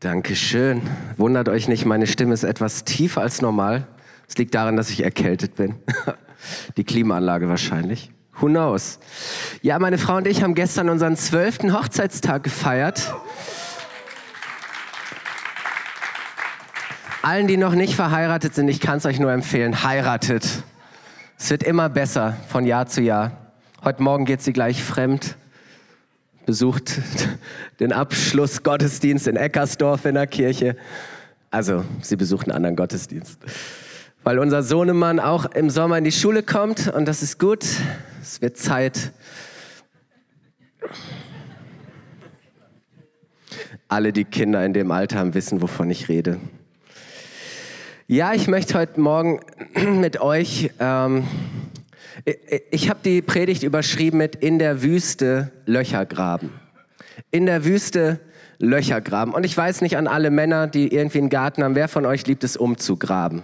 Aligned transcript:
Dankeschön. 0.00 0.82
Wundert 1.16 1.48
euch 1.48 1.66
nicht, 1.66 1.84
meine 1.84 2.06
Stimme 2.06 2.32
ist 2.32 2.44
etwas 2.44 2.84
tiefer 2.84 3.20
als 3.20 3.42
normal. 3.42 3.88
Es 4.28 4.38
liegt 4.38 4.54
daran, 4.54 4.76
dass 4.76 4.90
ich 4.90 5.02
erkältet 5.02 5.56
bin. 5.56 5.74
Die 6.76 6.84
Klimaanlage 6.84 7.48
wahrscheinlich. 7.48 8.12
Who 8.38 8.46
knows? 8.46 9.00
Ja, 9.60 9.80
meine 9.80 9.98
Frau 9.98 10.18
und 10.18 10.28
ich 10.28 10.44
haben 10.44 10.54
gestern 10.54 10.88
unseren 10.88 11.16
zwölften 11.16 11.76
Hochzeitstag 11.76 12.44
gefeiert. 12.44 13.12
Allen, 17.22 17.48
die 17.48 17.56
noch 17.56 17.74
nicht 17.74 17.96
verheiratet 17.96 18.54
sind, 18.54 18.68
ich 18.68 18.78
kann 18.78 18.98
es 18.98 19.06
euch 19.06 19.18
nur 19.18 19.32
empfehlen, 19.32 19.82
heiratet. 19.82 20.62
Es 21.36 21.50
wird 21.50 21.64
immer 21.64 21.88
besser 21.88 22.36
von 22.48 22.64
Jahr 22.64 22.86
zu 22.86 23.00
Jahr. 23.02 23.32
Heute 23.82 24.04
Morgen 24.04 24.26
geht 24.26 24.42
sie 24.42 24.52
gleich 24.52 24.80
fremd, 24.80 25.36
besucht 26.48 26.98
den 27.78 27.92
Abschlussgottesdienst 27.92 29.26
in 29.26 29.36
Eckersdorf 29.36 30.06
in 30.06 30.14
der 30.14 30.26
Kirche. 30.26 30.76
Also, 31.50 31.84
sie 32.00 32.16
besucht 32.16 32.46
einen 32.46 32.56
anderen 32.56 32.74
Gottesdienst. 32.74 33.38
Weil 34.24 34.38
unser 34.38 34.62
Sohnemann 34.62 35.20
auch 35.20 35.44
im 35.44 35.68
Sommer 35.68 35.98
in 35.98 36.04
die 36.04 36.12
Schule 36.12 36.42
kommt 36.42 36.88
und 36.88 37.04
das 37.04 37.22
ist 37.22 37.38
gut. 37.38 37.66
Es 38.22 38.40
wird 38.40 38.56
Zeit. 38.56 39.12
Alle, 43.88 44.14
die 44.14 44.24
Kinder 44.24 44.64
in 44.64 44.72
dem 44.72 44.90
Alter 44.90 45.18
haben, 45.18 45.34
wissen, 45.34 45.60
wovon 45.60 45.90
ich 45.90 46.08
rede. 46.08 46.40
Ja, 48.06 48.32
ich 48.32 48.48
möchte 48.48 48.72
heute 48.78 48.98
Morgen 49.02 49.40
mit 50.00 50.22
euch, 50.22 50.70
ähm, 50.80 51.24
ich 52.70 52.90
habe 52.90 53.00
die 53.04 53.22
Predigt 53.22 53.62
überschrieben 53.62 54.18
mit 54.18 54.36
In 54.36 54.58
der 54.58 54.82
Wüste 54.82 55.52
Löcher 55.66 56.06
graben. 56.06 56.52
In 57.30 57.46
der 57.46 57.64
Wüste 57.64 58.20
Löcher 58.58 59.00
graben. 59.00 59.34
Und 59.34 59.44
ich 59.44 59.56
weiß 59.56 59.80
nicht 59.82 59.96
an 59.96 60.06
alle 60.06 60.30
Männer, 60.30 60.66
die 60.66 60.92
irgendwie 60.92 61.18
einen 61.18 61.28
Garten 61.28 61.62
haben, 61.62 61.74
wer 61.74 61.88
von 61.88 62.06
euch 62.06 62.26
liebt 62.26 62.44
es 62.44 62.56
umzugraben? 62.56 63.42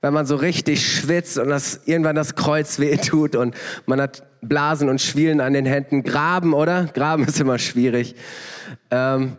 Wenn 0.00 0.14
man 0.14 0.26
so 0.26 0.36
richtig 0.36 0.86
schwitzt 0.86 1.38
und 1.38 1.48
das, 1.48 1.82
irgendwann 1.84 2.16
das 2.16 2.34
Kreuz 2.34 2.78
wehtut 2.78 3.36
und 3.36 3.54
man 3.86 4.00
hat 4.00 4.22
Blasen 4.42 4.88
und 4.88 5.00
Schwielen 5.00 5.40
an 5.40 5.52
den 5.52 5.66
Händen. 5.66 6.02
Graben, 6.02 6.54
oder? 6.54 6.86
Graben 6.94 7.24
ist 7.28 7.40
immer 7.40 7.58
schwierig. 7.58 8.14
Ähm, 8.90 9.36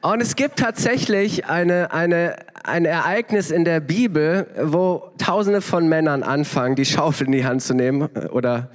und 0.00 0.20
es 0.20 0.36
gibt 0.36 0.58
tatsächlich 0.58 1.46
eine, 1.46 1.92
eine, 1.92 2.36
ein 2.64 2.84
Ereignis 2.84 3.50
in 3.50 3.64
der 3.64 3.80
Bibel, 3.80 4.46
wo 4.62 5.12
Tausende 5.18 5.60
von 5.60 5.88
Männern 5.88 6.22
anfangen, 6.22 6.76
die 6.76 6.84
Schaufel 6.84 7.26
in 7.26 7.32
die 7.32 7.44
Hand 7.44 7.62
zu 7.62 7.74
nehmen 7.74 8.08
äh, 8.14 8.26
oder 8.28 8.70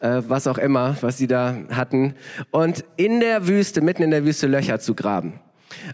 äh, 0.00 0.22
was 0.26 0.46
auch 0.46 0.58
immer, 0.58 0.96
was 1.00 1.18
sie 1.18 1.26
da 1.26 1.56
hatten, 1.70 2.14
und 2.50 2.84
in 2.96 3.20
der 3.20 3.46
Wüste, 3.46 3.80
mitten 3.80 4.02
in 4.02 4.10
der 4.10 4.24
Wüste 4.24 4.46
Löcher 4.46 4.80
zu 4.80 4.94
graben. 4.94 5.40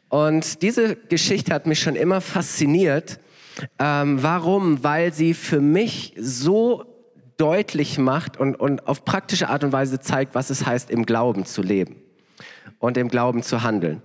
Und 0.09 0.63
diese 0.63 0.97
Geschichte 0.97 1.55
hat 1.55 1.67
mich 1.67 1.81
schon 1.81 1.97
immer 1.97 2.21
fasziniert. 2.21 3.19
Ähm, 3.79 4.23
warum? 4.23 4.83
Weil 4.83 5.13
sie 5.13 5.35
für 5.35 5.61
mich 5.61 6.15
so 6.19 6.90
deutlich 7.41 7.99
macht 7.99 8.37
und, 8.37 8.55
und 8.55 8.87
auf 8.87 9.05
praktische 9.05 9.49
Art 9.49 9.65
und 9.65 9.73
Weise 9.73 9.99
zeigt, 9.99 10.35
was 10.35 10.51
es 10.51 10.67
heißt, 10.67 10.91
im 10.91 11.07
Glauben 11.07 11.47
zu 11.47 11.63
leben 11.63 11.97
und 12.79 12.99
im 12.99 13.09
Glauben 13.09 13.43
zu 13.43 13.63
handeln. 13.63 14.03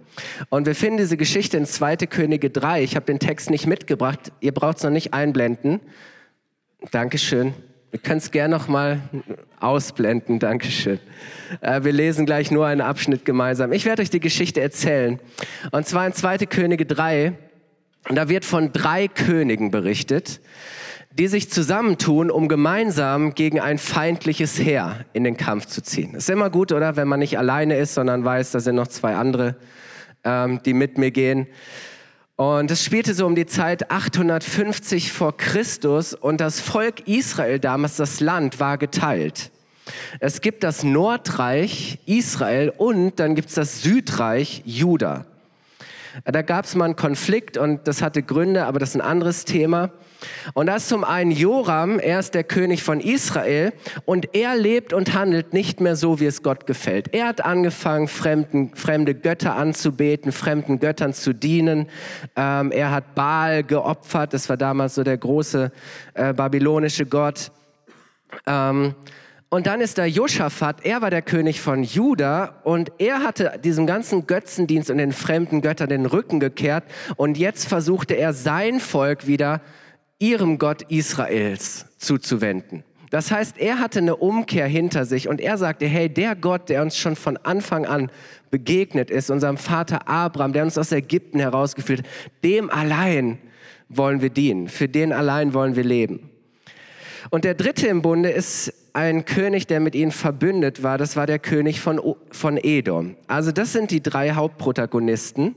Und 0.49 0.65
wir 0.67 0.75
finden 0.75 0.97
diese 0.97 1.17
Geschichte 1.17 1.57
in 1.57 1.65
2. 1.65 1.97
Könige 1.97 2.49
3. 2.49 2.83
Ich 2.83 2.95
habe 2.95 3.05
den 3.05 3.19
Text 3.19 3.49
nicht 3.49 3.67
mitgebracht. 3.67 4.31
Ihr 4.39 4.53
braucht 4.53 4.77
es 4.77 4.83
noch 4.83 4.91
nicht 4.91 5.13
einblenden. 5.13 5.81
Dankeschön. 6.91 7.53
Wir 7.91 7.99
können 7.99 8.19
es 8.19 8.31
gerne 8.31 8.55
noch 8.55 8.67
mal 8.67 9.01
ausblenden. 9.59 10.39
Dankeschön. 10.39 10.99
Äh, 11.61 11.83
wir 11.83 11.91
lesen 11.91 12.25
gleich 12.25 12.51
nur 12.51 12.65
einen 12.65 12.81
Abschnitt 12.81 13.25
gemeinsam. 13.25 13.73
Ich 13.73 13.85
werde 13.85 14.01
euch 14.01 14.09
die 14.09 14.19
Geschichte 14.19 14.61
erzählen. 14.61 15.19
Und 15.71 15.87
zwar 15.87 16.07
in 16.07 16.13
2. 16.13 16.37
Könige 16.39 16.85
3. 16.85 17.33
Und 18.07 18.15
da 18.15 18.29
wird 18.29 18.45
von 18.45 18.71
drei 18.71 19.07
Königen 19.07 19.71
berichtet 19.71 20.39
die 21.17 21.27
sich 21.27 21.49
zusammentun, 21.49 22.29
um 22.29 22.49
gemeinsam 22.49 23.35
gegen 23.35 23.61
ein 23.61 23.77
feindliches 23.77 24.59
Heer 24.59 25.05
in 25.13 25.23
den 25.23 25.37
Kampf 25.37 25.65
zu 25.65 25.81
ziehen. 25.81 26.13
Ist 26.13 26.29
immer 26.29 26.49
gut, 26.49 26.73
oder? 26.73 26.97
Wenn 26.97 27.07
man 27.07 27.19
nicht 27.19 27.37
alleine 27.37 27.77
ist, 27.77 27.93
sondern 27.93 28.25
weiß, 28.25 28.51
da 28.51 28.59
sind 28.59 28.75
noch 28.75 28.87
zwei 28.87 29.15
andere, 29.15 29.55
ähm, 30.25 30.59
die 30.65 30.73
mit 30.73 30.97
mir 30.97 31.11
gehen. 31.11 31.47
Und 32.35 32.69
es 32.69 32.83
spielte 32.83 33.13
so 33.13 33.25
um 33.25 33.33
die 33.33 33.45
Zeit 33.45 33.91
850 33.91 35.13
vor 35.13 35.37
Christus 35.37 36.13
und 36.13 36.41
das 36.41 36.59
Volk 36.59 37.07
Israel 37.07 37.59
damals, 37.59 37.95
das 37.95 38.19
Land, 38.19 38.59
war 38.59 38.77
geteilt. 38.77 39.51
Es 40.19 40.41
gibt 40.41 40.63
das 40.63 40.83
Nordreich 40.83 41.99
Israel 42.05 42.73
und 42.75 43.21
dann 43.21 43.35
gibt 43.35 43.49
es 43.49 43.55
das 43.55 43.81
Südreich 43.81 44.63
Juda. 44.65 45.25
Da 46.23 46.41
gab 46.41 46.65
es 46.65 46.75
mal 46.75 46.85
einen 46.85 46.95
Konflikt 46.95 47.57
und 47.57 47.87
das 47.87 48.01
hatte 48.01 48.23
Gründe, 48.23 48.65
aber 48.65 48.79
das 48.79 48.89
ist 48.89 48.95
ein 48.95 49.01
anderes 49.01 49.45
Thema. 49.45 49.91
Und 50.53 50.67
das 50.67 50.83
ist 50.83 50.89
zum 50.89 51.03
einen 51.03 51.31
Joram, 51.31 51.99
er 51.99 52.19
ist 52.19 52.33
der 52.33 52.43
König 52.43 52.83
von 52.83 52.99
Israel 52.99 53.73
und 54.05 54.33
er 54.33 54.55
lebt 54.55 54.93
und 54.93 55.13
handelt 55.13 55.53
nicht 55.53 55.81
mehr 55.81 55.95
so, 55.95 56.19
wie 56.19 56.25
es 56.25 56.41
Gott 56.41 56.65
gefällt. 56.65 57.13
Er 57.13 57.27
hat 57.27 57.43
angefangen, 57.43 58.07
fremden, 58.07 58.73
fremde 58.75 59.13
Götter 59.13 59.55
anzubeten, 59.55 60.31
fremden 60.31 60.79
Göttern 60.79 61.13
zu 61.13 61.33
dienen. 61.33 61.87
Ähm, 62.35 62.71
er 62.71 62.91
hat 62.91 63.15
Baal 63.15 63.63
geopfert, 63.63 64.33
das 64.33 64.49
war 64.49 64.57
damals 64.57 64.95
so 64.95 65.03
der 65.03 65.17
große 65.17 65.71
äh, 66.13 66.33
babylonische 66.33 67.05
Gott. 67.05 67.51
Ähm, 68.47 68.95
und 69.55 69.67
dann 69.67 69.79
ist 69.79 69.97
da 69.97 70.03
Josaphat, 70.03 70.83
er 70.83 71.01
war 71.01 71.09
der 71.09 71.21
König 71.21 71.61
von 71.61 71.81
Juda 71.81 72.59
und 72.65 72.91
er 72.97 73.23
hatte 73.23 73.57
diesem 73.63 73.87
ganzen 73.87 74.27
Götzendienst 74.27 74.89
und 74.89 74.97
den 74.97 75.13
fremden 75.13 75.61
Göttern 75.61 75.87
den 75.87 76.05
Rücken 76.05 76.41
gekehrt 76.41 76.83
und 77.15 77.37
jetzt 77.37 77.65
versuchte 77.65 78.15
er 78.15 78.33
sein 78.33 78.81
Volk 78.81 79.27
wieder 79.27 79.61
ihrem 80.19 80.57
Gott 80.57 80.81
Israels 80.91 81.85
zuzuwenden. 81.99 82.83
Das 83.11 83.31
heißt, 83.31 83.57
er 83.57 83.79
hatte 83.79 83.99
eine 83.99 84.17
Umkehr 84.17 84.67
hinter 84.67 85.05
sich 85.05 85.29
und 85.29 85.39
er 85.39 85.57
sagte, 85.57 85.85
hey, 85.85 86.09
der 86.09 86.35
Gott, 86.35 86.67
der 86.67 86.81
uns 86.81 86.97
schon 86.97 87.15
von 87.15 87.37
Anfang 87.37 87.85
an 87.85 88.11
begegnet 88.51 89.09
ist, 89.09 89.29
unserem 89.29 89.55
Vater 89.55 90.09
Abraham, 90.09 90.51
der 90.51 90.65
uns 90.65 90.77
aus 90.77 90.91
Ägypten 90.91 91.39
herausgeführt 91.39 92.01
dem 92.43 92.69
allein 92.69 93.37
wollen 93.87 94.19
wir 94.19 94.31
dienen, 94.31 94.67
für 94.67 94.89
den 94.89 95.13
allein 95.13 95.53
wollen 95.53 95.77
wir 95.77 95.85
leben. 95.85 96.29
Und 97.29 97.45
der 97.45 97.53
dritte 97.53 97.87
im 97.87 98.01
Bunde 98.01 98.31
ist 98.31 98.73
ein 98.95 99.25
König, 99.25 99.67
der 99.67 99.81
mit 99.81 99.93
ihnen 99.93 100.11
verbündet 100.11 100.81
war, 100.81 100.97
das 100.97 101.17
war 101.17 101.27
der 101.27 101.37
König 101.37 101.81
von, 101.81 101.99
von 102.31 102.57
Edom. 102.57 103.17
Also 103.27 103.51
das 103.51 103.73
sind 103.73 103.91
die 103.91 104.01
drei 104.01 104.31
Hauptprotagonisten. 104.31 105.53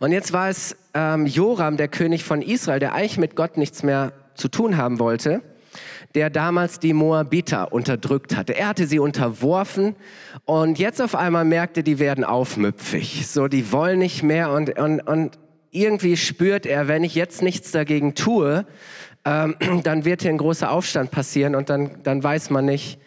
Und 0.00 0.10
jetzt 0.12 0.32
war 0.32 0.48
es 0.48 0.74
ähm, 0.94 1.26
Joram, 1.26 1.76
der 1.76 1.88
König 1.88 2.24
von 2.24 2.40
Israel, 2.40 2.80
der 2.80 2.94
eigentlich 2.94 3.18
mit 3.18 3.36
Gott 3.36 3.58
nichts 3.58 3.82
mehr 3.82 4.14
zu 4.34 4.48
tun 4.48 4.78
haben 4.78 4.98
wollte, 5.00 5.42
der 6.14 6.30
damals 6.30 6.80
die 6.80 6.94
Moabiter 6.94 7.74
unterdrückt 7.74 8.36
hatte. 8.36 8.56
Er 8.56 8.68
hatte 8.68 8.86
sie 8.86 8.98
unterworfen 8.98 9.94
und 10.46 10.78
jetzt 10.78 11.02
auf 11.02 11.14
einmal 11.14 11.44
merkte, 11.44 11.82
die 11.82 11.98
werden 11.98 12.24
aufmüpfig. 12.24 13.26
So, 13.26 13.48
die 13.48 13.70
wollen 13.70 13.98
nicht 13.98 14.22
mehr 14.22 14.50
und, 14.50 14.78
und, 14.78 15.00
und 15.00 15.38
irgendwie 15.70 16.16
spürt 16.16 16.64
er, 16.64 16.88
wenn 16.88 17.04
ich 17.04 17.14
jetzt 17.14 17.42
nichts 17.42 17.70
dagegen 17.70 18.14
tue, 18.14 18.66
ähm, 19.24 19.56
dann 19.82 20.04
wird 20.04 20.22
hier 20.22 20.30
ein 20.30 20.38
großer 20.38 20.70
Aufstand 20.70 21.10
passieren 21.10 21.54
und 21.54 21.70
dann, 21.70 22.02
dann 22.02 22.22
weiß 22.22 22.50
man 22.50 22.64
nicht, 22.64 22.98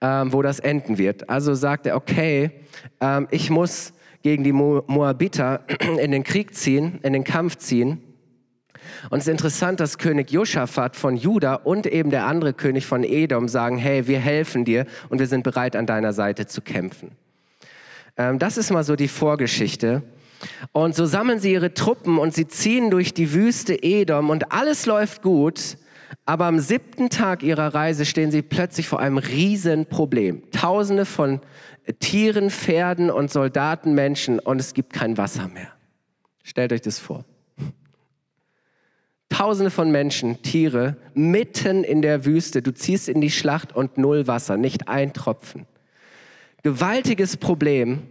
ähm, 0.00 0.32
wo 0.32 0.42
das 0.42 0.58
enden 0.58 0.98
wird. 0.98 1.28
Also 1.30 1.54
sagt 1.54 1.86
er, 1.86 1.96
okay, 1.96 2.50
ähm, 3.00 3.28
ich 3.30 3.50
muss 3.50 3.92
gegen 4.22 4.44
die 4.44 4.52
Moabiter 4.52 5.64
in 6.00 6.10
den 6.10 6.24
Krieg 6.24 6.54
ziehen, 6.54 7.00
in 7.02 7.12
den 7.12 7.24
Kampf 7.24 7.56
ziehen. 7.56 8.02
Und 9.10 9.18
es 9.18 9.26
ist 9.26 9.32
interessant, 9.32 9.80
dass 9.80 9.98
König 9.98 10.30
Josaphat 10.30 10.96
von 10.96 11.16
Juda 11.16 11.54
und 11.54 11.86
eben 11.86 12.10
der 12.10 12.26
andere 12.26 12.52
König 12.52 12.86
von 12.86 13.04
Edom 13.04 13.48
sagen, 13.48 13.78
hey, 13.78 14.06
wir 14.06 14.18
helfen 14.18 14.64
dir 14.64 14.86
und 15.08 15.18
wir 15.18 15.26
sind 15.26 15.44
bereit, 15.44 15.76
an 15.76 15.86
deiner 15.86 16.12
Seite 16.12 16.46
zu 16.46 16.62
kämpfen. 16.62 17.12
Ähm, 18.16 18.38
das 18.38 18.56
ist 18.56 18.70
mal 18.70 18.84
so 18.84 18.96
die 18.96 19.08
Vorgeschichte. 19.08 20.02
Und 20.72 20.94
so 20.94 21.06
sammeln 21.06 21.38
sie 21.38 21.52
ihre 21.52 21.74
Truppen 21.74 22.18
und 22.18 22.34
sie 22.34 22.48
ziehen 22.48 22.90
durch 22.90 23.14
die 23.14 23.32
Wüste 23.32 23.82
Edom 23.82 24.30
und 24.30 24.52
alles 24.52 24.86
läuft 24.86 25.22
gut. 25.22 25.76
Aber 26.24 26.46
am 26.46 26.58
siebten 26.58 27.10
Tag 27.10 27.42
ihrer 27.42 27.74
Reise 27.74 28.04
stehen 28.04 28.30
sie 28.30 28.42
plötzlich 28.42 28.86
vor 28.86 29.00
einem 29.00 29.18
Riesenproblem. 29.18 30.50
Tausende 30.50 31.04
von 31.04 31.40
Tieren, 32.00 32.50
Pferden 32.50 33.10
und 33.10 33.30
Soldaten, 33.30 33.94
Menschen 33.94 34.38
und 34.38 34.60
es 34.60 34.74
gibt 34.74 34.92
kein 34.92 35.16
Wasser 35.18 35.48
mehr. 35.48 35.72
Stellt 36.42 36.72
euch 36.72 36.82
das 36.82 36.98
vor. 36.98 37.24
Tausende 39.28 39.70
von 39.70 39.90
Menschen, 39.90 40.42
Tiere, 40.42 40.96
mitten 41.14 41.84
in 41.84 42.02
der 42.02 42.26
Wüste. 42.26 42.60
Du 42.60 42.72
ziehst 42.72 43.08
in 43.08 43.20
die 43.20 43.30
Schlacht 43.30 43.74
und 43.74 43.96
null 43.96 44.26
Wasser, 44.26 44.56
nicht 44.58 44.88
ein 44.88 45.14
Tropfen. 45.14 45.66
Gewaltiges 46.62 47.38
Problem. 47.38 48.02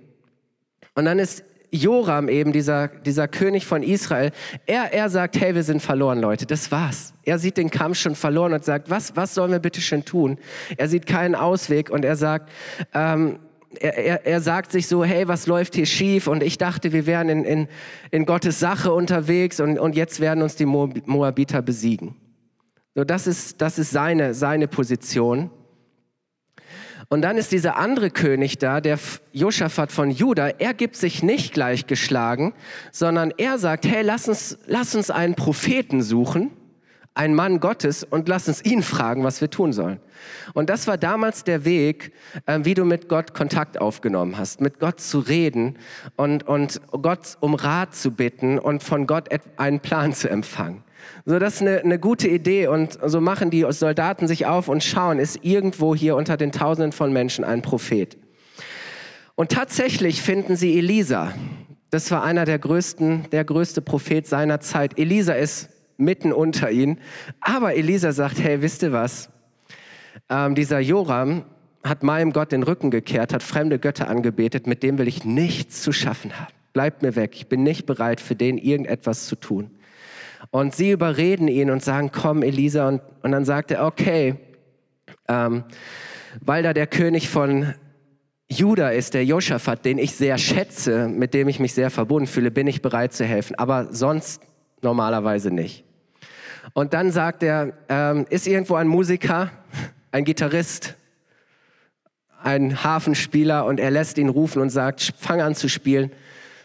Und 0.96 1.06
dann 1.06 1.20
ist 1.20 1.44
Joram 1.72 2.28
eben, 2.28 2.52
dieser, 2.52 2.90
dieser 2.90 3.30
König 3.30 3.66
von 3.66 3.82
Israel, 3.82 4.32
er, 4.66 4.94
er 4.94 5.10
sagt, 5.10 5.40
hey, 5.40 5.56
wir 5.56 5.64
sind 5.64 5.82
verloren, 5.82 6.20
Leute, 6.20 6.46
das 6.46 6.70
war's. 6.70 7.14
Er 7.24 7.40
sieht 7.40 7.56
den 7.56 7.72
Kampf 7.72 7.98
schon 7.98 8.16
verloren 8.16 8.52
und 8.54 8.66
sagt, 8.66 8.90
was, 8.90 9.16
was 9.16 9.34
sollen 9.34 9.52
wir 9.52 9.60
bitte 9.60 9.80
schön 9.80 10.04
tun? 10.04 10.38
Er 10.76 10.90
sieht 10.90 11.06
keinen 11.06 11.34
Ausweg 11.34 11.90
und 11.90 12.04
er 12.04 12.18
sagt, 12.18 12.50
ähm, 12.94 13.40
er, 13.80 13.98
er, 13.98 14.26
er 14.26 14.42
sagt 14.42 14.74
sich 14.74 14.88
so, 14.88 15.06
hey, 15.06 15.30
was 15.30 15.48
läuft 15.48 15.76
hier 15.76 15.86
schief? 15.86 16.28
Und 16.28 16.44
ich 16.44 16.58
dachte, 16.58 16.92
wir 16.92 17.06
wären 17.06 17.30
in, 17.30 17.46
in, 17.46 17.68
in 18.12 18.26
Gottes 18.26 18.60
Sache 18.60 18.92
unterwegs 18.92 19.62
und, 19.62 19.80
und 19.80 19.96
jetzt 19.96 20.20
werden 20.20 20.44
uns 20.44 20.56
die 20.58 20.66
Moabiter 20.66 21.62
besiegen. 21.62 22.16
So, 22.96 23.06
das 23.06 23.28
ist, 23.28 23.62
das 23.62 23.80
ist 23.80 23.92
seine, 23.92 24.34
seine 24.34 24.68
Position. 24.68 25.50
Und 27.12 27.24
dann 27.24 27.38
ist 27.38 27.52
dieser 27.52 27.76
andere 27.76 28.10
König 28.10 28.58
da, 28.58 28.80
der 28.80 28.98
Josaphat 29.34 29.92
von 29.92 30.12
Juda, 30.12 30.48
er 30.60 30.74
gibt 30.74 30.96
sich 30.96 31.22
nicht 31.22 31.54
gleich 31.54 31.86
geschlagen, 31.86 32.54
sondern 32.94 33.34
er 33.38 33.58
sagt, 33.58 33.86
hey, 33.86 34.02
lass 34.02 34.30
uns, 34.30 34.58
lass 34.66 34.96
uns 34.96 35.12
einen 35.12 35.36
Propheten 35.36 36.04
suchen 36.04 36.52
ein 37.14 37.36
Mann 37.36 37.60
Gottes 37.60 38.04
und 38.04 38.30
lass 38.30 38.48
uns 38.48 38.64
ihn 38.64 38.84
fragen, 38.84 39.24
was 39.24 39.42
wir 39.42 39.50
tun 39.50 39.74
sollen. 39.74 40.00
Und 40.54 40.70
das 40.70 40.88
war 40.88 40.98
damals 40.98 41.44
der 41.44 41.66
Weg, 41.66 42.14
äh, 42.46 42.60
wie 42.64 42.74
du 42.74 42.86
mit 42.86 43.10
Gott 43.10 43.34
Kontakt 43.34 43.82
aufgenommen 43.82 44.38
hast, 44.38 44.62
mit 44.62 44.80
Gott 44.80 45.02
zu 45.02 45.20
reden 45.20 45.78
und, 46.16 46.48
und 46.48 46.80
Gott 46.92 47.38
um 47.42 47.54
Rat 47.54 47.96
zu 47.96 48.12
bitten 48.12 48.60
und 48.60 48.82
von 48.82 49.08
Gott 49.08 49.30
einen 49.58 49.82
Plan 49.82 50.14
zu 50.14 50.30
empfangen. 50.30 50.84
So, 51.32 51.40
das 51.40 51.56
ist 51.56 51.62
eine, 51.62 51.80
eine 51.80 51.98
gute 51.98 52.28
Idee 52.28 52.68
und 52.68 53.00
so 53.06 53.22
machen 53.22 53.52
die 53.52 53.66
Soldaten 53.70 54.28
sich 54.28 54.48
auf 54.48 54.68
und 54.68 54.84
schauen, 54.84 55.18
ist 55.18 55.46
irgendwo 55.46 55.96
hier 55.96 56.18
unter 56.18 56.36
den 56.36 56.52
Tausenden 56.52 56.92
von 56.92 57.14
Menschen 57.14 57.46
ein 57.46 57.62
Prophet. 57.62 58.18
Und 59.36 59.50
tatsächlich 59.50 60.22
finden 60.22 60.58
sie 60.58 60.78
Elisa. 60.78 61.34
Das 61.90 62.12
war 62.12 62.26
einer 62.26 62.44
der 62.44 62.60
größten, 62.60 63.30
der 63.32 63.46
größte 63.46 63.82
Prophet 63.82 64.28
seiner 64.28 64.60
Zeit. 64.60 65.00
Elisa 65.00 65.32
ist 65.32 65.70
mitten 65.96 66.34
unter 66.34 66.70
ihnen. 66.70 67.00
Aber 67.40 67.76
Elisa 67.76 68.12
sagt, 68.12 68.38
hey, 68.38 68.62
wisst 68.62 68.84
ihr 68.84 68.92
was? 68.92 69.30
Ähm, 70.30 70.54
dieser 70.54 70.82
Joram 70.82 71.46
hat 71.82 72.04
meinem 72.04 72.34
Gott 72.34 72.52
den 72.52 72.64
Rücken 72.64 72.92
gekehrt, 72.92 73.34
hat 73.34 73.42
fremde 73.42 73.80
Götter 73.80 74.10
angebetet, 74.10 74.68
mit 74.68 74.84
dem 74.84 74.98
will 74.98 75.08
ich 75.08 75.24
nichts 75.24 75.82
zu 75.82 75.94
schaffen 75.94 76.38
haben. 76.38 76.52
Bleibt 76.74 77.02
mir 77.04 77.16
weg, 77.16 77.36
ich 77.36 77.48
bin 77.48 77.64
nicht 77.64 77.86
bereit, 77.86 78.20
für 78.20 78.36
den 78.36 78.58
irgendetwas 78.58 79.28
zu 79.28 79.38
tun. 79.38 79.72
Und 80.52 80.76
sie 80.76 80.92
überreden 80.92 81.48
ihn 81.48 81.72
und 81.72 81.84
sagen, 81.84 82.12
komm, 82.12 82.44
Elisa. 82.44 82.88
Und, 82.88 83.02
und 83.24 83.32
dann 83.32 83.46
sagt 83.46 83.72
er, 83.72 83.86
okay, 83.86 84.36
ähm, 85.28 85.64
weil 86.42 86.64
da 86.64 86.74
der 86.74 86.88
König 86.88 87.30
von 87.30 87.74
Juda 88.50 88.90
ist, 88.90 89.14
der 89.14 89.24
Josaphat, 89.24 89.86
den 89.86 89.98
ich 89.98 90.14
sehr 90.14 90.38
schätze, 90.38 91.08
mit 91.08 91.34
dem 91.34 91.48
ich 91.48 91.60
mich 91.60 91.74
sehr 91.74 91.90
verbunden 91.90 92.28
fühle, 92.28 92.52
bin 92.52 92.68
ich 92.68 92.82
bereit 92.82 93.14
zu 93.14 93.24
helfen. 93.24 93.56
Aber 93.56 93.94
sonst 93.94 94.42
normalerweise 94.82 95.52
nicht. 95.52 95.86
Und 96.74 96.94
dann 96.94 97.12
sagt 97.12 97.44
er, 97.44 97.74
ähm, 97.88 98.26
ist 98.30 98.48
irgendwo 98.48 98.76
ein 98.76 98.88
Musiker, 98.88 99.52
ein 100.12 100.26
Gitarrist, 100.26 100.96
ein 102.44 102.84
Hafenspieler 102.84 103.66
und 103.66 103.80
er 103.80 103.92
lässt 103.92 104.18
ihn 104.18 104.30
rufen 104.30 104.62
und 104.62 104.70
sagt, 104.70 105.14
fang 105.18 105.42
an 105.42 105.56
zu 105.56 105.70
spielen. 105.70 106.12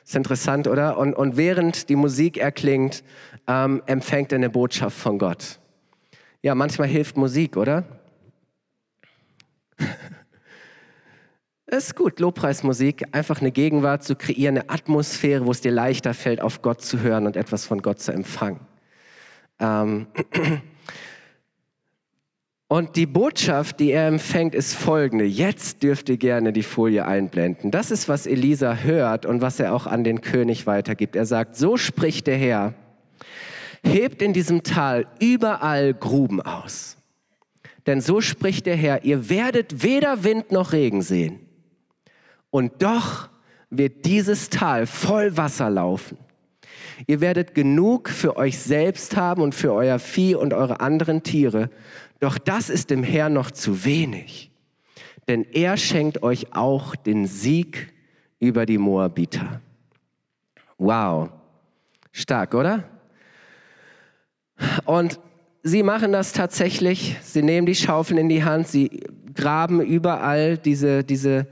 Ist 0.07 0.15
interessant, 0.15 0.69
oder? 0.69 0.99
Und, 0.99 1.15
und 1.15 1.37
während 1.37 1.89
die 1.89 1.97
Musik 1.97 2.39
erklingt, 2.39 3.03
ähm, 3.49 3.83
empfängt 3.87 4.31
er 4.31 4.37
eine 4.37 4.49
Botschaft 4.49 4.97
von 4.97 5.19
Gott. 5.19 5.59
Ja, 6.43 6.55
manchmal 6.55 6.87
hilft 6.87 7.17
Musik, 7.17 7.57
oder? 7.57 7.83
Es 11.67 11.79
ist 11.89 11.97
gut, 11.97 12.21
Lobpreismusik, 12.21 13.09
einfach 13.11 13.41
eine 13.41 13.51
Gegenwart 13.51 14.05
zu 14.05 14.15
kreieren, 14.15 14.59
eine 14.59 14.71
Atmosphäre, 14.71 15.45
wo 15.45 15.51
es 15.51 15.61
dir 15.61 15.73
leichter 15.73 16.15
fällt, 16.15 16.41
auf 16.41 16.63
Gott 16.63 16.83
zu 16.83 17.01
hören 17.01 17.27
und 17.27 17.35
etwas 17.35 17.65
von 17.65 17.83
Gott 17.83 17.99
zu 17.99 18.13
empfangen. 18.13 18.61
Ähm 19.59 20.07
und 22.69 22.97
die 22.97 23.07
Botschaft, 23.07 23.79
die 23.79 23.93
er 23.93 24.09
empfängt, 24.09 24.55
ist 24.55 24.75
folgende. 24.75 25.25
Jetzt 25.25 25.85
dürft 25.85 26.09
ihr 26.09 26.17
gerne 26.17 26.53
die 26.53 26.65
Folie 26.65 27.07
einblenden. 27.07 27.71
Das 27.71 27.93
ist, 27.93 28.09
was 28.09 28.27
Elisa 28.27 28.77
hört 28.77 29.25
und 29.25 29.41
was 29.41 29.61
er 29.61 29.73
auch 29.73 29.87
an 29.87 30.03
den 30.03 30.21
König 30.21 30.67
weitergibt. 30.67 31.15
Er 31.15 31.27
sagt, 31.27 31.57
so 31.57 31.77
spricht 31.77 32.27
der 32.27 32.37
Herr, 32.37 32.75
hebt 33.85 34.21
in 34.21 34.33
diesem 34.33 34.65
Tal 34.65 35.07
überall 35.21 35.95
Gruben 35.95 36.41
aus. 36.41 36.97
Denn 37.87 38.01
so 38.01 38.21
spricht 38.21 38.67
der 38.67 38.77
Herr, 38.77 39.05
ihr 39.05 39.31
werdet 39.31 39.85
weder 39.85 40.25
Wind 40.25 40.51
noch 40.51 40.73
Regen 40.73 41.03
sehen. 41.03 41.39
Und 42.51 42.83
doch 42.83 43.29
wird 43.71 44.07
dieses 44.07 44.51
Tal 44.51 44.87
voll 44.87 45.37
Wasser 45.37 45.71
laufen. 45.71 46.19
Ihr 47.07 47.21
werdet 47.21 47.55
genug 47.55 48.09
für 48.09 48.37
euch 48.37 48.59
selbst 48.59 49.17
haben 49.17 49.43
und 49.43 49.55
für 49.55 49.73
euer 49.73 49.99
Vieh 49.99 50.35
und 50.35 50.55
eure 50.55 50.81
anderen 50.81 51.23
Tiere. 51.23 51.71
Doch 52.21 52.39
das 52.39 52.71
ist 52.71 52.91
dem 52.91 53.03
Herrn 53.03 53.33
noch 53.33 53.51
zu 53.51 53.85
wenig. 53.85 54.51
Denn 55.29 55.45
er 55.53 55.77
schenkt 55.77 56.23
euch 56.23 56.55
auch 56.55 56.95
den 56.97 57.27
Sieg 57.27 57.93
über 58.39 58.65
die 58.65 58.79
Moabiter. 58.79 59.61
Wow. 60.79 61.31
Stark, 62.13 62.55
oder? 62.55 62.85
Und 64.85 65.21
sie 65.63 65.83
machen 65.83 66.13
das 66.13 66.33
tatsächlich. 66.33 67.17
Sie 67.23 67.43
nehmen 67.43 67.67
die 67.67 67.75
Schaufeln 67.75 68.19
in 68.19 68.29
die 68.29 68.45
Hand. 68.45 68.69
Sie 68.69 69.03
graben 69.35 69.81
überall 69.81 70.57
diese, 70.57 71.05
diese 71.05 71.47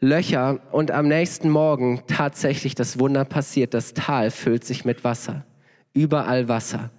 Löcher 0.00 0.60
und 0.72 0.90
am 0.90 1.08
nächsten 1.08 1.48
Morgen 1.48 2.02
tatsächlich 2.08 2.74
das 2.74 2.98
Wunder 2.98 3.24
passiert. 3.24 3.72
Das 3.72 3.94
Tal 3.94 4.30
füllt 4.30 4.64
sich 4.64 4.84
mit 4.84 5.04
Wasser. 5.04 5.46
Überall 5.94 6.48
Wasser. 6.48 6.90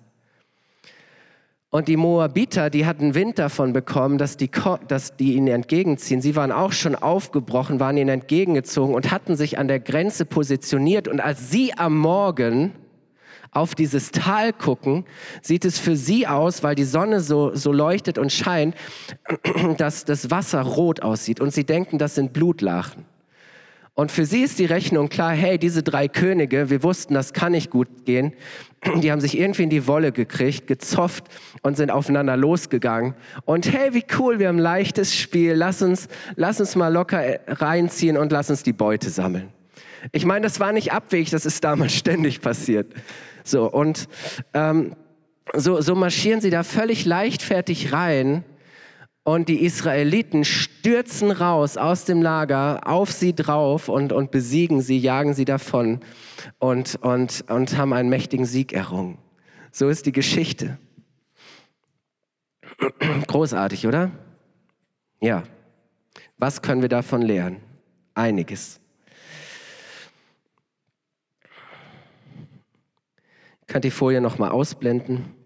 Und 1.74 1.88
die 1.88 1.98
Moabiter, 1.98 2.70
die 2.70 2.86
hatten 2.86 3.16
Wind 3.16 3.40
davon 3.40 3.74
bekommen, 3.74 4.20
dass 4.20 4.38
die, 4.38 4.52
dass 4.88 5.18
die 5.18 5.34
ihnen 5.34 5.48
entgegenziehen. 5.48 6.22
Sie 6.22 6.36
waren 6.36 6.52
auch 6.52 6.72
schon 6.72 6.94
aufgebrochen, 6.94 7.80
waren 7.80 7.98
ihnen 7.98 8.10
entgegengezogen 8.10 8.94
und 8.94 9.10
hatten 9.10 9.36
sich 9.36 9.58
an 9.58 9.68
der 9.68 9.80
Grenze 9.80 10.26
positioniert. 10.26 11.08
Und 11.08 11.20
als 11.20 11.50
sie 11.50 11.74
am 11.76 11.98
Morgen 11.98 12.74
auf 13.50 13.74
dieses 13.74 14.12
Tal 14.12 14.54
gucken, 14.54 15.06
sieht 15.42 15.66
es 15.66 15.80
für 15.80 15.96
sie 15.96 16.28
aus, 16.28 16.62
weil 16.62 16.76
die 16.76 16.84
Sonne 16.84 17.22
so, 17.22 17.56
so 17.56 17.72
leuchtet 17.72 18.20
und 18.20 18.32
scheint, 18.32 18.76
dass 19.78 20.06
das 20.06 20.30
Wasser 20.30 20.62
rot 20.62 21.02
aussieht. 21.02 21.40
Und 21.40 21.56
sie 21.56 21.64
denken, 21.64 21.98
das 21.98 22.14
sind 22.14 22.34
Blutlachen. 22.34 23.06
Und 23.96 24.12
für 24.12 24.26
sie 24.26 24.42
ist 24.42 24.58
die 24.58 24.66
Rechnung 24.66 25.08
klar, 25.10 25.34
hey, 25.34 25.60
diese 25.60 25.84
drei 25.84 26.08
Könige, 26.08 26.72
wir 26.72 26.82
wussten, 26.82 27.14
das 27.14 27.32
kann 27.32 27.52
nicht 27.52 27.70
gut 27.70 28.06
gehen. 28.06 28.34
Die 29.02 29.12
haben 29.12 29.22
sich 29.22 29.38
irgendwie 29.38 29.64
in 29.64 29.70
die 29.70 29.88
Wolle 29.88 30.12
gekriegt, 30.12 30.66
gezofft 30.66 31.26
und 31.62 31.78
sind 31.78 31.92
aufeinander 31.92 32.36
losgegangen. 32.36 33.14
Und 33.46 33.72
hey, 33.72 33.94
wie 33.94 34.04
cool, 34.18 34.40
wir 34.40 34.48
haben 34.48 34.58
ein 34.58 34.64
leichtes 34.64 35.16
Spiel. 35.16 35.54
Lass 35.54 35.82
uns, 35.84 36.08
lass 36.36 36.60
uns 36.60 36.76
mal 36.76 36.92
locker 36.92 37.40
reinziehen 37.48 38.18
und 38.18 38.32
lass 38.32 38.50
uns 38.50 38.64
die 38.64 38.74
Beute 38.74 39.12
sammeln. 39.12 39.50
Ich 40.12 40.26
meine, 40.26 40.42
das 40.42 40.60
war 40.60 40.74
nicht 40.74 40.92
abwegig, 40.92 41.30
das 41.30 41.46
ist 41.46 41.64
damals 41.64 41.94
ständig 41.96 42.42
passiert. 42.42 42.92
So, 43.44 43.70
und 43.70 44.10
ähm, 44.56 44.96
so, 45.54 45.82
so 45.82 45.94
marschieren 45.94 46.42
sie 46.42 46.50
da 46.50 46.64
völlig 46.64 47.06
leichtfertig 47.06 47.94
rein 47.94 48.44
und 49.24 49.48
die 49.48 49.64
Israeliten 49.64 50.44
stürzen 50.44 51.32
raus 51.32 51.78
aus 51.78 52.06
dem 52.06 52.22
Lager 52.22 52.88
auf 52.88 53.12
sie 53.12 53.34
drauf 53.34 53.88
und, 53.88 54.12
und 54.12 54.32
besiegen 54.32 54.82
sie, 54.82 54.98
jagen 54.98 55.34
sie 55.34 55.46
davon 55.46 56.02
und, 56.60 56.96
und, 57.02 57.46
und 57.50 57.78
haben 57.78 57.94
einen 57.94 58.10
mächtigen 58.10 58.46
Sieg 58.46 58.74
errungen. 58.74 59.18
So 59.72 59.88
ist 59.88 60.06
die 60.06 60.12
Geschichte. 60.12 60.78
Großartig, 63.28 63.88
oder? 63.88 64.12
Ja. 65.22 65.44
Was 66.38 66.62
können 66.62 66.82
wir 66.82 66.90
davon 66.90 67.22
lernen? 67.22 67.62
Einiges. 68.14 68.82
Könnt 73.68 73.86
die 73.86 73.92
Folie 73.92 74.20
nochmal 74.20 74.52
ausblenden? 74.52 75.43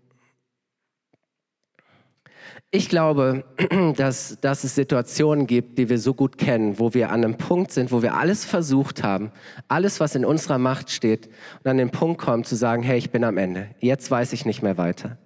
Ich 2.70 2.90
glaube, 2.90 3.46
dass, 3.96 4.40
dass 4.42 4.66
es 4.66 4.76
Situationen 4.76 5.48
gibt, 5.48 5.78
die 5.78 5.88
wir 5.88 6.00
so 6.00 6.14
gut 6.14 6.38
kennen, 6.38 6.80
wo 6.80 6.94
wir 6.94 7.12
an 7.12 7.24
einem 7.24 7.38
Punkt 7.38 7.72
sind, 7.72 7.94
wo 7.94 8.02
wir 8.02 8.16
alles 8.16 8.44
versucht 8.44 9.04
haben, 9.04 9.32
alles, 9.70 10.02
was 10.02 10.16
in 10.16 10.26
unserer 10.26 10.58
Macht 10.58 10.92
steht, 10.92 11.28
und 11.64 11.72
an 11.72 11.78
den 11.78 11.92
Punkt 11.92 12.20
kommen 12.20 12.44
zu 12.44 12.56
sagen, 12.56 12.84
hey, 12.84 12.98
ich 12.98 13.10
bin 13.10 13.24
am 13.24 13.38
Ende, 13.38 13.70
jetzt 13.80 14.12
weiß 14.12 14.34
ich 14.34 14.46
nicht 14.46 14.64
mehr 14.64 14.78
weiter. 14.78 15.18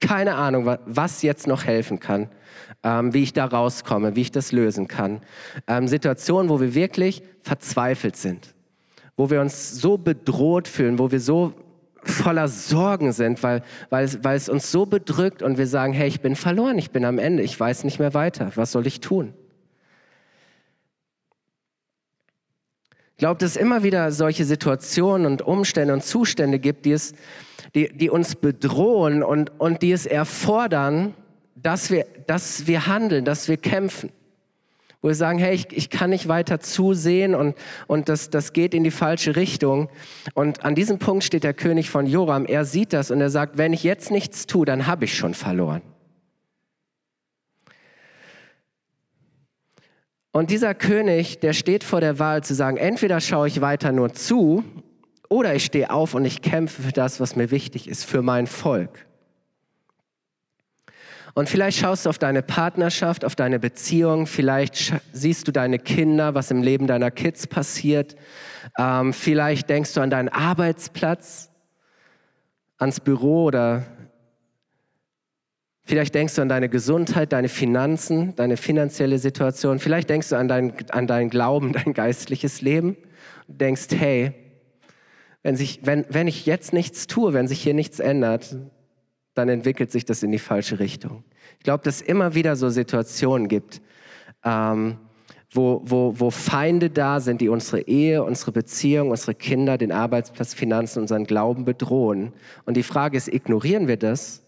Keine 0.00 0.34
Ahnung, 0.34 0.76
was 0.84 1.22
jetzt 1.22 1.46
noch 1.46 1.64
helfen 1.64 2.00
kann, 2.00 2.28
ähm, 2.82 3.14
wie 3.14 3.22
ich 3.22 3.32
da 3.32 3.46
rauskomme, 3.46 4.14
wie 4.14 4.22
ich 4.22 4.32
das 4.32 4.52
lösen 4.52 4.86
kann. 4.86 5.20
Ähm, 5.66 5.88
Situationen, 5.88 6.50
wo 6.50 6.60
wir 6.60 6.74
wirklich 6.74 7.22
verzweifelt 7.42 8.16
sind, 8.16 8.54
wo 9.16 9.30
wir 9.30 9.40
uns 9.40 9.72
so 9.72 9.96
bedroht 9.96 10.68
fühlen, 10.68 10.98
wo 10.98 11.10
wir 11.10 11.20
so 11.20 11.54
voller 12.02 12.48
Sorgen 12.48 13.12
sind, 13.12 13.42
weil, 13.42 13.62
weil, 13.90 14.04
es, 14.04 14.22
weil 14.22 14.36
es 14.36 14.48
uns 14.48 14.70
so 14.70 14.86
bedrückt 14.86 15.42
und 15.42 15.58
wir 15.58 15.66
sagen, 15.66 15.92
hey, 15.92 16.08
ich 16.08 16.20
bin 16.20 16.36
verloren, 16.36 16.78
ich 16.78 16.90
bin 16.90 17.04
am 17.04 17.18
Ende, 17.18 17.42
ich 17.42 17.58
weiß 17.58 17.84
nicht 17.84 17.98
mehr 17.98 18.14
weiter, 18.14 18.52
was 18.54 18.72
soll 18.72 18.86
ich 18.86 19.00
tun? 19.00 19.34
Ich 23.12 23.22
glaube, 23.22 23.38
dass 23.38 23.50
es 23.50 23.56
immer 23.56 23.82
wieder 23.82 24.12
solche 24.12 24.46
Situationen 24.46 25.26
und 25.26 25.42
Umstände 25.42 25.92
und 25.92 26.02
Zustände 26.02 26.58
gibt, 26.58 26.86
die, 26.86 26.92
es, 26.92 27.12
die, 27.74 27.92
die 27.92 28.08
uns 28.08 28.34
bedrohen 28.34 29.22
und, 29.22 29.52
und 29.60 29.82
die 29.82 29.92
es 29.92 30.06
erfordern, 30.06 31.14
dass 31.54 31.90
wir, 31.90 32.06
dass 32.26 32.66
wir 32.66 32.86
handeln, 32.86 33.26
dass 33.26 33.48
wir 33.48 33.58
kämpfen. 33.58 34.10
Wo 35.02 35.08
wir 35.08 35.14
sagen, 35.14 35.38
hey, 35.38 35.54
ich, 35.54 35.72
ich 35.72 35.90
kann 35.90 36.10
nicht 36.10 36.28
weiter 36.28 36.60
zusehen 36.60 37.34
und, 37.34 37.56
und 37.86 38.08
das, 38.08 38.30
das 38.30 38.52
geht 38.52 38.74
in 38.74 38.84
die 38.84 38.90
falsche 38.90 39.34
Richtung. 39.36 39.88
Und 40.34 40.64
an 40.64 40.74
diesem 40.74 40.98
Punkt 40.98 41.24
steht 41.24 41.44
der 41.44 41.54
König 41.54 41.88
von 41.88 42.06
Joram. 42.06 42.44
Er 42.44 42.64
sieht 42.64 42.92
das 42.92 43.10
und 43.10 43.20
er 43.20 43.30
sagt, 43.30 43.56
wenn 43.56 43.72
ich 43.72 43.82
jetzt 43.82 44.10
nichts 44.10 44.46
tue, 44.46 44.66
dann 44.66 44.86
habe 44.86 45.06
ich 45.06 45.16
schon 45.16 45.34
verloren. 45.34 45.80
Und 50.32 50.50
dieser 50.50 50.74
König, 50.74 51.40
der 51.40 51.54
steht 51.54 51.82
vor 51.82 52.00
der 52.00 52.18
Wahl 52.18 52.44
zu 52.44 52.54
sagen, 52.54 52.76
entweder 52.76 53.20
schaue 53.20 53.48
ich 53.48 53.60
weiter 53.60 53.90
nur 53.90 54.12
zu 54.12 54.62
oder 55.28 55.54
ich 55.54 55.64
stehe 55.64 55.90
auf 55.90 56.14
und 56.14 56.24
ich 56.24 56.40
kämpfe 56.40 56.82
für 56.82 56.92
das, 56.92 57.20
was 57.20 57.36
mir 57.36 57.50
wichtig 57.50 57.88
ist, 57.88 58.04
für 58.04 58.22
mein 58.22 58.46
Volk. 58.46 59.06
Und 61.34 61.48
vielleicht 61.48 61.78
schaust 61.78 62.06
du 62.06 62.10
auf 62.10 62.18
deine 62.18 62.42
Partnerschaft, 62.42 63.24
auf 63.24 63.36
deine 63.36 63.58
Beziehung, 63.58 64.26
vielleicht 64.26 64.94
siehst 65.12 65.46
du 65.46 65.52
deine 65.52 65.78
Kinder, 65.78 66.34
was 66.34 66.50
im 66.50 66.62
Leben 66.62 66.86
deiner 66.86 67.10
Kids 67.10 67.46
passiert. 67.46 68.16
Ähm, 68.78 69.12
vielleicht 69.12 69.70
denkst 69.70 69.94
du 69.94 70.00
an 70.00 70.10
deinen 70.10 70.28
Arbeitsplatz, 70.28 71.50
ans 72.78 73.00
Büro 73.00 73.44
oder 73.44 73.84
vielleicht 75.84 76.14
denkst 76.14 76.34
du 76.34 76.42
an 76.42 76.48
deine 76.48 76.68
Gesundheit, 76.68 77.32
deine 77.32 77.48
Finanzen, 77.48 78.34
deine 78.36 78.56
finanzielle 78.56 79.18
Situation. 79.18 79.78
Vielleicht 79.78 80.10
denkst 80.10 80.30
du 80.30 80.36
an, 80.36 80.48
dein, 80.48 80.72
an 80.90 81.06
deinen 81.06 81.30
Glauben, 81.30 81.72
dein 81.84 81.92
geistliches 81.92 82.60
Leben 82.60 82.96
und 83.46 83.60
denkst, 83.60 83.88
hey, 83.90 84.32
wenn, 85.42 85.56
sich, 85.56 85.80
wenn, 85.84 86.04
wenn 86.08 86.26
ich 86.26 86.46
jetzt 86.46 86.72
nichts 86.72 87.06
tue, 87.06 87.32
wenn 87.32 87.48
sich 87.48 87.62
hier 87.62 87.74
nichts 87.74 88.00
ändert, 88.00 88.56
dann 89.34 89.48
entwickelt 89.48 89.90
sich 89.92 90.04
das 90.04 90.22
in 90.22 90.32
die 90.32 90.38
falsche 90.38 90.78
Richtung. 90.78 91.24
Ich 91.58 91.64
glaube, 91.64 91.84
dass 91.84 91.96
es 91.96 92.02
immer 92.02 92.34
wieder 92.34 92.56
so 92.56 92.68
Situationen 92.68 93.48
gibt, 93.48 93.80
ähm, 94.44 94.98
wo, 95.52 95.82
wo, 95.84 96.14
wo 96.18 96.30
Feinde 96.30 96.90
da 96.90 97.20
sind, 97.20 97.40
die 97.40 97.48
unsere 97.48 97.82
Ehe, 97.82 98.22
unsere 98.22 98.52
Beziehung, 98.52 99.10
unsere 99.10 99.34
Kinder, 99.34 99.78
den 99.78 99.92
Arbeitsplatz, 99.92 100.54
Finanzen, 100.54 101.00
unseren 101.00 101.24
Glauben 101.24 101.64
bedrohen. 101.64 102.32
Und 102.64 102.76
die 102.76 102.82
Frage 102.82 103.16
ist, 103.16 103.28
ignorieren 103.28 103.88
wir 103.88 103.96
das? 103.96 104.42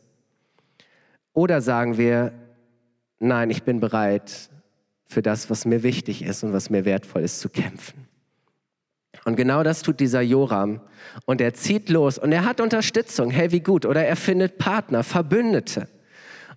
Oder 1.33 1.61
sagen 1.61 1.99
wir, 1.99 2.33
nein, 3.19 3.51
ich 3.51 3.63
bin 3.63 3.81
bereit, 3.81 4.51
für 5.07 5.23
das, 5.23 5.51
was 5.51 5.65
mir 5.65 5.83
wichtig 5.83 6.23
ist 6.23 6.43
und 6.43 6.53
was 6.53 6.71
mir 6.71 6.85
wertvoll 6.85 7.23
ist, 7.23 7.41
zu 7.41 7.49
kämpfen. 7.49 8.09
Und 9.25 9.37
genau 9.37 9.63
das 9.63 9.83
tut 9.83 10.01
dieser 10.01 10.21
Joram. 10.21 10.81
Und 11.27 11.41
er 11.41 11.55
zieht 11.55 11.89
los 11.89 12.19
und 12.19 12.33
er 12.33 12.45
hat 12.45 12.61
Unterstützung. 12.61 13.31
Hey, 13.31 13.53
wie 13.53 13.61
gut. 13.61 13.87
Oder 13.87 14.05
er 14.05 14.17
findet 14.17 14.59
Partner, 14.59 15.05
Verbündete. 15.05 15.89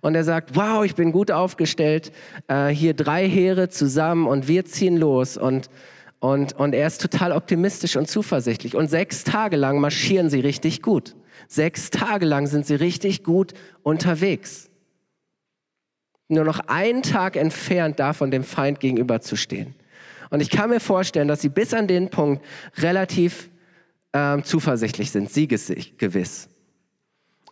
Und 0.00 0.14
er 0.14 0.24
sagt, 0.24 0.56
wow, 0.56 0.84
ich 0.84 0.94
bin 0.94 1.12
gut 1.12 1.30
aufgestellt. 1.30 2.12
Äh, 2.48 2.68
hier 2.68 2.94
drei 2.94 3.28
Heere 3.28 3.68
zusammen 3.68 4.26
und 4.26 4.48
wir 4.48 4.64
ziehen 4.64 4.96
los. 4.96 5.36
Und, 5.36 5.70
und, 6.18 6.54
und 6.54 6.74
er 6.74 6.86
ist 6.86 7.00
total 7.00 7.32
optimistisch 7.32 7.96
und 7.96 8.08
zuversichtlich. 8.08 8.74
Und 8.74 8.88
sechs 8.88 9.24
Tage 9.24 9.56
lang 9.56 9.80
marschieren 9.80 10.28
sie 10.28 10.40
richtig 10.40 10.82
gut. 10.82 11.14
Sechs 11.48 11.90
Tage 11.90 12.26
lang 12.26 12.46
sind 12.46 12.66
sie 12.66 12.74
richtig 12.74 13.22
gut 13.22 13.52
unterwegs. 13.82 14.68
Nur 16.28 16.44
noch 16.44 16.58
einen 16.66 17.02
Tag 17.02 17.36
entfernt 17.36 18.00
davon, 18.00 18.32
dem 18.32 18.42
Feind 18.42 18.80
gegenüberzustehen. 18.80 19.75
Und 20.30 20.40
ich 20.40 20.50
kann 20.50 20.70
mir 20.70 20.80
vorstellen, 20.80 21.28
dass 21.28 21.40
sie 21.40 21.48
bis 21.48 21.74
an 21.74 21.86
den 21.86 22.10
Punkt 22.10 22.44
relativ 22.78 23.50
ähm, 24.12 24.44
zuversichtlich 24.44 25.10
sind, 25.10 25.30
siegesgewiss. 25.30 26.48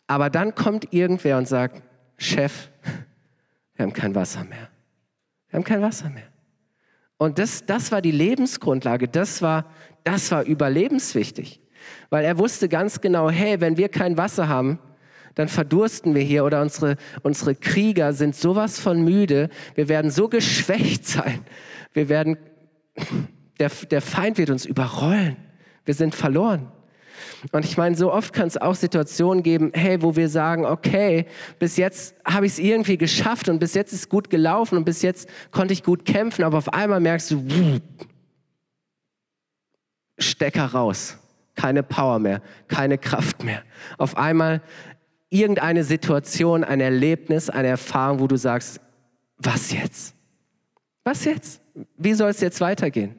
Aber 0.06 0.30
dann 0.30 0.54
kommt 0.54 0.92
irgendwer 0.92 1.38
und 1.38 1.48
sagt, 1.48 1.82
Chef, 2.16 2.68
wir 3.74 3.84
haben 3.84 3.92
kein 3.92 4.14
Wasser 4.14 4.44
mehr. 4.44 4.68
Wir 5.48 5.58
haben 5.58 5.64
kein 5.64 5.82
Wasser 5.82 6.10
mehr. 6.10 6.28
Und 7.16 7.38
das, 7.38 7.64
das 7.64 7.92
war 7.92 8.02
die 8.02 8.10
Lebensgrundlage, 8.10 9.08
das 9.08 9.40
war, 9.40 9.70
das 10.02 10.30
war 10.30 10.44
überlebenswichtig. 10.44 11.60
Weil 12.10 12.24
er 12.24 12.38
wusste 12.38 12.68
ganz 12.68 13.00
genau, 13.00 13.30
hey, 13.30 13.60
wenn 13.60 13.76
wir 13.76 13.88
kein 13.88 14.16
Wasser 14.16 14.48
haben, 14.48 14.78
dann 15.34 15.48
verdursten 15.48 16.14
wir 16.14 16.22
hier 16.22 16.44
oder 16.44 16.62
unsere, 16.62 16.96
unsere 17.22 17.54
Krieger 17.54 18.12
sind 18.12 18.36
sowas 18.36 18.78
von 18.78 19.02
müde, 19.02 19.48
wir 19.74 19.88
werden 19.88 20.10
so 20.10 20.28
geschwächt 20.28 21.06
sein, 21.06 21.40
wir 21.92 22.08
werden 22.08 22.36
der, 23.58 23.70
der 23.90 24.02
Feind 24.02 24.38
wird 24.38 24.50
uns 24.50 24.64
überrollen. 24.64 25.36
Wir 25.84 25.94
sind 25.94 26.14
verloren. 26.14 26.70
Und 27.52 27.64
ich 27.64 27.76
meine, 27.76 27.96
so 27.96 28.12
oft 28.12 28.32
kann 28.32 28.48
es 28.48 28.56
auch 28.56 28.74
Situationen 28.74 29.42
geben, 29.42 29.70
hey, 29.74 30.02
wo 30.02 30.16
wir 30.16 30.28
sagen, 30.28 30.64
okay, 30.64 31.26
bis 31.58 31.76
jetzt 31.76 32.14
habe 32.24 32.46
ich 32.46 32.52
es 32.52 32.58
irgendwie 32.58 32.98
geschafft 32.98 33.48
und 33.48 33.58
bis 33.58 33.74
jetzt 33.74 33.92
ist 33.92 34.08
gut 34.08 34.30
gelaufen 34.30 34.78
und 34.78 34.84
bis 34.84 35.02
jetzt 35.02 35.28
konnte 35.50 35.72
ich 35.72 35.82
gut 35.82 36.04
kämpfen, 36.04 36.44
aber 36.44 36.58
auf 36.58 36.72
einmal 36.72 37.00
merkst 37.00 37.30
du, 37.30 37.44
wuh, 37.44 37.78
Stecker 40.18 40.66
raus, 40.66 41.18
keine 41.54 41.82
Power 41.82 42.18
mehr, 42.18 42.40
keine 42.68 42.98
Kraft 42.98 43.42
mehr. 43.42 43.62
Auf 43.98 44.16
einmal 44.16 44.62
irgendeine 45.28 45.84
Situation, 45.84 46.64
ein 46.64 46.80
Erlebnis, 46.80 47.50
eine 47.50 47.68
Erfahrung, 47.68 48.20
wo 48.20 48.26
du 48.26 48.36
sagst, 48.36 48.80
was 49.38 49.72
jetzt? 49.72 50.14
Was 51.02 51.24
jetzt? 51.24 51.60
Wie 51.96 52.14
soll 52.14 52.30
es 52.30 52.40
jetzt 52.40 52.60
weitergehen? 52.60 53.16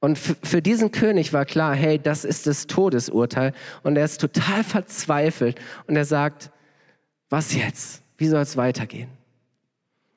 Und 0.00 0.16
für 0.16 0.62
diesen 0.62 0.92
König 0.92 1.32
war 1.32 1.44
klar, 1.44 1.74
hey, 1.74 1.98
das 1.98 2.24
ist 2.24 2.46
das 2.46 2.66
Todesurteil. 2.66 3.52
Und 3.82 3.96
er 3.96 4.04
ist 4.04 4.20
total 4.20 4.62
verzweifelt. 4.62 5.60
Und 5.86 5.96
er 5.96 6.04
sagt, 6.04 6.50
was 7.30 7.54
jetzt? 7.54 8.02
Wie 8.16 8.28
soll 8.28 8.42
es 8.42 8.56
weitergehen? 8.56 9.08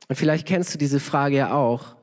Und 0.08 0.16
vielleicht 0.16 0.48
kennst 0.48 0.74
du 0.74 0.78
diese 0.78 1.00
Frage 1.00 1.38
ja 1.38 1.54
auch. 1.54 1.96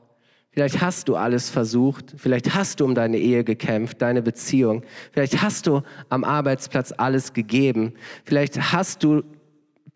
Vielleicht 0.51 0.81
hast 0.81 1.09
du 1.09 1.15
alles 1.15 1.51
versucht. 1.51 2.15
Vielleicht 2.17 2.55
hast 2.55 2.81
du 2.81 2.85
um 2.85 2.95
deine 2.95 3.19
Ehe 3.19 3.45
gekämpft, 3.45 4.03
deine 4.03 4.23
Beziehung. 4.23 4.83
Vielleicht 5.13 5.41
hast 5.41 5.69
du 5.69 5.83
am 6.09 6.25
Arbeitsplatz 6.25 6.93
alles 6.97 7.33
gegeben. 7.33 7.95
Vielleicht 8.25 8.73
hast 8.73 9.05
du 9.05 9.23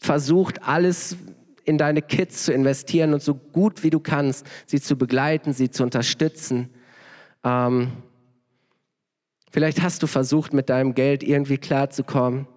versucht, 0.02 0.62
alles 0.66 1.16
in 1.64 1.78
deine 1.78 2.02
Kids 2.02 2.44
zu 2.44 2.52
investieren 2.52 3.14
und 3.14 3.22
so 3.22 3.34
gut 3.34 3.82
wie 3.82 3.90
du 3.90 4.00
kannst, 4.00 4.46
sie 4.66 4.80
zu 4.80 4.96
begleiten, 4.96 5.52
sie 5.52 5.70
zu 5.70 5.82
unterstützen. 5.82 6.70
Ähm, 7.44 7.92
vielleicht 9.50 9.82
hast 9.82 10.02
du 10.02 10.06
versucht, 10.06 10.52
mit 10.52 10.68
deinem 10.68 10.94
Geld 10.94 11.22
irgendwie 11.22 11.58
klarzukommen. 11.58 12.48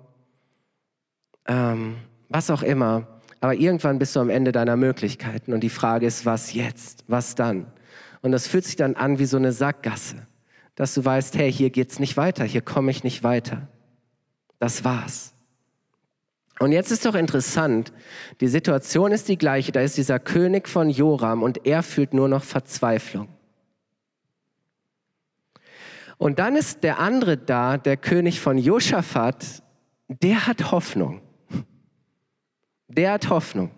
Ähm, 1.47 1.97
was 2.29 2.49
auch 2.49 2.63
immer. 2.63 3.07
Aber 3.41 3.53
irgendwann 3.53 3.99
bist 3.99 4.15
du 4.15 4.21
am 4.21 4.31
Ende 4.31 4.51
deiner 4.51 4.75
Möglichkeiten. 4.75 5.53
Und 5.53 5.61
die 5.61 5.69
Frage 5.69 6.07
ist, 6.07 6.25
was 6.25 6.53
jetzt? 6.53 7.03
Was 7.07 7.35
dann? 7.35 7.67
Und 8.21 8.31
das 8.31 8.47
fühlt 8.47 8.65
sich 8.65 8.75
dann 8.75 8.95
an 8.95 9.19
wie 9.19 9.25
so 9.25 9.37
eine 9.37 9.51
Sackgasse. 9.51 10.25
Dass 10.73 10.95
du 10.95 11.05
weißt, 11.05 11.37
hey, 11.37 11.53
hier 11.53 11.69
geht's 11.69 11.99
nicht 11.99 12.17
weiter, 12.17 12.43
hier 12.43 12.61
komme 12.61 12.89
ich 12.89 13.03
nicht 13.03 13.23
weiter. 13.23 13.67
Das 14.57 14.83
war's. 14.83 15.34
Und 16.59 16.71
jetzt 16.71 16.91
ist 16.91 17.05
doch 17.05 17.15
interessant, 17.15 17.91
die 18.39 18.47
Situation 18.47 19.11
ist 19.11 19.27
die 19.27 19.37
gleiche, 19.37 19.71
da 19.71 19.81
ist 19.81 19.97
dieser 19.97 20.19
König 20.19 20.69
von 20.69 20.89
Joram 20.89 21.43
und 21.43 21.65
er 21.65 21.83
fühlt 21.83 22.13
nur 22.13 22.29
noch 22.29 22.43
Verzweiflung. 22.43 23.27
Und 26.17 26.39
dann 26.39 26.55
ist 26.55 26.83
der 26.83 26.99
andere 26.99 27.37
da, 27.37 27.77
der 27.77 27.97
König 27.97 28.39
von 28.39 28.57
Josaphat, 28.57 29.63
der 30.07 30.47
hat 30.47 30.71
Hoffnung. 30.71 31.21
Der 32.87 33.13
hat 33.13 33.29
Hoffnung. 33.29 33.71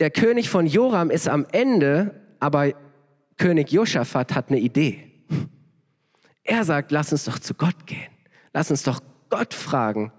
Der 0.00 0.10
König 0.10 0.50
von 0.50 0.66
Joram 0.66 1.10
ist 1.10 1.28
am 1.28 1.46
Ende, 1.52 2.20
aber 2.40 2.72
König 3.38 3.72
Josaphat 3.72 4.34
hat 4.34 4.50
eine 4.50 4.58
Idee. 4.58 5.24
Er 6.44 6.64
sagt, 6.64 6.90
lass 6.90 7.12
uns 7.12 7.24
doch 7.24 7.38
zu 7.38 7.54
Gott 7.54 7.86
gehen. 7.86 8.10
Lass 8.52 8.70
uns 8.70 8.82
doch 8.82 9.00
Gott 9.30 9.54
fragen, 9.54 10.12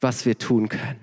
was 0.00 0.26
wir 0.26 0.38
tun 0.38 0.68
können. 0.68 1.00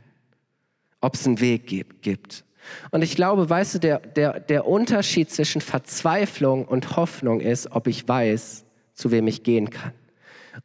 Ob 1.01 1.15
es 1.15 1.25
einen 1.25 1.39
Weg 1.39 1.67
gibt. 1.67 2.45
Und 2.91 3.03
ich 3.03 3.15
glaube, 3.15 3.49
weißt 3.49 3.75
du, 3.75 3.79
der, 3.79 3.99
der, 3.99 4.39
der 4.39 4.67
Unterschied 4.67 5.29
zwischen 5.29 5.61
Verzweiflung 5.61 6.65
und 6.65 6.95
Hoffnung 6.95 7.41
ist, 7.41 7.71
ob 7.71 7.87
ich 7.87 8.07
weiß, 8.07 8.65
zu 8.93 9.11
wem 9.11 9.27
ich 9.27 9.43
gehen 9.43 9.69
kann. 9.69 9.93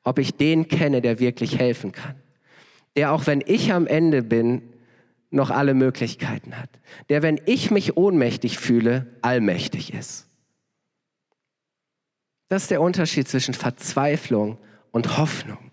Ob 0.02 0.18
ich 0.18 0.34
den 0.34 0.68
kenne, 0.68 1.02
der 1.02 1.18
wirklich 1.18 1.58
helfen 1.58 1.92
kann. 1.92 2.14
Der 2.96 3.12
auch 3.12 3.26
wenn 3.26 3.42
ich 3.44 3.72
am 3.72 3.86
Ende 3.86 4.22
bin, 4.22 4.62
noch 5.30 5.50
alle 5.50 5.74
Möglichkeiten 5.74 6.56
hat. 6.56 6.70
Der, 7.08 7.22
wenn 7.22 7.40
ich 7.46 7.70
mich 7.70 7.96
ohnmächtig 7.96 8.58
fühle, 8.58 9.06
allmächtig 9.22 9.94
ist. 9.94 10.26
Das 12.48 12.62
ist 12.62 12.70
der 12.72 12.80
Unterschied 12.82 13.28
zwischen 13.28 13.54
Verzweiflung 13.54 14.58
und 14.90 15.18
Hoffnung. 15.18 15.69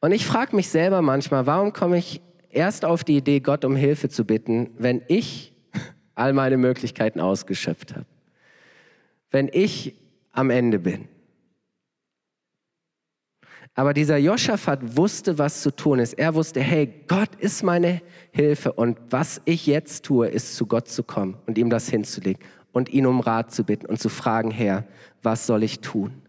Und 0.00 0.12
ich 0.12 0.26
frage 0.26 0.54
mich 0.54 0.68
selber 0.68 1.02
manchmal, 1.02 1.46
warum 1.46 1.72
komme 1.72 1.98
ich 1.98 2.20
erst 2.50 2.84
auf 2.84 3.04
die 3.04 3.16
Idee, 3.16 3.40
Gott 3.40 3.64
um 3.64 3.76
Hilfe 3.76 4.08
zu 4.08 4.24
bitten, 4.24 4.70
wenn 4.78 5.02
ich 5.08 5.52
all 6.14 6.32
meine 6.32 6.56
Möglichkeiten 6.56 7.20
ausgeschöpft 7.20 7.94
habe? 7.94 8.06
Wenn 9.30 9.48
ich 9.52 9.94
am 10.32 10.50
Ende 10.50 10.78
bin? 10.78 11.08
Aber 13.74 13.94
dieser 13.94 14.16
Joschafat 14.16 14.96
wusste, 14.96 15.38
was 15.38 15.62
zu 15.62 15.70
tun 15.70 16.00
ist. 16.00 16.14
Er 16.14 16.34
wusste, 16.34 16.60
hey, 16.60 16.92
Gott 17.06 17.36
ist 17.36 17.62
meine 17.62 18.02
Hilfe 18.32 18.72
und 18.72 18.98
was 19.10 19.40
ich 19.44 19.66
jetzt 19.66 20.04
tue, 20.04 20.26
ist 20.26 20.56
zu 20.56 20.66
Gott 20.66 20.88
zu 20.88 21.04
kommen 21.04 21.36
und 21.46 21.58
ihm 21.58 21.70
das 21.70 21.88
hinzulegen 21.88 22.42
und 22.72 22.88
ihn 22.88 23.06
um 23.06 23.20
Rat 23.20 23.52
zu 23.52 23.62
bitten 23.62 23.86
und 23.86 24.00
zu 24.00 24.08
fragen, 24.08 24.50
Herr, 24.50 24.84
was 25.22 25.46
soll 25.46 25.62
ich 25.62 25.78
tun? 25.78 26.22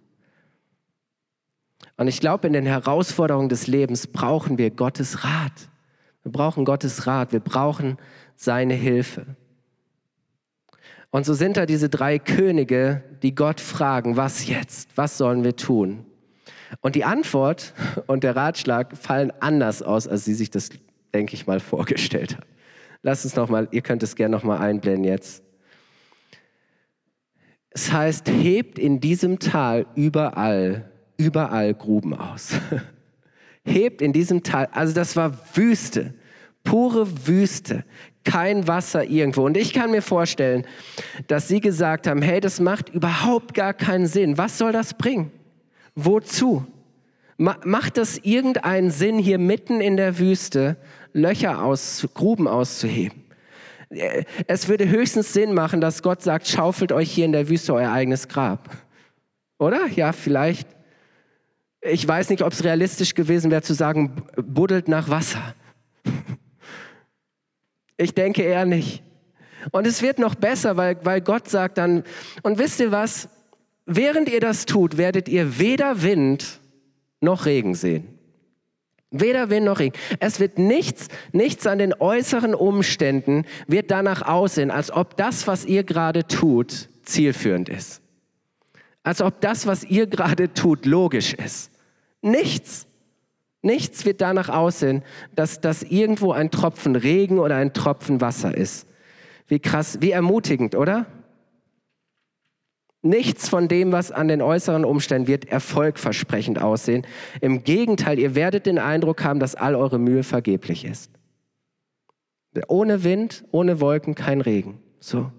Und 1.97 2.07
ich 2.07 2.19
glaube, 2.19 2.47
in 2.47 2.53
den 2.53 2.65
Herausforderungen 2.65 3.49
des 3.49 3.67
Lebens 3.67 4.07
brauchen 4.07 4.57
wir 4.57 4.71
Gottes 4.71 5.23
Rat. 5.23 5.69
Wir 6.23 6.31
brauchen 6.31 6.65
Gottes 6.65 7.07
Rat, 7.07 7.31
wir 7.31 7.39
brauchen 7.39 7.97
seine 8.35 8.73
Hilfe. 8.73 9.35
Und 11.11 11.25
so 11.25 11.33
sind 11.33 11.57
da 11.57 11.65
diese 11.65 11.89
drei 11.89 12.19
Könige, 12.19 13.03
die 13.23 13.33
Gott 13.33 13.59
fragen, 13.59 14.15
was 14.15 14.47
jetzt? 14.47 14.89
Was 14.95 15.17
sollen 15.17 15.43
wir 15.43 15.55
tun? 15.55 16.05
Und 16.81 16.95
die 16.95 17.03
Antwort 17.03 17.73
und 18.05 18.23
der 18.23 18.35
Ratschlag 18.35 18.95
fallen 18.95 19.31
anders 19.39 19.81
aus, 19.81 20.07
als 20.07 20.25
sie 20.25 20.35
sich 20.35 20.51
das, 20.51 20.69
denke 21.13 21.33
ich 21.33 21.47
mal, 21.47 21.59
vorgestellt 21.59 22.37
hat. 22.37 22.45
Lass 23.01 23.25
uns 23.25 23.35
noch 23.35 23.49
mal, 23.49 23.67
ihr 23.71 23.81
könnt 23.81 24.03
es 24.03 24.15
gerne 24.15 24.35
noch 24.35 24.43
mal 24.43 24.59
einblenden 24.59 25.05
jetzt. 25.05 25.43
Es 27.71 27.91
heißt, 27.91 28.29
hebt 28.29 28.77
in 28.77 28.99
diesem 28.99 29.39
Tal 29.39 29.85
überall, 29.95 30.88
überall 31.19 31.75
Gruben 31.75 32.15
aus. 32.15 32.53
hebt 33.65 34.01
in 34.01 34.13
diesem 34.13 34.43
Tal, 34.43 34.67
also 34.71 34.93
das 34.93 35.15
war 35.15 35.37
Wüste, 35.53 36.13
pure 36.63 37.27
Wüste 37.27 37.83
kein 38.23 38.67
Wasser 38.67 39.05
irgendwo. 39.05 39.45
Und 39.45 39.57
ich 39.57 39.73
kann 39.73 39.91
mir 39.91 40.01
vorstellen, 40.01 40.65
dass 41.27 41.47
sie 41.47 41.61
gesagt 41.61 42.07
haben, 42.07 42.21
hey, 42.21 42.39
das 42.39 42.59
macht 42.59 42.89
überhaupt 42.89 43.53
gar 43.53 43.73
keinen 43.73 44.07
Sinn. 44.07 44.37
Was 44.37 44.57
soll 44.57 44.71
das 44.71 44.93
bringen? 44.93 45.31
Wozu? 45.95 46.65
Macht 47.37 47.97
das 47.97 48.17
irgendeinen 48.17 48.91
Sinn, 48.91 49.17
hier 49.17 49.39
mitten 49.39 49.79
in 49.79 49.95
der 49.95 50.19
Wüste 50.19 50.75
Löcher 51.13 51.63
aus, 51.63 52.07
Gruben 52.13 52.47
auszuheben? 52.47 53.23
Äh, 53.89 54.25
es 54.45 54.67
würde 54.67 54.89
höchstens 54.89 55.31
Sinn 55.31 55.53
machen, 55.53 55.79
dass 55.79 56.03
Gott 56.03 56.21
sagt, 56.21 56.47
schaufelt 56.47 56.91
euch 56.91 57.09
hier 57.09 57.25
in 57.25 57.31
der 57.31 57.47
Wüste 57.47 57.73
euer 57.73 57.91
eigenes 57.91 58.27
Grab. 58.27 58.69
Oder? 59.57 59.87
Ja, 59.87 60.11
vielleicht. 60.11 60.67
Ich 61.81 62.07
weiß 62.07 62.29
nicht, 62.29 62.43
ob 62.43 62.51
es 62.51 62.63
realistisch 62.63 63.15
gewesen 63.15 63.51
wäre 63.51 63.61
zu 63.61 63.73
sagen, 63.73 64.23
buddelt 64.35 64.87
nach 64.87 65.09
Wasser. 65.09 65.55
Ich 67.97 68.13
denke 68.13 68.43
eher 68.43 68.65
nicht. 68.65 69.03
Und 69.71 69.85
es 69.85 70.01
wird 70.01 70.19
noch 70.19 70.35
besser, 70.35 70.77
weil, 70.77 70.97
weil 71.03 71.21
Gott 71.21 71.49
sagt 71.49 71.77
dann, 71.77 72.03
und 72.43 72.57
wisst 72.57 72.79
ihr 72.79 72.91
was? 72.91 73.27
Während 73.85 74.29
ihr 74.29 74.39
das 74.39 74.65
tut, 74.65 74.97
werdet 74.97 75.27
ihr 75.27 75.59
weder 75.59 76.01
Wind 76.01 76.59
noch 77.21 77.45
Regen 77.45 77.75
sehen. 77.75 78.07
Weder 79.11 79.49
Wind 79.49 79.65
noch 79.65 79.79
Regen. 79.79 79.97
Es 80.19 80.39
wird 80.39 80.59
nichts, 80.59 81.07
nichts 81.31 81.65
an 81.65 81.79
den 81.79 81.93
äußeren 81.93 82.53
Umständen 82.53 83.45
wird 83.67 83.89
danach 83.89 84.21
aussehen, 84.21 84.71
als 84.71 84.91
ob 84.91 85.17
das, 85.17 85.47
was 85.47 85.65
ihr 85.65 85.83
gerade 85.83 86.27
tut, 86.27 86.89
zielführend 87.03 87.67
ist. 87.67 88.01
Als 89.03 89.21
ob 89.21 89.41
das, 89.41 89.65
was 89.65 89.83
ihr 89.83 90.07
gerade 90.07 90.53
tut, 90.53 90.85
logisch 90.85 91.33
ist. 91.33 91.71
Nichts. 92.21 92.85
Nichts 93.61 94.05
wird 94.05 94.21
danach 94.21 94.49
aussehen, 94.49 95.03
dass 95.35 95.59
das 95.59 95.83
irgendwo 95.83 96.31
ein 96.31 96.51
Tropfen 96.51 96.95
Regen 96.95 97.39
oder 97.39 97.55
ein 97.55 97.73
Tropfen 97.73 98.21
Wasser 98.21 98.55
ist. 98.55 98.87
Wie 99.47 99.59
krass, 99.59 99.97
wie 100.01 100.11
ermutigend, 100.11 100.75
oder? 100.75 101.07
Nichts 103.01 103.47
von 103.47 103.67
dem, 103.67 103.91
was 103.91 104.11
an 104.11 104.27
den 104.27 104.41
äußeren 104.41 104.83
Umständen 104.83 105.27
wird 105.27 105.45
erfolgversprechend 105.45 106.61
aussehen. 106.61 107.07
Im 107.39 107.63
Gegenteil, 107.63 108.19
ihr 108.19 108.35
werdet 108.35 108.65
den 108.65 108.77
Eindruck 108.77 109.23
haben, 109.23 109.39
dass 109.39 109.55
all 109.55 109.75
eure 109.75 109.99
Mühe 109.99 110.23
vergeblich 110.23 110.83
ist. 110.83 111.11
Ohne 112.67 113.03
Wind, 113.03 113.45
ohne 113.51 113.79
Wolken, 113.79 114.15
kein 114.15 114.41
Regen. 114.41 114.79
So. 114.99 115.31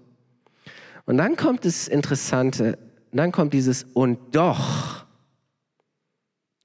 Und 1.05 1.17
dann 1.17 1.35
kommt 1.35 1.65
das 1.65 1.87
Interessante, 1.87 2.79
dann 3.17 3.31
kommt 3.31 3.53
dieses 3.53 3.83
und 3.93 4.35
doch 4.35 5.05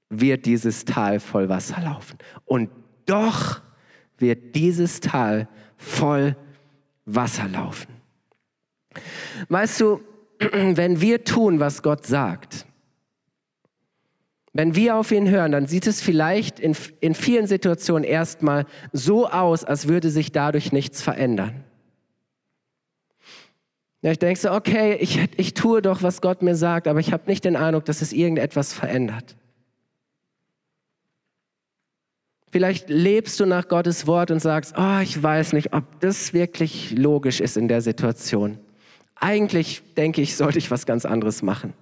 wird 0.09 0.45
dieses 0.45 0.85
Tal 0.85 1.19
voll 1.19 1.49
Wasser 1.49 1.81
laufen. 1.81 2.17
Und 2.45 2.69
doch 3.05 3.61
wird 4.17 4.55
dieses 4.55 4.99
Tal 4.99 5.47
voll 5.77 6.35
Wasser 7.05 7.47
laufen. 7.47 7.87
Weißt 9.49 9.81
du, 9.81 10.01
wenn 10.39 11.01
wir 11.01 11.23
tun, 11.23 11.59
was 11.59 11.83
Gott 11.83 12.05
sagt, 12.05 12.65
wenn 14.53 14.73
wir 14.73 14.95
auf 14.95 15.11
ihn 15.11 15.29
hören, 15.29 15.51
dann 15.51 15.67
sieht 15.67 15.85
es 15.85 16.01
vielleicht 16.01 16.59
in, 16.59 16.75
in 16.99 17.13
vielen 17.13 17.45
Situationen 17.45 18.03
erstmal 18.03 18.65
so 18.91 19.29
aus, 19.29 19.63
als 19.63 19.87
würde 19.87 20.09
sich 20.09 20.31
dadurch 20.31 20.71
nichts 20.71 21.01
verändern. 21.01 21.63
Ja, 24.01 24.11
ich 24.11 24.19
denke 24.19 24.39
so, 24.39 24.51
okay, 24.51 24.95
ich, 24.99 25.19
ich 25.37 25.53
tue 25.53 25.81
doch, 25.81 26.03
was 26.03 26.21
Gott 26.21 26.41
mir 26.41 26.55
sagt, 26.55 26.87
aber 26.87 26.99
ich 26.99 27.11
habe 27.11 27.23
nicht 27.27 27.43
den 27.43 27.55
Eindruck, 27.55 27.85
dass 27.85 28.01
es 28.01 28.13
irgendetwas 28.13 28.73
verändert. 28.73 29.35
Vielleicht 32.51 32.89
lebst 32.89 33.39
du 33.39 33.45
nach 33.45 33.67
Gottes 33.67 34.07
Wort 34.07 34.31
und 34.31 34.39
sagst, 34.39 34.75
oh, 34.77 34.99
ich 35.01 35.21
weiß 35.21 35.53
nicht, 35.53 35.73
ob 35.73 35.83
das 35.99 36.33
wirklich 36.33 36.91
logisch 36.91 37.41
ist 37.41 37.57
in 37.57 37.67
der 37.67 37.81
Situation. 37.81 38.57
Eigentlich 39.15 39.81
denke 39.95 40.21
ich, 40.21 40.37
sollte 40.37 40.59
ich 40.59 40.71
was 40.71 40.85
ganz 40.85 41.05
anderes 41.05 41.41
machen. 41.41 41.73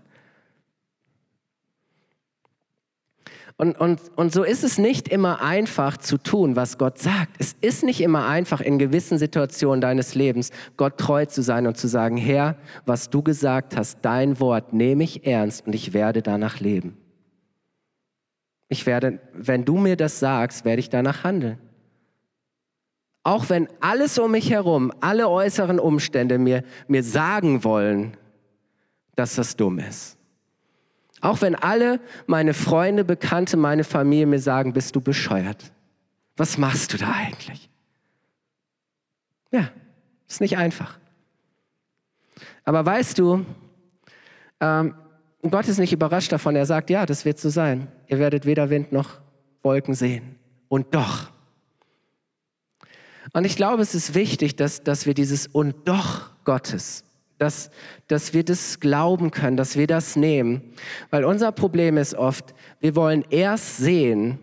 Und, 3.58 3.80
und, 3.80 4.02
und 4.18 4.34
so 4.34 4.44
ist 4.44 4.66
es 4.66 4.78
nicht 4.78 5.08
immer 5.08 5.42
einfach 5.42 5.96
zu 5.96 6.18
tun, 6.18 6.58
was 6.58 6.78
Gott 6.78 7.00
sagt. 7.00 7.36
Es 7.40 7.56
ist 7.62 7.84
nicht 7.84 8.02
immer 8.02 8.28
einfach, 8.28 8.60
in 8.60 8.78
gewissen 8.78 9.18
Situationen 9.18 9.80
deines 9.80 10.14
Lebens 10.14 10.52
Gott 10.76 10.98
treu 10.98 11.26
zu 11.26 11.42
sein 11.42 11.66
und 11.66 11.78
zu 11.78 11.88
sagen, 11.88 12.18
Herr, 12.18 12.58
was 12.86 13.10
du 13.10 13.24
gesagt 13.24 13.78
hast, 13.78 14.00
dein 14.02 14.42
Wort 14.42 14.74
nehme 14.74 15.06
ich 15.06 15.26
ernst 15.26 15.66
und 15.66 15.74
ich 15.74 15.94
werde 15.94 16.22
danach 16.22 16.60
leben. 16.60 16.98
Ich 18.68 18.86
werde, 18.86 19.20
wenn 19.34 19.64
du 19.64 19.78
mir 19.78 19.96
das 19.96 20.20
sagst, 20.20 20.66
werde 20.66 20.82
ich 20.82 20.90
danach 20.90 21.24
handeln. 21.24 21.58
Auch 23.24 23.50
wenn 23.50 23.70
alles 23.80 24.20
um 24.20 24.32
mich 24.32 24.52
herum, 24.52 24.92
alle 25.00 25.30
äußeren 25.30 25.80
Umstände 25.80 26.38
mir, 26.38 26.64
mir 26.88 27.04
sagen 27.04 27.64
wollen, 27.64 28.18
dass 29.16 29.36
das 29.36 29.56
dumm 29.56 29.80
ist. 29.80 30.15
Auch 31.26 31.42
wenn 31.42 31.56
alle 31.56 32.00
meine 32.28 32.54
Freunde, 32.54 33.04
Bekannte, 33.04 33.58
meine 33.58 33.84
Familie 33.84 34.28
mir 34.28 34.40
sagen, 34.40 34.74
bist 34.74 34.96
du 34.96 35.02
bescheuert. 35.02 35.72
Was 36.38 36.60
machst 36.60 36.94
du 36.94 36.98
da 36.98 37.12
eigentlich? 37.12 37.68
Ja, 39.52 39.72
ist 40.28 40.40
nicht 40.40 40.58
einfach. 40.58 41.00
Aber 42.64 42.86
weißt 42.86 43.18
du, 43.18 43.44
ähm, 44.60 44.94
Gott 45.42 45.68
ist 45.68 45.80
nicht 45.80 45.94
überrascht 45.94 46.32
davon. 46.32 46.56
Er 46.56 46.68
sagt, 46.68 46.92
ja, 46.92 47.08
das 47.08 47.26
wird 47.26 47.40
so 47.40 47.50
sein. 47.50 47.88
Ihr 48.06 48.20
werdet 48.20 48.46
weder 48.46 48.70
Wind 48.70 48.92
noch 48.92 49.20
Wolken 49.64 49.96
sehen. 49.96 50.36
Und 50.68 50.94
doch. 50.94 51.32
Und 53.34 53.46
ich 53.46 53.56
glaube, 53.56 53.82
es 53.82 53.96
ist 53.96 54.14
wichtig, 54.14 54.58
dass, 54.58 54.84
dass 54.84 55.08
wir 55.08 55.16
dieses 55.16 55.48
und 55.48 55.88
doch 55.88 56.30
Gottes, 56.44 57.04
dass, 57.38 57.70
dass 58.08 58.34
wir 58.34 58.44
das 58.44 58.80
glauben 58.80 59.32
können, 59.32 59.58
dass 59.58 59.78
wir 59.78 59.88
das 59.88 60.16
nehmen. 60.16 60.74
Weil 61.10 61.26
unser 61.26 61.52
Problem 61.52 61.98
ist 61.98 62.16
oft, 62.16 62.54
wir 62.80 62.96
wollen 62.96 63.26
erst 63.30 63.78
sehen, 63.78 64.40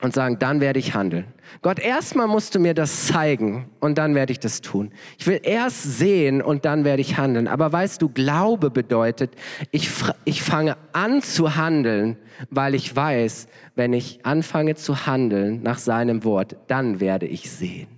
und 0.00 0.14
sagen, 0.14 0.38
dann 0.38 0.60
werde 0.60 0.78
ich 0.78 0.94
handeln. 0.94 1.26
Gott, 1.60 1.80
erstmal 1.80 2.28
musst 2.28 2.54
du 2.54 2.60
mir 2.60 2.72
das 2.72 3.06
zeigen 3.06 3.68
und 3.80 3.98
dann 3.98 4.14
werde 4.14 4.30
ich 4.32 4.38
das 4.38 4.60
tun. 4.60 4.92
Ich 5.18 5.26
will 5.26 5.40
erst 5.42 5.98
sehen 5.98 6.40
und 6.40 6.64
dann 6.64 6.84
werde 6.84 7.00
ich 7.00 7.16
handeln. 7.18 7.48
Aber 7.48 7.72
weißt 7.72 8.00
du, 8.00 8.08
Glaube 8.08 8.70
bedeutet, 8.70 9.32
ich, 9.72 9.90
ich 10.24 10.42
fange 10.42 10.76
an 10.92 11.20
zu 11.20 11.56
handeln, 11.56 12.16
weil 12.50 12.74
ich 12.76 12.94
weiß, 12.94 13.48
wenn 13.74 13.92
ich 13.92 14.24
anfange 14.24 14.76
zu 14.76 15.06
handeln 15.06 15.62
nach 15.62 15.78
seinem 15.78 16.22
Wort, 16.22 16.56
dann 16.68 17.00
werde 17.00 17.26
ich 17.26 17.50
sehen. 17.50 17.88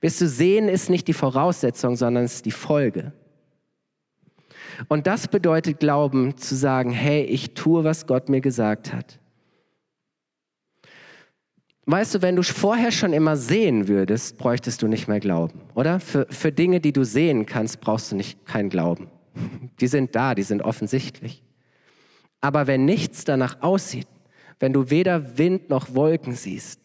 Wirst 0.00 0.20
du, 0.20 0.26
sehen 0.26 0.68
ist 0.68 0.90
nicht 0.90 1.06
die 1.06 1.12
Voraussetzung, 1.12 1.94
sondern 1.94 2.24
es 2.24 2.36
ist 2.36 2.46
die 2.46 2.50
Folge. 2.50 3.12
Und 4.88 5.06
das 5.06 5.28
bedeutet 5.28 5.80
Glauben, 5.80 6.36
zu 6.36 6.54
sagen, 6.54 6.90
hey, 6.90 7.22
ich 7.24 7.54
tue, 7.54 7.84
was 7.84 8.06
Gott 8.06 8.28
mir 8.28 8.40
gesagt 8.40 8.92
hat. 8.92 9.18
Weißt 11.86 12.14
du, 12.14 12.22
wenn 12.22 12.36
du 12.36 12.42
vorher 12.42 12.92
schon 12.92 13.12
immer 13.12 13.36
sehen 13.36 13.88
würdest, 13.88 14.38
bräuchtest 14.38 14.82
du 14.82 14.86
nicht 14.86 15.08
mehr 15.08 15.18
Glauben, 15.18 15.60
oder? 15.74 15.98
Für, 15.98 16.26
für 16.30 16.52
Dinge, 16.52 16.80
die 16.80 16.92
du 16.92 17.04
sehen 17.04 17.46
kannst, 17.46 17.80
brauchst 17.80 18.12
du 18.12 18.16
nicht 18.16 18.46
keinen 18.46 18.68
Glauben. 18.68 19.08
Die 19.80 19.86
sind 19.86 20.14
da, 20.14 20.34
die 20.34 20.42
sind 20.42 20.62
offensichtlich. 20.62 21.42
Aber 22.40 22.66
wenn 22.66 22.84
nichts 22.84 23.24
danach 23.24 23.62
aussieht, 23.62 24.06
wenn 24.58 24.72
du 24.72 24.90
weder 24.90 25.38
Wind 25.38 25.70
noch 25.70 25.94
Wolken 25.94 26.34
siehst, 26.34 26.80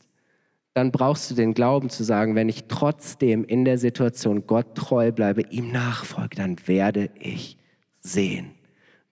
dann 0.73 0.91
brauchst 0.91 1.29
du 1.29 1.35
den 1.35 1.53
Glauben 1.53 1.89
zu 1.89 2.03
sagen, 2.03 2.35
wenn 2.35 2.49
ich 2.49 2.65
trotzdem 2.65 3.45
in 3.45 3.63
der 3.63 3.77
Situation 3.77 4.45
Gott 4.47 4.75
treu 4.75 5.11
bleibe, 5.11 5.41
ihm 5.49 5.71
nachfolge, 5.71 6.35
dann 6.35 6.55
werde 6.67 7.09
ich 7.19 7.57
sehen, 8.05 8.51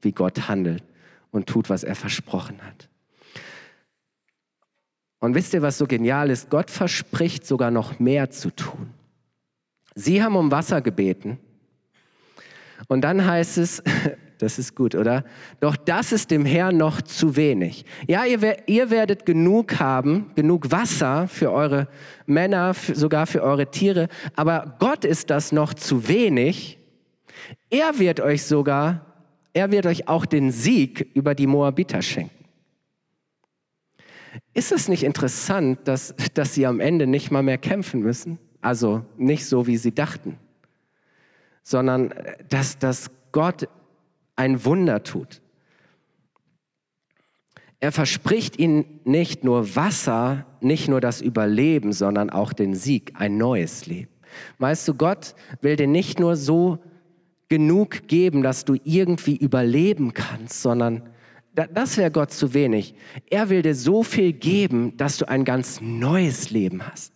wie 0.01 0.11
Gott 0.11 0.47
handelt 0.47 0.83
und 1.31 1.47
tut, 1.47 1.69
was 1.69 1.83
er 1.83 1.95
versprochen 1.95 2.61
hat. 2.61 2.89
Und 5.19 5.35
wisst 5.35 5.53
ihr, 5.53 5.61
was 5.61 5.77
so 5.77 5.87
genial 5.87 6.29
ist? 6.29 6.49
Gott 6.49 6.69
verspricht 6.69 7.47
sogar 7.47 7.71
noch 7.71 7.99
mehr 7.99 8.29
zu 8.29 8.49
tun. 8.51 8.89
Sie 9.95 10.21
haben 10.21 10.35
um 10.35 10.51
Wasser 10.51 10.81
gebeten. 10.81 11.39
Und 12.87 13.01
dann 13.01 13.25
heißt 13.25 13.57
es, 13.57 13.81
das 14.39 14.59
ist 14.59 14.75
gut, 14.75 14.95
oder? 14.95 15.23
Doch 15.61 15.77
das 15.77 16.11
ist 16.11 16.29
dem 16.29 16.45
Herrn 16.45 16.75
noch 16.75 17.01
zu 17.01 17.37
wenig. 17.37 17.85
Ja, 18.07 18.25
ihr, 18.25 18.67
ihr 18.67 18.89
werdet 18.89 19.25
genug 19.25 19.79
haben, 19.79 20.31
genug 20.35 20.71
Wasser 20.71 21.29
für 21.29 21.51
eure 21.51 21.87
Männer, 22.25 22.73
für, 22.73 22.93
sogar 22.93 23.25
für 23.25 23.41
eure 23.43 23.71
Tiere, 23.71 24.09
aber 24.35 24.75
Gott 24.79 25.05
ist 25.05 25.29
das 25.29 25.53
noch 25.53 25.73
zu 25.73 26.07
wenig. 26.09 26.82
Er 27.69 27.99
wird 27.99 28.19
euch 28.19 28.43
sogar, 28.43 29.05
er 29.53 29.71
wird 29.71 29.85
euch 29.85 30.07
auch 30.07 30.25
den 30.25 30.51
Sieg 30.51 31.11
über 31.13 31.35
die 31.35 31.47
Moabiter 31.47 32.01
schenken. 32.01 32.43
Ist 34.53 34.71
es 34.71 34.87
nicht 34.87 35.03
interessant, 35.03 35.79
dass, 35.87 36.15
dass 36.33 36.53
sie 36.53 36.65
am 36.65 36.79
Ende 36.79 37.07
nicht 37.07 37.31
mal 37.31 37.43
mehr 37.43 37.57
kämpfen 37.57 38.01
müssen? 38.01 38.39
Also 38.61 39.05
nicht 39.17 39.45
so, 39.45 39.67
wie 39.67 39.77
sie 39.77 39.93
dachten, 39.93 40.37
sondern 41.63 42.13
dass, 42.49 42.79
dass 42.79 43.11
Gott 43.31 43.67
ein 44.35 44.63
Wunder 44.65 45.03
tut. 45.03 45.41
Er 47.79 47.91
verspricht 47.91 48.57
ihnen 48.57 49.01
nicht 49.03 49.43
nur 49.43 49.75
Wasser, 49.75 50.45
nicht 50.61 50.87
nur 50.87 51.01
das 51.01 51.19
Überleben, 51.19 51.91
sondern 51.91 52.29
auch 52.29 52.53
den 52.53 52.75
Sieg, 52.75 53.11
ein 53.15 53.37
neues 53.37 53.85
Leben. 53.85 54.09
Weißt 54.59 54.87
du, 54.87 54.93
Gott 54.93 55.35
will 55.61 55.75
dir 55.75 55.87
nicht 55.87 56.19
nur 56.19 56.37
so 56.37 56.79
genug 57.49 58.07
geben, 58.07 58.41
dass 58.41 58.65
du 58.65 58.75
irgendwie 58.83 59.35
überleben 59.35 60.13
kannst, 60.13 60.61
sondern 60.61 61.03
das 61.55 61.97
wäre 61.97 62.09
Gott 62.09 62.31
zu 62.31 62.53
wenig. 62.53 62.95
Er 63.29 63.49
will 63.49 63.61
dir 63.61 63.75
so 63.75 64.01
viel 64.03 64.33
geben, 64.33 64.97
dass 64.97 65.17
du 65.17 65.27
ein 65.29 65.45
ganz 65.45 65.81
neues 65.81 66.49
Leben 66.49 66.85
hast. 66.85 67.13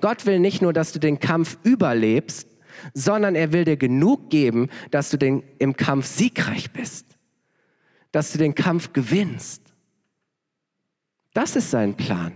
Gott 0.00 0.26
will 0.26 0.40
nicht 0.40 0.60
nur, 0.60 0.72
dass 0.72 0.92
du 0.92 0.98
den 0.98 1.20
Kampf 1.20 1.56
überlebst, 1.62 2.48
sondern 2.94 3.34
er 3.34 3.52
will 3.52 3.64
dir 3.64 3.76
genug 3.76 4.28
geben, 4.30 4.68
dass 4.90 5.10
du 5.10 5.18
den, 5.18 5.42
im 5.58 5.76
Kampf 5.76 6.06
siegreich 6.06 6.72
bist, 6.72 7.06
dass 8.12 8.32
du 8.32 8.38
den 8.38 8.54
Kampf 8.54 8.92
gewinnst. 8.92 9.62
Das 11.32 11.54
ist 11.54 11.70
sein 11.70 11.96
Plan. 11.96 12.32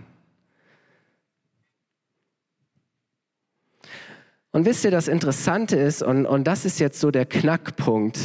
Und 4.51 4.65
wisst 4.65 4.83
ihr, 4.83 4.91
das 4.91 5.07
Interessante 5.07 5.77
ist, 5.77 6.03
und, 6.03 6.25
und 6.25 6.45
das 6.45 6.65
ist 6.65 6.79
jetzt 6.79 6.99
so 6.99 7.11
der 7.11 7.25
Knackpunkt, 7.25 8.19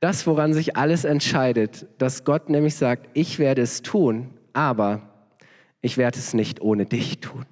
das, 0.00 0.26
woran 0.26 0.54
sich 0.54 0.76
alles 0.76 1.04
entscheidet, 1.04 1.86
dass 1.98 2.24
Gott 2.24 2.48
nämlich 2.48 2.76
sagt, 2.76 3.08
ich 3.14 3.38
werde 3.38 3.62
es 3.62 3.82
tun, 3.82 4.30
aber 4.52 5.02
ich 5.80 5.96
werde 5.96 6.18
es 6.18 6.34
nicht 6.34 6.60
ohne 6.60 6.86
dich 6.86 7.20
tun 7.20 7.44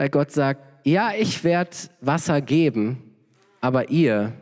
weil 0.00 0.08
Gott 0.08 0.30
sagt, 0.30 0.86
ja, 0.86 1.12
ich 1.12 1.44
werde 1.44 1.76
Wasser 2.00 2.40
geben, 2.40 3.02
aber 3.60 3.90
ihr 3.90 4.32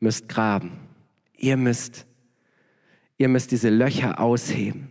müsst 0.00 0.26
graben. 0.26 0.72
Ihr 1.36 1.58
müsst, 1.58 2.06
ihr 3.18 3.28
müsst 3.28 3.50
diese 3.50 3.68
Löcher 3.68 4.20
ausheben. 4.20 4.90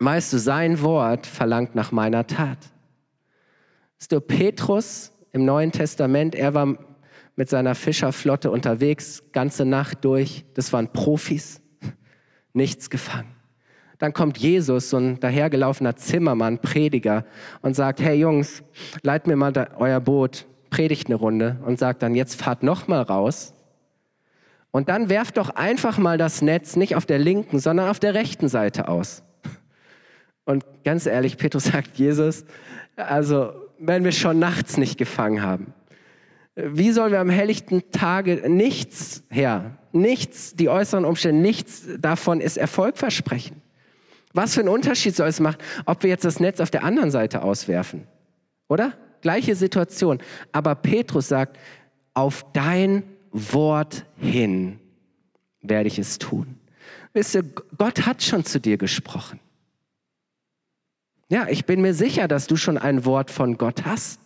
Weißt 0.00 0.32
du, 0.32 0.38
sein 0.38 0.80
Wort 0.80 1.26
verlangt 1.26 1.74
nach 1.74 1.92
meiner 1.92 2.26
Tat. 2.26 2.58
Ist 3.98 4.12
du 4.12 4.20
Petrus 4.20 5.12
im 5.32 5.44
Neuen 5.44 5.72
Testament, 5.72 6.34
er 6.34 6.54
war 6.54 6.78
mit 7.36 7.50
seiner 7.50 7.74
Fischerflotte 7.74 8.50
unterwegs, 8.50 9.22
ganze 9.32 9.66
Nacht 9.66 10.04
durch. 10.04 10.44
Das 10.54 10.72
waren 10.72 10.90
Profis, 10.92 11.60
nichts 12.54 12.88
gefangen. 12.88 13.34
Dann 13.98 14.14
kommt 14.14 14.38
Jesus, 14.38 14.88
so 14.88 14.96
ein 14.96 15.20
dahergelaufener 15.20 15.94
Zimmermann, 15.96 16.60
Prediger, 16.60 17.26
und 17.60 17.76
sagt, 17.76 18.00
hey 18.00 18.18
Jungs, 18.18 18.62
leit 19.02 19.26
mir 19.26 19.36
mal 19.36 19.52
euer 19.76 20.00
Boot, 20.00 20.46
predigt 20.70 21.08
eine 21.08 21.16
Runde 21.16 21.58
und 21.66 21.78
sagt 21.78 22.02
dann, 22.02 22.14
jetzt 22.14 22.40
fahrt 22.40 22.62
noch 22.62 22.88
mal 22.88 23.02
raus. 23.02 23.52
Und 24.70 24.88
dann 24.88 25.10
werft 25.10 25.36
doch 25.36 25.50
einfach 25.50 25.98
mal 25.98 26.16
das 26.16 26.40
Netz 26.40 26.76
nicht 26.76 26.96
auf 26.96 27.04
der 27.04 27.18
linken, 27.18 27.58
sondern 27.58 27.90
auf 27.90 28.00
der 28.00 28.14
rechten 28.14 28.48
Seite 28.48 28.88
aus. 28.88 29.22
Und 30.50 30.64
ganz 30.82 31.06
ehrlich, 31.06 31.36
Petrus 31.36 31.64
sagt, 31.64 31.96
Jesus, 31.96 32.44
also 32.96 33.52
wenn 33.78 34.02
wir 34.02 34.10
schon 34.10 34.40
nachts 34.40 34.78
nicht 34.78 34.98
gefangen 34.98 35.42
haben, 35.42 35.72
wie 36.56 36.90
sollen 36.90 37.12
wir 37.12 37.20
am 37.20 37.30
helllichten 37.30 37.92
Tage 37.92 38.50
nichts 38.50 39.22
her, 39.30 39.78
nichts, 39.92 40.56
die 40.56 40.68
äußeren 40.68 41.04
Umstände, 41.04 41.40
nichts 41.40 41.84
davon 42.00 42.40
ist 42.40 42.56
Erfolg 42.56 42.98
versprechen? 42.98 43.62
Was 44.32 44.54
für 44.54 44.60
einen 44.60 44.70
Unterschied 44.70 45.14
soll 45.14 45.28
es 45.28 45.38
machen, 45.38 45.58
ob 45.86 46.02
wir 46.02 46.10
jetzt 46.10 46.24
das 46.24 46.40
Netz 46.40 46.58
auf 46.58 46.70
der 46.72 46.82
anderen 46.82 47.12
Seite 47.12 47.42
auswerfen? 47.42 48.08
Oder? 48.68 48.94
Gleiche 49.20 49.54
Situation. 49.54 50.18
Aber 50.50 50.74
Petrus 50.74 51.28
sagt, 51.28 51.58
auf 52.12 52.44
dein 52.52 53.04
Wort 53.30 54.04
hin 54.16 54.80
werde 55.62 55.86
ich 55.86 55.98
es 56.00 56.18
tun. 56.18 56.58
Wisst 57.12 57.36
ihr, 57.36 57.44
Gott 57.78 58.04
hat 58.04 58.20
schon 58.22 58.44
zu 58.44 58.58
dir 58.58 58.78
gesprochen. 58.78 59.38
Ja, 61.30 61.46
ich 61.48 61.64
bin 61.64 61.80
mir 61.80 61.94
sicher, 61.94 62.26
dass 62.26 62.48
du 62.48 62.56
schon 62.56 62.76
ein 62.76 63.04
Wort 63.04 63.30
von 63.30 63.56
Gott 63.56 63.84
hast. 63.84 64.20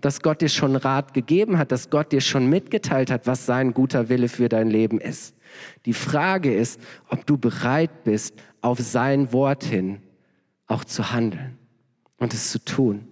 Dass 0.00 0.22
Gott 0.22 0.40
dir 0.40 0.48
schon 0.48 0.74
Rat 0.74 1.12
gegeben 1.12 1.58
hat, 1.58 1.70
dass 1.70 1.90
Gott 1.90 2.12
dir 2.12 2.22
schon 2.22 2.48
mitgeteilt 2.48 3.10
hat, 3.10 3.26
was 3.26 3.44
sein 3.44 3.74
guter 3.74 4.08
Wille 4.08 4.28
für 4.28 4.48
dein 4.48 4.70
Leben 4.70 4.98
ist. 4.98 5.36
Die 5.84 5.92
Frage 5.92 6.52
ist, 6.52 6.80
ob 7.08 7.26
du 7.26 7.36
bereit 7.36 8.04
bist, 8.04 8.34
auf 8.62 8.80
sein 8.80 9.32
Wort 9.34 9.64
hin 9.64 10.00
auch 10.66 10.84
zu 10.84 11.12
handeln 11.12 11.58
und 12.16 12.32
es 12.32 12.50
zu 12.50 12.58
tun. 12.64 13.06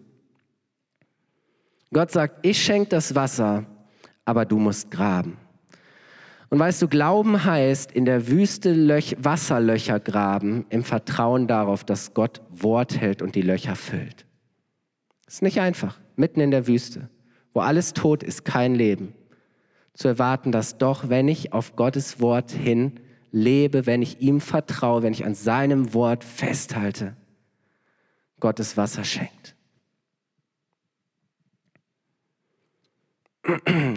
Gott 1.92 2.10
sagt, 2.10 2.46
ich 2.46 2.62
schenke 2.62 2.88
das 2.88 3.14
Wasser, 3.14 3.66
aber 4.24 4.46
du 4.46 4.58
musst 4.58 4.90
graben. 4.90 5.36
Und 6.50 6.58
weißt 6.58 6.82
du, 6.82 6.88
Glauben 6.88 7.44
heißt 7.44 7.92
in 7.92 8.04
der 8.04 8.26
Wüste 8.26 8.72
Löch 8.72 9.16
Wasserlöcher 9.20 10.00
graben, 10.00 10.66
im 10.68 10.82
Vertrauen 10.82 11.46
darauf, 11.46 11.84
dass 11.84 12.12
Gott 12.12 12.42
Wort 12.50 13.00
hält 13.00 13.22
und 13.22 13.36
die 13.36 13.42
Löcher 13.42 13.76
füllt. 13.76 14.26
Ist 15.28 15.42
nicht 15.42 15.60
einfach, 15.60 16.00
mitten 16.16 16.40
in 16.40 16.50
der 16.50 16.66
Wüste, 16.66 17.08
wo 17.54 17.60
alles 17.60 17.92
tot 17.92 18.24
ist, 18.24 18.44
kein 18.44 18.74
Leben 18.74 19.14
zu 19.94 20.08
erwarten, 20.08 20.50
dass 20.50 20.78
doch, 20.78 21.08
wenn 21.08 21.28
ich 21.28 21.52
auf 21.52 21.76
Gottes 21.76 22.20
Wort 22.20 22.50
hin 22.50 23.00
lebe, 23.32 23.86
wenn 23.86 24.02
ich 24.02 24.20
ihm 24.20 24.40
vertraue, 24.40 25.02
wenn 25.02 25.12
ich 25.12 25.24
an 25.24 25.34
seinem 25.34 25.94
Wort 25.94 26.24
festhalte, 26.24 27.16
Gottes 28.40 28.76
Wasser 28.76 29.04
schenkt. 29.04 29.54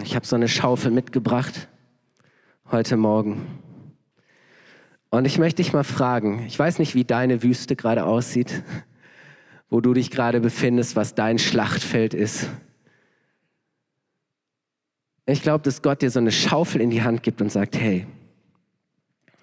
Ich 0.04 0.14
habe 0.14 0.26
so 0.26 0.36
eine 0.36 0.48
Schaufel 0.48 0.90
mitgebracht 0.90 1.68
heute 2.70 2.96
Morgen. 2.96 3.46
Und 5.10 5.26
ich 5.26 5.38
möchte 5.38 5.62
dich 5.62 5.72
mal 5.72 5.84
fragen, 5.84 6.44
ich 6.46 6.58
weiß 6.58 6.78
nicht, 6.78 6.94
wie 6.94 7.04
deine 7.04 7.42
Wüste 7.42 7.76
gerade 7.76 8.04
aussieht, 8.04 8.62
wo 9.68 9.80
du 9.80 9.94
dich 9.94 10.10
gerade 10.10 10.40
befindest, 10.40 10.96
was 10.96 11.14
dein 11.14 11.38
Schlachtfeld 11.38 12.14
ist. 12.14 12.48
Ich 15.26 15.42
glaube, 15.42 15.62
dass 15.62 15.82
Gott 15.82 16.02
dir 16.02 16.10
so 16.10 16.18
eine 16.18 16.32
Schaufel 16.32 16.80
in 16.80 16.90
die 16.90 17.02
Hand 17.02 17.22
gibt 17.22 17.40
und 17.40 17.50
sagt, 17.50 17.76
hey, 17.76 18.06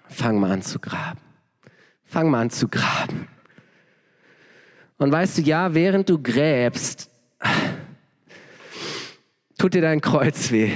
fang 0.08 0.38
mal 0.38 0.50
an 0.50 0.62
zu 0.62 0.78
graben. 0.78 1.20
Fang 2.04 2.30
mal 2.30 2.42
an 2.42 2.50
zu 2.50 2.68
graben. 2.68 3.28
Und 4.98 5.10
weißt 5.10 5.38
du, 5.38 5.42
ja, 5.42 5.74
während 5.74 6.08
du 6.08 6.22
gräbst, 6.22 7.10
tut 9.58 9.74
dir 9.74 9.80
dein 9.80 10.00
Kreuz 10.00 10.50
weh. 10.50 10.70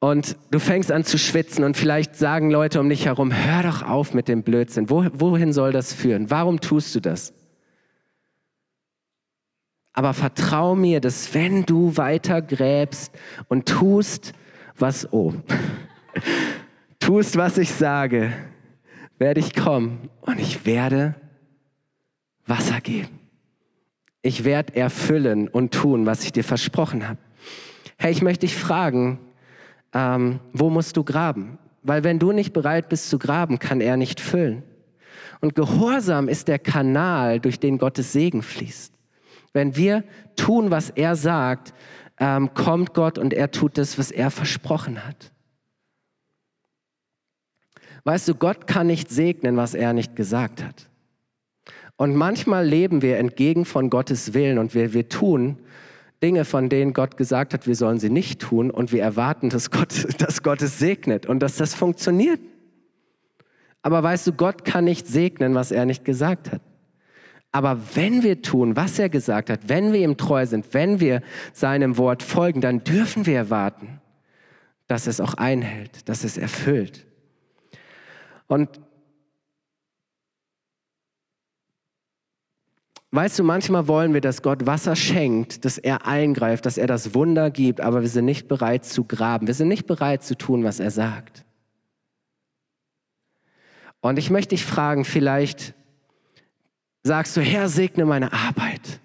Und 0.00 0.36
du 0.50 0.58
fängst 0.58 0.92
an 0.92 1.04
zu 1.04 1.18
schwitzen 1.18 1.64
und 1.64 1.76
vielleicht 1.76 2.16
sagen 2.16 2.50
Leute 2.50 2.80
um 2.80 2.88
dich 2.88 3.06
herum, 3.06 3.32
hör 3.32 3.62
doch 3.62 3.82
auf 3.82 4.12
mit 4.12 4.28
dem 4.28 4.42
Blödsinn. 4.42 4.90
wohin 4.90 5.52
soll 5.52 5.72
das 5.72 5.92
führen? 5.92 6.30
Warum 6.30 6.60
tust 6.60 6.94
du 6.94 7.00
das? 7.00 7.32
Aber 9.94 10.12
vertrau 10.12 10.74
mir, 10.74 11.00
dass 11.00 11.32
wenn 11.34 11.64
du 11.64 11.96
weiter 11.96 12.42
gräbst 12.42 13.14
und 13.48 13.66
tust, 13.66 14.34
was, 14.76 15.10
oh, 15.12 15.32
tust, 16.98 17.36
was 17.36 17.58
ich 17.58 17.70
sage, 17.70 18.32
werde 19.18 19.40
ich 19.40 19.54
kommen 19.54 20.10
und 20.20 20.40
ich 20.40 20.66
werde 20.66 21.14
Wasser 22.46 22.80
geben. 22.80 23.20
Ich 24.20 24.44
werde 24.44 24.74
erfüllen 24.74 25.48
und 25.48 25.72
tun, 25.72 26.06
was 26.06 26.24
ich 26.24 26.32
dir 26.32 26.44
versprochen 26.44 27.08
habe. 27.08 27.18
Hey, 27.96 28.10
ich 28.10 28.22
möchte 28.22 28.46
dich 28.46 28.56
fragen, 28.56 29.18
ähm, 29.94 30.40
wo 30.52 30.68
musst 30.68 30.96
du 30.96 31.04
graben? 31.04 31.58
Weil 31.82 32.04
wenn 32.04 32.18
du 32.18 32.32
nicht 32.32 32.52
bereit 32.52 32.88
bist 32.88 33.08
zu 33.08 33.18
graben, 33.18 33.58
kann 33.58 33.80
er 33.80 33.96
nicht 33.96 34.20
füllen. 34.20 34.62
Und 35.40 35.54
Gehorsam 35.54 36.28
ist 36.28 36.48
der 36.48 36.58
Kanal, 36.58 37.40
durch 37.40 37.60
den 37.60 37.78
Gottes 37.78 38.12
Segen 38.12 38.42
fließt. 38.42 38.92
Wenn 39.52 39.76
wir 39.76 40.04
tun, 40.36 40.70
was 40.70 40.90
er 40.90 41.16
sagt, 41.16 41.74
ähm, 42.18 42.54
kommt 42.54 42.94
Gott 42.94 43.18
und 43.18 43.32
er 43.32 43.50
tut 43.50 43.78
das, 43.78 43.98
was 43.98 44.10
er 44.10 44.30
versprochen 44.30 45.06
hat. 45.06 45.32
Weißt 48.04 48.28
du, 48.28 48.34
Gott 48.34 48.66
kann 48.66 48.86
nicht 48.86 49.10
segnen, 49.10 49.56
was 49.56 49.74
er 49.74 49.92
nicht 49.92 50.16
gesagt 50.16 50.62
hat. 50.62 50.88
Und 51.96 52.16
manchmal 52.16 52.66
leben 52.66 53.02
wir 53.02 53.18
entgegen 53.18 53.64
von 53.64 53.88
Gottes 53.88 54.34
Willen 54.34 54.58
und 54.58 54.74
wir, 54.74 54.92
wir 54.92 55.08
tun 55.08 55.58
Dinge, 56.24 56.46
von 56.46 56.70
denen 56.70 56.94
Gott 56.94 57.18
gesagt 57.18 57.52
hat, 57.52 57.66
wir 57.66 57.76
sollen 57.76 57.98
sie 57.98 58.08
nicht 58.08 58.40
tun 58.40 58.70
und 58.70 58.92
wir 58.92 59.02
erwarten, 59.02 59.50
dass 59.50 59.70
Gott, 59.70 60.06
dass 60.18 60.42
Gott 60.42 60.62
es 60.62 60.78
segnet 60.78 61.26
und 61.26 61.40
dass 61.40 61.56
das 61.56 61.74
funktioniert. 61.74 62.40
Aber 63.82 64.02
weißt 64.02 64.26
du, 64.26 64.32
Gott 64.32 64.64
kann 64.64 64.84
nicht 64.84 65.06
segnen, 65.06 65.54
was 65.54 65.70
er 65.70 65.84
nicht 65.84 66.02
gesagt 66.06 66.50
hat. 66.50 66.62
Aber 67.52 67.78
wenn 67.94 68.22
wir 68.22 68.40
tun, 68.40 68.74
was 68.74 68.98
er 68.98 69.10
gesagt 69.10 69.50
hat, 69.50 69.68
wenn 69.68 69.92
wir 69.92 70.00
ihm 70.00 70.16
treu 70.16 70.46
sind, 70.46 70.72
wenn 70.72 70.98
wir 70.98 71.20
seinem 71.52 71.98
Wort 71.98 72.22
folgen, 72.22 72.62
dann 72.62 72.82
dürfen 72.84 73.26
wir 73.26 73.36
erwarten, 73.36 74.00
dass 74.88 75.06
es 75.06 75.20
auch 75.20 75.34
einhält, 75.34 76.08
dass 76.08 76.24
es 76.24 76.38
erfüllt. 76.38 77.06
Und 78.46 78.80
Weißt 83.14 83.38
du, 83.38 83.44
manchmal 83.44 83.86
wollen 83.86 84.12
wir, 84.12 84.20
dass 84.20 84.42
Gott 84.42 84.66
Wasser 84.66 84.96
schenkt, 84.96 85.64
dass 85.64 85.78
er 85.78 86.04
eingreift, 86.04 86.66
dass 86.66 86.76
er 86.76 86.88
das 86.88 87.14
Wunder 87.14 87.52
gibt, 87.52 87.80
aber 87.80 88.00
wir 88.00 88.08
sind 88.08 88.24
nicht 88.24 88.48
bereit 88.48 88.84
zu 88.84 89.04
graben. 89.04 89.46
Wir 89.46 89.54
sind 89.54 89.68
nicht 89.68 89.86
bereit 89.86 90.24
zu 90.24 90.36
tun, 90.36 90.64
was 90.64 90.80
er 90.80 90.90
sagt. 90.90 91.44
Und 94.00 94.18
ich 94.18 94.30
möchte 94.30 94.56
dich 94.56 94.64
fragen, 94.64 95.04
vielleicht 95.04 95.74
sagst 97.04 97.36
du, 97.36 97.40
Herr, 97.40 97.68
segne 97.68 98.04
meine 98.04 98.32
Arbeit. 98.32 98.98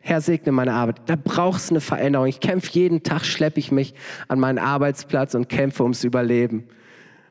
Herr, 0.00 0.20
segne 0.20 0.52
meine 0.52 0.74
Arbeit. 0.74 1.00
Da 1.06 1.16
brauchst 1.16 1.70
du 1.70 1.76
eine 1.76 1.80
Veränderung. 1.80 2.26
Ich 2.26 2.40
kämpfe 2.40 2.70
jeden 2.72 3.02
Tag, 3.04 3.24
schleppe 3.24 3.58
ich 3.58 3.72
mich 3.72 3.94
an 4.28 4.38
meinen 4.38 4.58
Arbeitsplatz 4.58 5.34
und 5.34 5.48
kämpfe 5.48 5.82
ums 5.82 6.04
Überleben. 6.04 6.68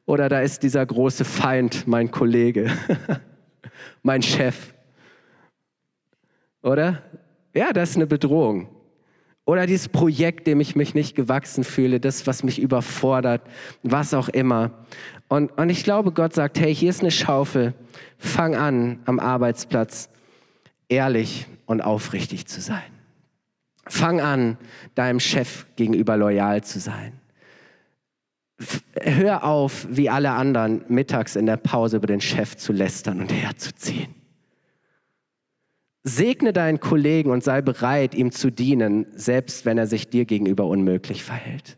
Oder 0.07 0.27
da 0.27 0.41
ist 0.41 0.63
dieser 0.63 0.83
große 0.83 1.23
Feind, 1.23 1.85
mein 1.85 2.09
Kollege, 2.09 2.71
mein 4.01 4.23
Chef. 4.23 4.73
Oder? 6.61 7.03
Ja, 7.53 7.73
das 7.73 7.91
ist 7.91 7.95
eine 7.95 8.07
Bedrohung. 8.07 8.69
Oder 9.45 9.65
dieses 9.65 9.89
Projekt, 9.89 10.45
dem 10.45 10.59
ich 10.59 10.75
mich 10.75 10.93
nicht 10.93 11.15
gewachsen 11.15 11.63
fühle, 11.63 11.99
das, 11.99 12.27
was 12.27 12.43
mich 12.43 12.61
überfordert, 12.61 13.41
was 13.81 14.13
auch 14.13 14.29
immer. 14.29 14.71
Und, 15.27 15.57
und 15.57 15.69
ich 15.69 15.83
glaube, 15.83 16.11
Gott 16.11 16.33
sagt, 16.33 16.59
hey, 16.59 16.73
hier 16.73 16.91
ist 16.91 17.01
eine 17.01 17.09
Schaufel, 17.09 17.73
fang 18.17 18.55
an 18.55 18.99
am 19.05 19.19
Arbeitsplatz 19.19 20.09
ehrlich 20.87 21.47
und 21.65 21.81
aufrichtig 21.81 22.45
zu 22.47 22.61
sein. 22.61 22.91
Fang 23.87 24.21
an, 24.21 24.57
deinem 24.93 25.19
Chef 25.19 25.65
gegenüber 25.75 26.15
loyal 26.15 26.63
zu 26.63 26.79
sein. 26.79 27.13
Hör 29.01 29.45
auf, 29.45 29.87
wie 29.89 30.09
alle 30.09 30.31
anderen, 30.31 30.83
mittags 30.89 31.35
in 31.35 31.47
der 31.47 31.57
Pause 31.57 31.97
über 31.97 32.07
den 32.07 32.21
Chef 32.21 32.55
zu 32.57 32.71
lästern 32.71 33.21
und 33.21 33.31
herzuziehen. 33.31 34.13
Segne 36.09 36.53
deinen 36.53 36.79
Kollegen 36.79 37.31
und 37.31 37.43
sei 37.43 37.61
bereit, 37.61 38.15
ihm 38.15 38.31
zu 38.31 38.51
dienen, 38.51 39.05
selbst 39.15 39.65
wenn 39.65 39.77
er 39.77 39.87
sich 39.87 40.09
dir 40.09 40.25
gegenüber 40.25 40.65
unmöglich 40.65 41.23
verhält. 41.23 41.77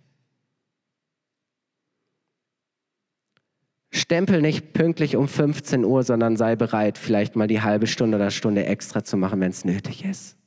Stempel 3.94 4.42
nicht 4.42 4.72
pünktlich 4.72 5.18
um 5.18 5.28
15 5.28 5.84
Uhr, 5.84 6.04
sondern 6.04 6.38
sei 6.38 6.56
bereit, 6.56 6.98
vielleicht 6.98 7.36
mal 7.36 7.48
die 7.48 7.62
halbe 7.62 7.88
Stunde 7.88 8.18
oder 8.18 8.32
Stunde 8.32 8.66
extra 8.66 9.04
zu 9.04 9.18
machen, 9.18 9.42
wenn 9.42 9.52
es 9.52 9.66
nötig 9.66 10.06
ist. 10.06 10.38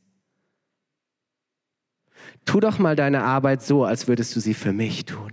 Tu 2.47 2.61
doch 2.61 2.79
mal 2.79 2.97
deine 2.97 3.23
Arbeit 3.23 3.63
so, 3.63 3.85
als 3.85 4.09
würdest 4.09 4.35
du 4.35 4.41
sie 4.41 4.55
für 4.55 4.73
mich 4.73 5.05
tun. 5.05 5.33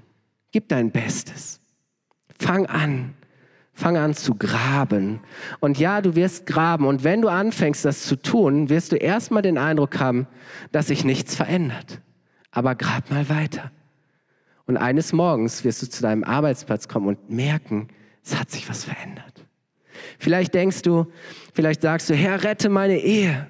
Gib 0.52 0.68
dein 0.68 0.92
Bestes. 0.92 1.62
Fang 2.38 2.66
an. 2.66 3.14
Fang 3.74 3.98
an 3.98 4.14
zu 4.14 4.36
graben. 4.36 5.22
Und 5.60 5.80
ja, 5.80 6.02
du 6.02 6.16
wirst 6.16 6.46
graben. 6.46 6.86
Und 6.86 7.04
wenn 7.04 7.22
du 7.22 7.30
anfängst, 7.30 7.86
das 7.86 8.04
zu 8.04 8.16
tun, 8.16 8.70
wirst 8.70 8.92
du 8.92 8.98
erstmal 8.98 9.42
den 9.42 9.58
Eindruck 9.58 10.00
haben, 10.00 10.28
dass 10.72 10.88
sich 10.88 11.06
nichts 11.06 11.36
verändert. 11.36 12.02
Aber 12.52 12.76
grab 12.76 13.10
mal 13.10 13.30
weiter. 13.30 13.72
Und 14.66 14.78
eines 14.78 15.14
Morgens 15.14 15.64
wirst 15.64 15.82
du 15.82 15.90
zu 15.90 16.02
deinem 16.02 16.24
Arbeitsplatz 16.24 16.88
kommen 16.88 17.08
und 17.08 17.30
merken, 17.30 17.88
es 18.24 18.40
hat 18.40 18.52
sich 18.52 18.70
was 18.70 18.84
verändert. 18.84 19.46
Vielleicht 20.20 20.54
denkst 20.54 20.82
du, 20.84 21.08
vielleicht 21.54 21.82
sagst 21.82 22.10
du, 22.10 22.14
Herr, 22.14 22.44
rette 22.44 22.70
meine 22.70 23.00
Ehe. 23.00 23.48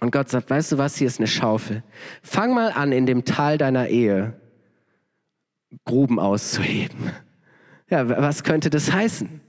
Und 0.00 0.12
Gott 0.12 0.28
sagt, 0.28 0.50
weißt 0.50 0.72
du 0.72 0.78
was, 0.78 0.96
hier 0.96 1.06
ist 1.06 1.18
eine 1.18 1.26
Schaufel. 1.26 1.82
Fang 2.22 2.54
mal 2.54 2.70
an, 2.70 2.92
in 2.92 3.06
dem 3.06 3.24
Tal 3.24 3.58
deiner 3.58 3.88
Ehe 3.88 4.38
Gruben 5.84 6.18
auszuheben. 6.18 7.10
Ja, 7.88 8.08
was 8.08 8.42
könnte 8.42 8.70
das 8.70 8.92
heißen? 8.92 9.40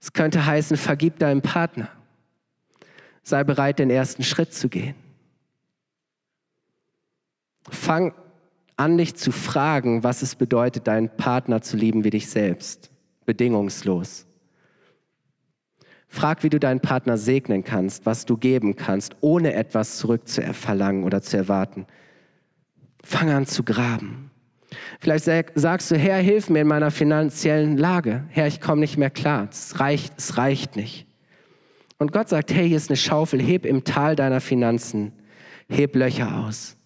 Es 0.00 0.12
könnte 0.12 0.46
heißen, 0.46 0.76
vergib 0.76 1.18
deinem 1.18 1.42
Partner. 1.42 1.90
Sei 3.22 3.44
bereit, 3.44 3.78
den 3.78 3.90
ersten 3.90 4.22
Schritt 4.22 4.54
zu 4.54 4.68
gehen. 4.68 4.94
Fang 7.68 8.14
an, 8.76 8.96
dich 8.96 9.14
zu 9.14 9.30
fragen, 9.30 10.02
was 10.02 10.22
es 10.22 10.34
bedeutet, 10.34 10.86
deinen 10.86 11.14
Partner 11.16 11.60
zu 11.60 11.76
lieben 11.76 12.02
wie 12.04 12.10
dich 12.10 12.30
selbst 12.30 12.90
bedingungslos. 13.26 14.26
Frag, 16.08 16.42
wie 16.42 16.50
du 16.50 16.58
deinen 16.58 16.80
Partner 16.80 17.16
segnen 17.16 17.62
kannst, 17.62 18.04
was 18.06 18.26
du 18.26 18.36
geben 18.36 18.74
kannst, 18.74 19.14
ohne 19.20 19.52
etwas 19.52 19.98
zurückzuverlangen 19.98 21.04
oder 21.04 21.22
zu 21.22 21.36
erwarten. 21.36 21.86
Fang 23.04 23.30
an 23.30 23.46
zu 23.46 23.62
graben. 23.62 24.30
Vielleicht 25.00 25.24
sagst 25.54 25.90
du, 25.90 25.96
Herr, 25.96 26.18
hilf 26.18 26.48
mir 26.48 26.60
in 26.60 26.68
meiner 26.68 26.90
finanziellen 26.90 27.76
Lage. 27.76 28.24
Herr, 28.28 28.46
ich 28.46 28.60
komme 28.60 28.80
nicht 28.80 28.96
mehr 28.96 29.10
klar. 29.10 29.48
Es 29.50 29.80
reicht, 29.80 30.14
es 30.18 30.36
reicht 30.36 30.76
nicht. 30.76 31.06
Und 31.98 32.12
Gott 32.12 32.28
sagt, 32.28 32.52
hey, 32.52 32.68
hier 32.68 32.76
ist 32.76 32.88
eine 32.88 32.96
Schaufel, 32.96 33.42
heb 33.42 33.66
im 33.66 33.84
Tal 33.84 34.16
deiner 34.16 34.40
Finanzen, 34.40 35.12
heb 35.68 35.96
Löcher 35.96 36.44
aus. 36.46 36.76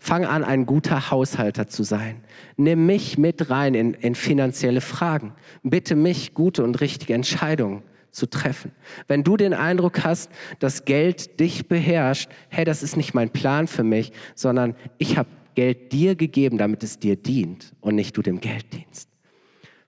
Fang 0.00 0.24
an, 0.24 0.44
ein 0.44 0.64
guter 0.64 1.10
Haushalter 1.10 1.66
zu 1.68 1.82
sein. 1.82 2.22
Nimm 2.56 2.86
mich 2.86 3.18
mit 3.18 3.50
rein 3.50 3.74
in, 3.74 3.94
in 3.94 4.14
finanzielle 4.14 4.80
Fragen. 4.80 5.32
Bitte 5.62 5.96
mich, 5.96 6.34
gute 6.34 6.62
und 6.62 6.80
richtige 6.80 7.14
Entscheidungen 7.14 7.82
zu 8.10 8.26
treffen. 8.26 8.72
Wenn 9.06 9.24
du 9.24 9.36
den 9.36 9.54
Eindruck 9.54 10.04
hast, 10.04 10.30
dass 10.60 10.84
Geld 10.84 11.40
dich 11.40 11.68
beherrscht, 11.68 12.30
hey, 12.48 12.64
das 12.64 12.82
ist 12.82 12.96
nicht 12.96 13.14
mein 13.14 13.30
Plan 13.30 13.66
für 13.66 13.84
mich, 13.84 14.12
sondern 14.34 14.74
ich 14.98 15.16
habe 15.16 15.28
Geld 15.58 15.90
dir 15.90 16.14
gegeben, 16.14 16.56
damit 16.56 16.84
es 16.84 17.00
dir 17.00 17.16
dient 17.16 17.74
und 17.80 17.96
nicht 17.96 18.16
du 18.16 18.22
dem 18.22 18.38
Geld 18.38 18.72
dienst. 18.72 19.08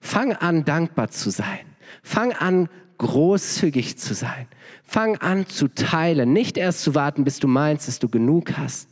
Fang 0.01 0.33
an, 0.33 0.65
dankbar 0.65 1.11
zu 1.11 1.31
sein. 1.31 1.61
Fang 2.03 2.33
an, 2.33 2.69
großzügig 2.99 3.97
zu 3.97 4.13
sein. 4.15 4.49
Fang 4.83 5.19
an 5.19 5.47
zu 5.47 5.69
teilen, 5.69 6.33
nicht 6.33 6.57
erst 6.57 6.83
zu 6.83 6.97
warten, 6.97 7.23
bis 7.23 7.39
du 7.39 7.47
meinst, 7.47 7.87
dass 7.87 8.01
du 8.01 8.09
genug 8.09 8.59
hast. 8.59 8.89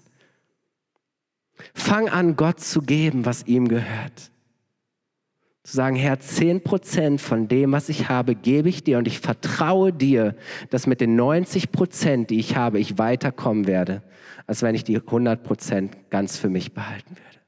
Fang 1.74 2.08
an, 2.08 2.36
Gott 2.36 2.60
zu 2.60 2.80
geben, 2.80 3.26
was 3.26 3.44
ihm 3.48 3.66
gehört. 3.66 4.30
Zu 5.64 5.74
sagen, 5.74 5.96
Herr, 5.96 6.20
zehn 6.20 6.62
Prozent 6.62 7.20
von 7.20 7.48
dem, 7.48 7.72
was 7.72 7.88
ich 7.88 8.08
habe, 8.08 8.36
gebe 8.36 8.68
ich 8.68 8.84
dir 8.84 8.98
und 8.98 9.08
ich 9.08 9.18
vertraue 9.18 9.92
dir, 9.92 10.36
dass 10.70 10.86
mit 10.86 11.00
den 11.00 11.16
90 11.16 11.72
Prozent, 11.72 12.30
die 12.30 12.38
ich 12.38 12.54
habe, 12.54 12.78
ich 12.78 12.98
weiterkommen 12.98 13.66
werde, 13.66 14.04
als 14.48 14.62
wenn 14.62 14.74
ich 14.74 14.82
die 14.82 14.96
100 14.96 15.44
Prozent 15.44 16.10
ganz 16.10 16.38
für 16.38 16.48
mich 16.48 16.72
behalten 16.72 17.10
werde. 17.10 17.38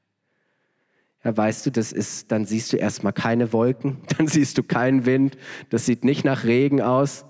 Ja, 1.23 1.35
weißt 1.35 1.65
du, 1.65 1.71
das 1.71 1.91
ist, 1.91 2.31
dann 2.31 2.45
siehst 2.45 2.71
du 2.71 2.77
erstmal 2.77 3.11
keine 3.11 3.51
Wolken, 3.51 3.97
dann 4.17 4.27
siehst 4.27 4.57
du 4.57 4.63
keinen 4.63 5.05
Wind, 5.05 5.35
das 5.69 5.85
sieht 5.85 6.05
nicht 6.05 6.23
nach 6.23 6.45
Regen 6.45 6.79
aus 6.79 7.25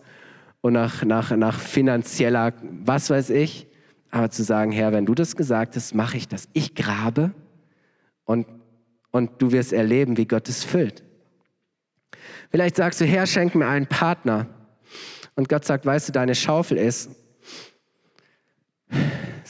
und 0.60 0.74
nach, 0.74 1.04
nach, 1.04 1.36
nach 1.36 1.60
finanzieller, 1.60 2.54
was 2.62 3.10
weiß 3.10 3.32
ich. 3.32 3.68
Aber 4.12 4.30
zu 4.30 4.44
sagen, 4.44 4.74
Herr, 4.74 4.92
wenn 4.92 5.06
du 5.06 5.16
das 5.16 5.38
gesagt 5.38 5.78
hast, 5.78 5.96
mache 5.96 6.18
ich 6.18 6.28
das. 6.28 6.50
Ich 6.52 6.76
grabe 6.76 7.32
und, 8.26 8.46
und 9.12 9.42
du 9.42 9.54
wirst 9.54 9.72
erleben, 9.72 10.18
wie 10.18 10.28
Gott 10.28 10.50
es 10.50 10.66
füllt. 10.66 11.02
Vielleicht 12.50 12.76
sagst 12.76 13.00
du, 13.00 13.06
Herr, 13.06 13.26
schenk 13.26 13.56
mir 13.56 13.68
einen 13.68 13.88
Partner. 13.88 14.48
Und 15.36 15.48
Gott 15.48 15.64
sagt, 15.64 15.86
weißt 15.86 16.10
du, 16.10 16.12
deine 16.12 16.36
Schaufel 16.36 16.78
ist, 16.78 17.21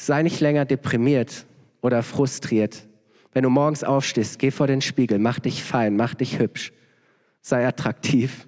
sei 0.05 0.23
nicht 0.23 0.39
länger 0.39 0.65
deprimiert 0.65 1.45
oder 1.81 2.03
frustriert. 2.03 2.87
Wenn 3.33 3.43
du 3.43 3.49
morgens 3.49 3.83
aufstehst, 3.83 4.39
geh 4.39 4.51
vor 4.51 4.67
den 4.67 4.81
Spiegel, 4.81 5.19
mach 5.19 5.39
dich 5.39 5.63
fein, 5.63 5.95
mach 5.95 6.15
dich 6.15 6.39
hübsch, 6.39 6.73
sei 7.41 7.65
attraktiv. 7.67 8.47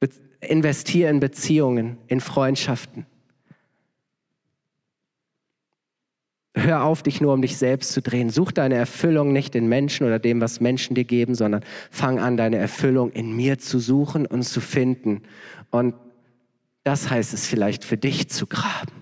Be 0.00 0.08
investier 0.40 1.10
in 1.10 1.18
Beziehungen, 1.18 1.98
in 2.06 2.20
Freundschaften. 2.20 3.06
Hör 6.54 6.84
auf, 6.84 7.02
dich 7.02 7.20
nur 7.20 7.32
um 7.34 7.42
dich 7.42 7.56
selbst 7.56 7.92
zu 7.92 8.02
drehen. 8.02 8.30
Such 8.30 8.52
deine 8.52 8.76
Erfüllung 8.76 9.32
nicht 9.32 9.54
in 9.54 9.68
Menschen 9.68 10.06
oder 10.06 10.18
dem, 10.18 10.40
was 10.40 10.60
Menschen 10.60 10.94
dir 10.94 11.04
geben, 11.04 11.34
sondern 11.34 11.64
fang 11.90 12.18
an, 12.18 12.36
deine 12.36 12.56
Erfüllung 12.56 13.10
in 13.12 13.34
mir 13.34 13.58
zu 13.58 13.78
suchen 13.78 14.26
und 14.26 14.42
zu 14.42 14.60
finden. 14.60 15.22
Und 15.70 15.94
das 16.84 17.10
heißt 17.10 17.34
es 17.34 17.46
vielleicht 17.46 17.84
für 17.84 17.96
dich 17.96 18.28
zu 18.28 18.46
graben. 18.46 18.97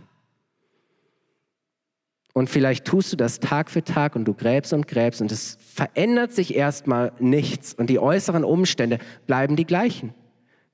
Und 2.37 2.51
vielleicht 2.51 2.85
tust 2.85 3.15
du 3.15 3.17
das 3.17 3.41
Tag 3.41 3.71
für 3.71 3.83
Tag 3.83 4.15
und 4.15 4.27
du 4.27 4.35
gräbst 4.35 4.75
und 4.75 4.87
gräbst 4.87 5.23
und 5.23 5.33
es 5.33 5.57
verändert 5.59 6.33
sich 6.33 6.55
erstmal 6.55 7.13
nichts 7.19 7.73
und 7.73 7.89
die 7.89 7.99
äußeren 7.99 8.45
Umstände 8.45 8.99
bleiben 9.27 9.57
die 9.57 9.65
gleichen. 9.65 10.13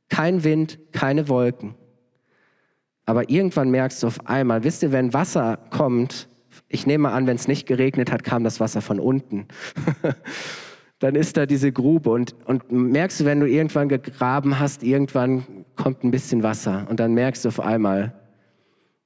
Kein 0.08 0.42
Wind, 0.42 0.80
keine 0.90 1.28
Wolken. 1.28 1.76
Aber 3.06 3.30
irgendwann 3.30 3.70
merkst 3.70 4.02
du 4.02 4.08
auf 4.08 4.26
einmal, 4.26 4.64
wisst 4.64 4.82
ihr, 4.82 4.90
wenn 4.90 5.14
Wasser 5.14 5.56
kommt, 5.70 6.28
ich 6.66 6.84
nehme 6.84 7.12
an, 7.12 7.28
wenn 7.28 7.36
es 7.36 7.46
nicht 7.46 7.68
geregnet 7.68 8.10
hat, 8.10 8.24
kam 8.24 8.42
das 8.42 8.58
Wasser 8.58 8.80
von 8.80 8.98
unten. 8.98 9.46
Dann 10.98 11.14
ist 11.14 11.36
da 11.36 11.46
diese 11.46 11.70
Grube 11.70 12.10
und, 12.10 12.34
und 12.44 12.72
merkst 12.72 13.20
du, 13.20 13.24
wenn 13.24 13.38
du 13.38 13.46
irgendwann 13.46 13.88
gegraben 13.88 14.58
hast, 14.58 14.82
irgendwann 14.82 15.46
kommt 15.76 16.02
ein 16.02 16.10
bisschen 16.10 16.42
Wasser 16.42 16.88
und 16.90 16.98
dann 16.98 17.14
merkst 17.14 17.44
du 17.44 17.50
auf 17.50 17.60
einmal, 17.60 18.14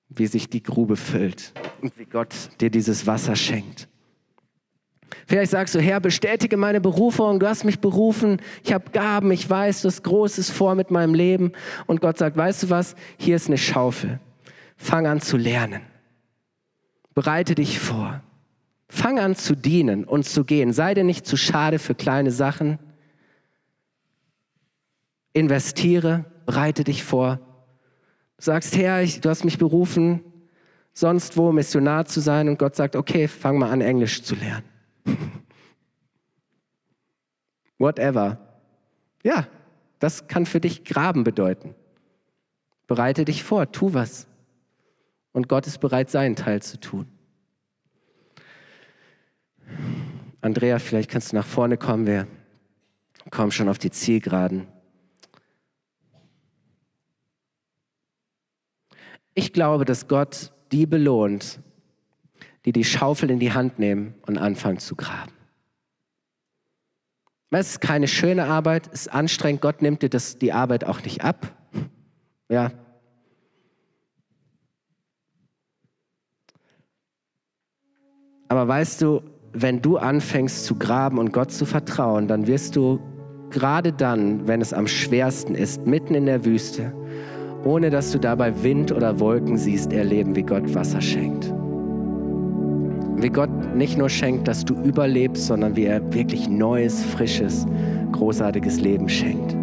wie 0.08 0.26
sich 0.26 0.48
die 0.48 0.62
Grube 0.62 0.96
füllt 0.96 1.52
und 1.82 1.98
wie 1.98 2.04
Gott 2.04 2.34
dir 2.60 2.70
dieses 2.70 3.06
Wasser 3.06 3.36
schenkt. 3.36 3.88
Vielleicht 5.26 5.50
sagst 5.50 5.74
du, 5.74 5.80
Herr, 5.80 6.00
bestätige 6.00 6.56
meine 6.56 6.80
Berufung, 6.80 7.40
du 7.40 7.48
hast 7.48 7.64
mich 7.64 7.80
berufen, 7.80 8.40
ich 8.64 8.72
habe 8.72 8.90
Gaben, 8.90 9.30
ich 9.30 9.48
weiß, 9.48 9.82
du 9.82 9.88
hast 9.88 10.02
Großes 10.04 10.50
vor 10.50 10.74
mit 10.74 10.90
meinem 10.90 11.14
Leben. 11.14 11.52
Und 11.86 12.00
Gott 12.00 12.18
sagt, 12.18 12.36
weißt 12.36 12.64
du 12.64 12.70
was, 12.70 12.94
hier 13.18 13.36
ist 13.36 13.48
eine 13.48 13.58
Schaufel. 13.58 14.20
Fang 14.76 15.06
an 15.06 15.20
zu 15.20 15.36
lernen. 15.36 15.82
Bereite 17.14 17.54
dich 17.54 17.78
vor. 17.78 18.22
Fang 18.88 19.18
an 19.18 19.34
zu 19.34 19.56
dienen 19.56 20.04
und 20.04 20.24
zu 20.26 20.44
gehen. 20.44 20.72
Sei 20.72 20.94
dir 20.94 21.02
nicht 21.02 21.26
zu 21.26 21.36
schade 21.36 21.78
für 21.78 21.94
kleine 21.94 22.30
Sachen. 22.30 22.78
Investiere, 25.32 26.24
bereite 26.46 26.84
dich 26.84 27.02
vor, 27.02 27.40
Du 28.38 28.44
sagst, 28.44 28.76
Herr, 28.76 29.02
ich, 29.02 29.20
du 29.20 29.30
hast 29.30 29.44
mich 29.44 29.58
berufen, 29.58 30.22
sonst 30.92 31.36
wo 31.36 31.52
Missionar 31.52 32.04
zu 32.06 32.20
sein 32.20 32.48
und 32.48 32.58
Gott 32.58 32.76
sagt, 32.76 32.96
okay, 32.96 33.28
fang 33.28 33.58
mal 33.58 33.70
an, 33.70 33.80
Englisch 33.80 34.22
zu 34.22 34.34
lernen. 34.34 34.64
Whatever. 37.78 38.38
Ja, 39.22 39.46
das 39.98 40.28
kann 40.28 40.46
für 40.46 40.60
dich 40.60 40.84
Graben 40.84 41.24
bedeuten. 41.24 41.74
Bereite 42.86 43.24
dich 43.24 43.42
vor, 43.42 43.72
tu 43.72 43.94
was. 43.94 44.26
Und 45.32 45.48
Gott 45.48 45.66
ist 45.66 45.78
bereit, 45.78 46.10
seinen 46.10 46.36
Teil 46.36 46.62
zu 46.62 46.78
tun. 46.78 47.06
Andrea, 50.40 50.78
vielleicht 50.78 51.10
kannst 51.10 51.32
du 51.32 51.36
nach 51.36 51.46
vorne 51.46 51.76
kommen. 51.76 52.06
Wir 52.06 52.26
kommen 53.30 53.50
schon 53.50 53.68
auf 53.68 53.78
die 53.78 53.90
Zielgeraden. 53.90 54.68
Ich 59.38 59.52
glaube, 59.52 59.84
dass 59.84 60.08
Gott 60.08 60.50
die 60.72 60.86
belohnt, 60.86 61.60
die 62.64 62.72
die 62.72 62.84
Schaufel 62.84 63.30
in 63.30 63.38
die 63.38 63.52
Hand 63.52 63.78
nehmen 63.78 64.14
und 64.26 64.38
anfangen 64.38 64.78
zu 64.78 64.96
graben. 64.96 65.30
Es 67.50 67.72
ist 67.72 67.80
keine 67.80 68.08
schöne 68.08 68.46
Arbeit, 68.46 68.88
es 68.92 69.02
ist 69.02 69.08
anstrengend. 69.08 69.60
Gott 69.60 69.82
nimmt 69.82 70.02
dir 70.02 70.08
das, 70.08 70.38
die 70.38 70.52
Arbeit 70.52 70.84
auch 70.84 71.02
nicht 71.02 71.22
ab. 71.22 71.54
Ja. 72.48 72.72
Aber 78.48 78.66
weißt 78.66 79.02
du, 79.02 79.22
wenn 79.52 79.82
du 79.82 79.98
anfängst 79.98 80.64
zu 80.64 80.76
graben 80.76 81.18
und 81.18 81.32
Gott 81.32 81.52
zu 81.52 81.66
vertrauen, 81.66 82.26
dann 82.26 82.46
wirst 82.46 82.74
du 82.74 83.00
gerade 83.50 83.92
dann, 83.92 84.48
wenn 84.48 84.62
es 84.62 84.72
am 84.72 84.86
schwersten 84.86 85.54
ist, 85.54 85.86
mitten 85.86 86.14
in 86.14 86.24
der 86.24 86.44
Wüste, 86.44 86.94
ohne 87.66 87.90
dass 87.90 88.12
du 88.12 88.18
dabei 88.18 88.62
Wind 88.62 88.92
oder 88.92 89.18
Wolken 89.18 89.56
siehst, 89.56 89.92
erleben, 89.92 90.36
wie 90.36 90.44
Gott 90.44 90.72
Wasser 90.74 91.00
schenkt. 91.00 91.52
Wie 93.16 93.28
Gott 93.28 93.50
nicht 93.74 93.98
nur 93.98 94.08
schenkt, 94.08 94.46
dass 94.46 94.64
du 94.64 94.74
überlebst, 94.74 95.46
sondern 95.46 95.74
wie 95.74 95.86
er 95.86 96.00
wirklich 96.14 96.48
neues, 96.48 97.02
frisches, 97.02 97.66
großartiges 98.12 98.80
Leben 98.80 99.08
schenkt. 99.08 99.56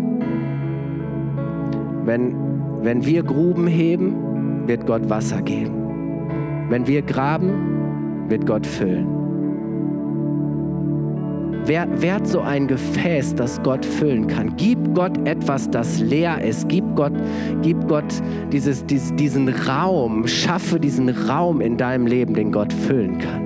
Wenn, 2.04 2.36
wenn 2.82 3.06
wir 3.06 3.24
Gruben 3.24 3.68
heben, 3.68 4.68
wird 4.68 4.86
Gott 4.86 5.10
Wasser 5.10 5.42
geben. 5.42 6.68
Wenn 6.70 6.86
wir 6.86 7.04
graben, 7.04 8.28
wird 8.28 8.46
Gott 8.46 8.68
füllen. 8.68 9.23
Werd 11.65 12.28
so 12.28 12.41
ein 12.41 12.67
Gefäß, 12.67 13.36
das 13.36 13.62
Gott 13.63 13.86
füllen 13.86 14.28
kann. 14.28 14.56
Gib 14.58 14.93
Gott 14.93 15.17
etwas, 15.26 15.69
das 15.69 15.99
leer 15.99 16.41
ist. 16.41 16.67
Gib 16.67 16.84
Gott, 16.95 17.13
gib 17.62 17.88
Gott 17.88 18.13
dieses, 18.52 18.86
dies, 18.86 19.13
diesen 19.15 19.47
Raum. 19.47 20.28
Schaffe 20.28 20.80
diesen 20.80 21.10
Raum 21.10 21.62
in 21.62 21.78
deinem 21.78 22.06
Leben, 22.06 22.34
den 22.34 22.52
Gott 22.52 22.73
füllen 22.73 23.17
kann. 23.17 23.43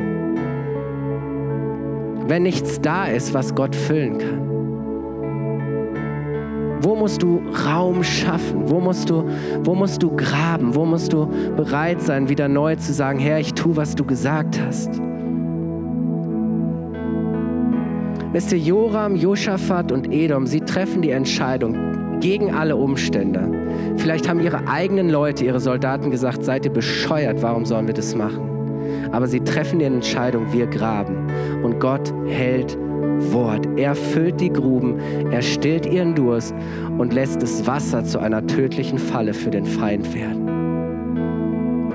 Wenn 2.27 2.43
nichts 2.43 2.81
da 2.81 3.05
ist, 3.05 3.33
was 3.33 3.53
Gott 3.55 3.75
füllen 3.75 4.17
kann. 4.17 4.47
Wo 6.81 6.95
musst 6.95 7.23
du 7.23 7.41
Raum 7.65 8.03
schaffen? 8.03 8.69
Wo 8.69 8.79
musst 8.79 9.09
du, 9.09 9.23
wo 9.63 9.75
musst 9.75 10.01
du 10.03 10.15
graben? 10.15 10.75
Wo 10.75 10.85
musst 10.85 11.13
du 11.13 11.27
bereit 11.55 12.01
sein, 12.01 12.29
wieder 12.29 12.47
neu 12.47 12.75
zu 12.75 12.93
sagen, 12.93 13.19
Herr, 13.19 13.39
ich 13.39 13.53
tue, 13.53 13.75
was 13.75 13.95
du 13.95 14.05
gesagt 14.05 14.59
hast? 14.59 15.01
Wisst 18.33 18.51
ihr, 18.51 18.59
Joram, 18.59 19.15
Josaphat 19.15 19.91
und 19.91 20.11
Edom, 20.11 20.47
sie 20.47 20.61
treffen 20.61 21.01
die 21.01 21.11
Entscheidung 21.11 22.19
gegen 22.19 22.53
alle 22.53 22.75
Umstände. 22.75 23.49
Vielleicht 23.97 24.27
haben 24.27 24.39
ihre 24.41 24.67
eigenen 24.67 25.09
Leute, 25.09 25.45
ihre 25.45 25.59
Soldaten 25.59 26.11
gesagt, 26.11 26.43
seid 26.43 26.65
ihr 26.65 26.71
bescheuert, 26.71 27.41
warum 27.41 27.65
sollen 27.65 27.87
wir 27.87 27.93
das 27.93 28.15
machen? 28.15 29.09
Aber 29.11 29.27
sie 29.27 29.39
treffen 29.39 29.79
die 29.79 29.85
Entscheidung, 29.85 30.51
wir 30.51 30.67
graben. 30.67 31.27
Und 31.63 31.79
Gott 31.79 32.13
hält 32.27 32.77
Wort. 33.31 33.67
Er 33.77 33.95
füllt 33.95 34.39
die 34.39 34.51
Gruben, 34.51 34.99
er 35.31 35.41
stillt 35.41 35.85
ihren 35.85 36.13
Durst 36.13 36.53
und 36.97 37.13
lässt 37.13 37.41
das 37.41 37.65
Wasser 37.65 38.03
zu 38.03 38.19
einer 38.19 38.45
tödlichen 38.45 38.99
Falle 38.99 39.33
für 39.33 39.49
den 39.49 39.65
Feind 39.65 40.13
werden. 40.13 40.46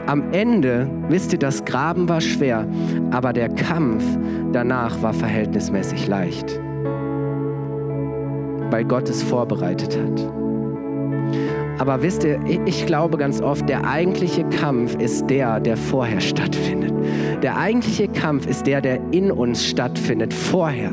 Am 0.06 0.32
Ende, 0.32 0.90
wisst 1.08 1.32
ihr, 1.32 1.38
das 1.38 1.64
Graben 1.64 2.08
war 2.08 2.20
schwer, 2.20 2.66
aber 3.12 3.32
der 3.32 3.48
Kampf 3.48 4.04
danach 4.52 5.00
war 5.00 5.12
verhältnismäßig 5.12 6.08
leicht, 6.08 6.60
weil 8.70 8.84
Gott 8.84 9.08
es 9.08 9.22
vorbereitet 9.22 9.96
hat. 9.96 10.32
Aber 11.78 12.02
wisst 12.02 12.24
ihr, 12.24 12.40
ich 12.66 12.84
glaube 12.86 13.16
ganz 13.16 13.40
oft, 13.40 13.68
der 13.68 13.88
eigentliche 13.88 14.44
Kampf 14.44 14.96
ist 14.96 15.28
der, 15.30 15.60
der 15.60 15.76
vorher 15.76 16.20
stattfindet. 16.20 16.92
Der 17.42 17.56
eigentliche 17.56 18.08
Kampf 18.08 18.46
ist 18.46 18.66
der, 18.66 18.80
der 18.80 19.00
in 19.12 19.30
uns 19.30 19.64
stattfindet, 19.64 20.34
vorher 20.34 20.90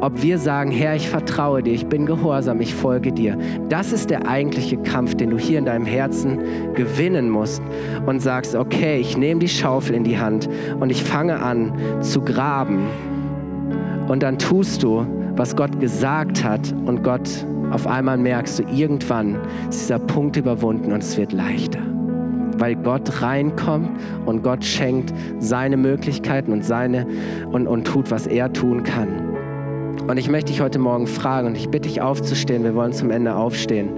ob 0.00 0.22
wir 0.22 0.38
sagen, 0.38 0.70
Herr, 0.70 0.94
ich 0.94 1.08
vertraue 1.08 1.62
dir, 1.62 1.74
ich 1.74 1.86
bin 1.86 2.06
gehorsam, 2.06 2.60
ich 2.60 2.74
folge 2.74 3.12
dir. 3.12 3.36
Das 3.68 3.92
ist 3.92 4.10
der 4.10 4.28
eigentliche 4.28 4.76
Kampf, 4.78 5.14
den 5.14 5.30
du 5.30 5.38
hier 5.38 5.58
in 5.58 5.64
deinem 5.64 5.86
Herzen 5.86 6.38
gewinnen 6.74 7.30
musst 7.30 7.62
und 8.06 8.20
sagst, 8.20 8.54
okay, 8.54 8.98
ich 8.98 9.16
nehme 9.16 9.40
die 9.40 9.48
Schaufel 9.48 9.94
in 9.94 10.04
die 10.04 10.18
Hand 10.18 10.48
und 10.80 10.90
ich 10.90 11.02
fange 11.02 11.40
an 11.40 11.72
zu 12.00 12.20
graben. 12.20 12.86
Und 14.08 14.22
dann 14.22 14.38
tust 14.38 14.82
du, 14.82 15.06
was 15.36 15.56
Gott 15.56 15.80
gesagt 15.80 16.44
hat 16.44 16.72
und 16.86 17.02
Gott 17.02 17.28
auf 17.70 17.86
einmal 17.86 18.16
merkst 18.16 18.60
du, 18.60 18.62
irgendwann 18.64 19.36
ist 19.68 19.82
dieser 19.82 19.98
Punkt 19.98 20.36
überwunden 20.36 20.92
und 20.92 21.02
es 21.02 21.16
wird 21.16 21.32
leichter 21.32 21.80
weil 22.60 22.74
Gott 22.74 23.22
reinkommt 23.22 23.88
und 24.26 24.42
Gott 24.42 24.64
schenkt 24.64 25.14
seine 25.38 25.76
Möglichkeiten 25.76 26.52
und 26.52 26.64
seine 26.64 27.06
und, 27.52 27.68
und 27.68 27.86
tut, 27.86 28.10
was 28.10 28.26
er 28.26 28.52
tun 28.52 28.82
kann. 28.82 29.37
Und 30.06 30.16
ich 30.16 30.28
möchte 30.28 30.52
dich 30.52 30.60
heute 30.60 30.78
Morgen 30.78 31.06
fragen 31.06 31.48
und 31.48 31.56
ich 31.56 31.68
bitte 31.68 31.88
dich 31.88 32.00
aufzustehen. 32.00 32.64
Wir 32.64 32.74
wollen 32.74 32.92
zum 32.92 33.10
Ende 33.10 33.34
aufstehen. 33.34 33.90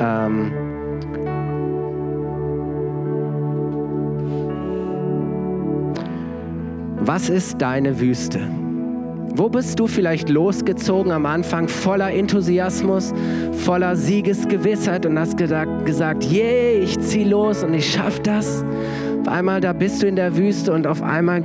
Ähm, 0.00 0.52
was 7.00 7.28
ist 7.28 7.60
deine 7.60 8.00
Wüste? 8.00 8.40
Wo 9.34 9.48
bist 9.48 9.78
du 9.78 9.86
vielleicht 9.86 10.28
losgezogen 10.28 11.12
am 11.12 11.24
Anfang 11.24 11.68
voller 11.68 12.12
Enthusiasmus, 12.12 13.14
voller 13.52 13.94
Siegesgewissheit 13.94 15.06
und 15.06 15.16
hast 15.16 15.36
gesagt, 15.36 16.28
yeah, 16.32 16.82
ich 16.82 16.98
zieh 16.98 17.22
los 17.22 17.62
und 17.62 17.72
ich 17.74 17.88
schaff 17.88 18.18
das. 18.20 18.64
Auf 19.20 19.28
einmal 19.28 19.60
da 19.60 19.72
bist 19.72 20.02
du 20.02 20.08
in 20.08 20.16
der 20.16 20.36
Wüste 20.36 20.72
und 20.72 20.88
auf 20.88 21.02
einmal 21.02 21.44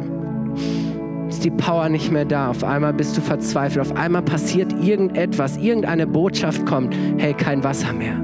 die 1.44 1.52
Power 1.52 1.90
nicht 1.90 2.12
mehr 2.12 2.26
da. 2.26 2.50
Auf 2.50 2.64
einmal 2.64 2.94
bist 2.94 3.18
du 3.18 3.22
verzweifelt. 3.22 3.86
Auf 3.86 3.96
einmal 3.96 4.22
passiert 4.22 4.74
irgendetwas. 4.82 5.58
Irgendeine 5.58 6.08
Botschaft 6.08 6.66
kommt. 6.66 6.96
Hey, 7.18 7.34
kein 7.34 7.64
Wasser 7.64 7.94
mehr. 7.94 8.18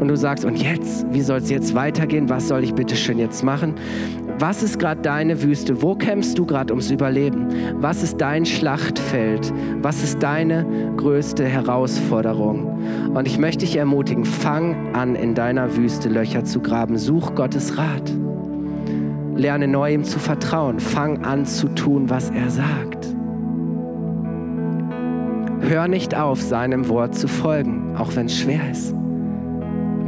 Und 0.00 0.06
du 0.06 0.16
sagst, 0.16 0.44
und 0.44 0.62
jetzt? 0.62 1.06
Wie 1.12 1.22
soll 1.22 1.38
es 1.38 1.50
jetzt 1.50 1.74
weitergehen? 1.74 2.28
Was 2.28 2.48
soll 2.48 2.62
ich 2.62 2.74
bitte 2.74 2.94
schön 2.94 3.18
jetzt 3.18 3.42
machen? 3.42 3.74
Was 4.38 4.62
ist 4.62 4.78
gerade 4.78 5.02
deine 5.02 5.42
Wüste? 5.42 5.82
Wo 5.82 5.96
kämpfst 5.96 6.38
du 6.38 6.46
gerade 6.46 6.72
ums 6.72 6.92
Überleben? 6.92 7.48
Was 7.80 8.04
ist 8.04 8.20
dein 8.20 8.46
Schlachtfeld? 8.46 9.52
Was 9.82 10.04
ist 10.04 10.22
deine 10.22 10.64
größte 10.96 11.44
Herausforderung? 11.44 13.12
Und 13.14 13.26
ich 13.26 13.38
möchte 13.38 13.64
dich 13.64 13.76
ermutigen, 13.76 14.24
fang 14.24 14.94
an, 14.94 15.16
in 15.16 15.34
deiner 15.34 15.76
Wüste 15.76 16.08
Löcher 16.08 16.44
zu 16.44 16.60
graben. 16.60 16.96
Such 16.96 17.34
Gottes 17.34 17.76
Rat. 17.76 18.12
Lerne 19.38 19.68
neu 19.68 19.94
ihm 19.94 20.02
zu 20.02 20.18
vertrauen. 20.18 20.80
Fang 20.80 21.24
an 21.24 21.46
zu 21.46 21.68
tun, 21.68 22.10
was 22.10 22.30
er 22.30 22.50
sagt. 22.50 23.06
Hör 25.60 25.86
nicht 25.86 26.16
auf, 26.16 26.40
seinem 26.40 26.88
Wort 26.88 27.14
zu 27.14 27.28
folgen, 27.28 27.96
auch 27.96 28.16
wenn 28.16 28.26
es 28.26 28.36
schwer 28.36 28.70
ist. 28.70 28.92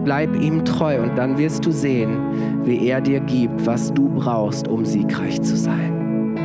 Bleib 0.05 0.35
ihm 0.35 0.65
treu 0.65 1.01
und 1.01 1.17
dann 1.17 1.39
wirst 1.39 1.65
du 1.65 1.71
sehen, 1.71 2.65
wie 2.65 2.89
er 2.89 3.01
dir 3.01 3.21
gibt, 3.21 3.67
was 3.67 3.95
du 3.95 4.09
brauchst, 4.09 4.67
um 4.67 4.85
siegreich 4.85 5.41
zu 5.43 5.57
sein. 5.57 6.37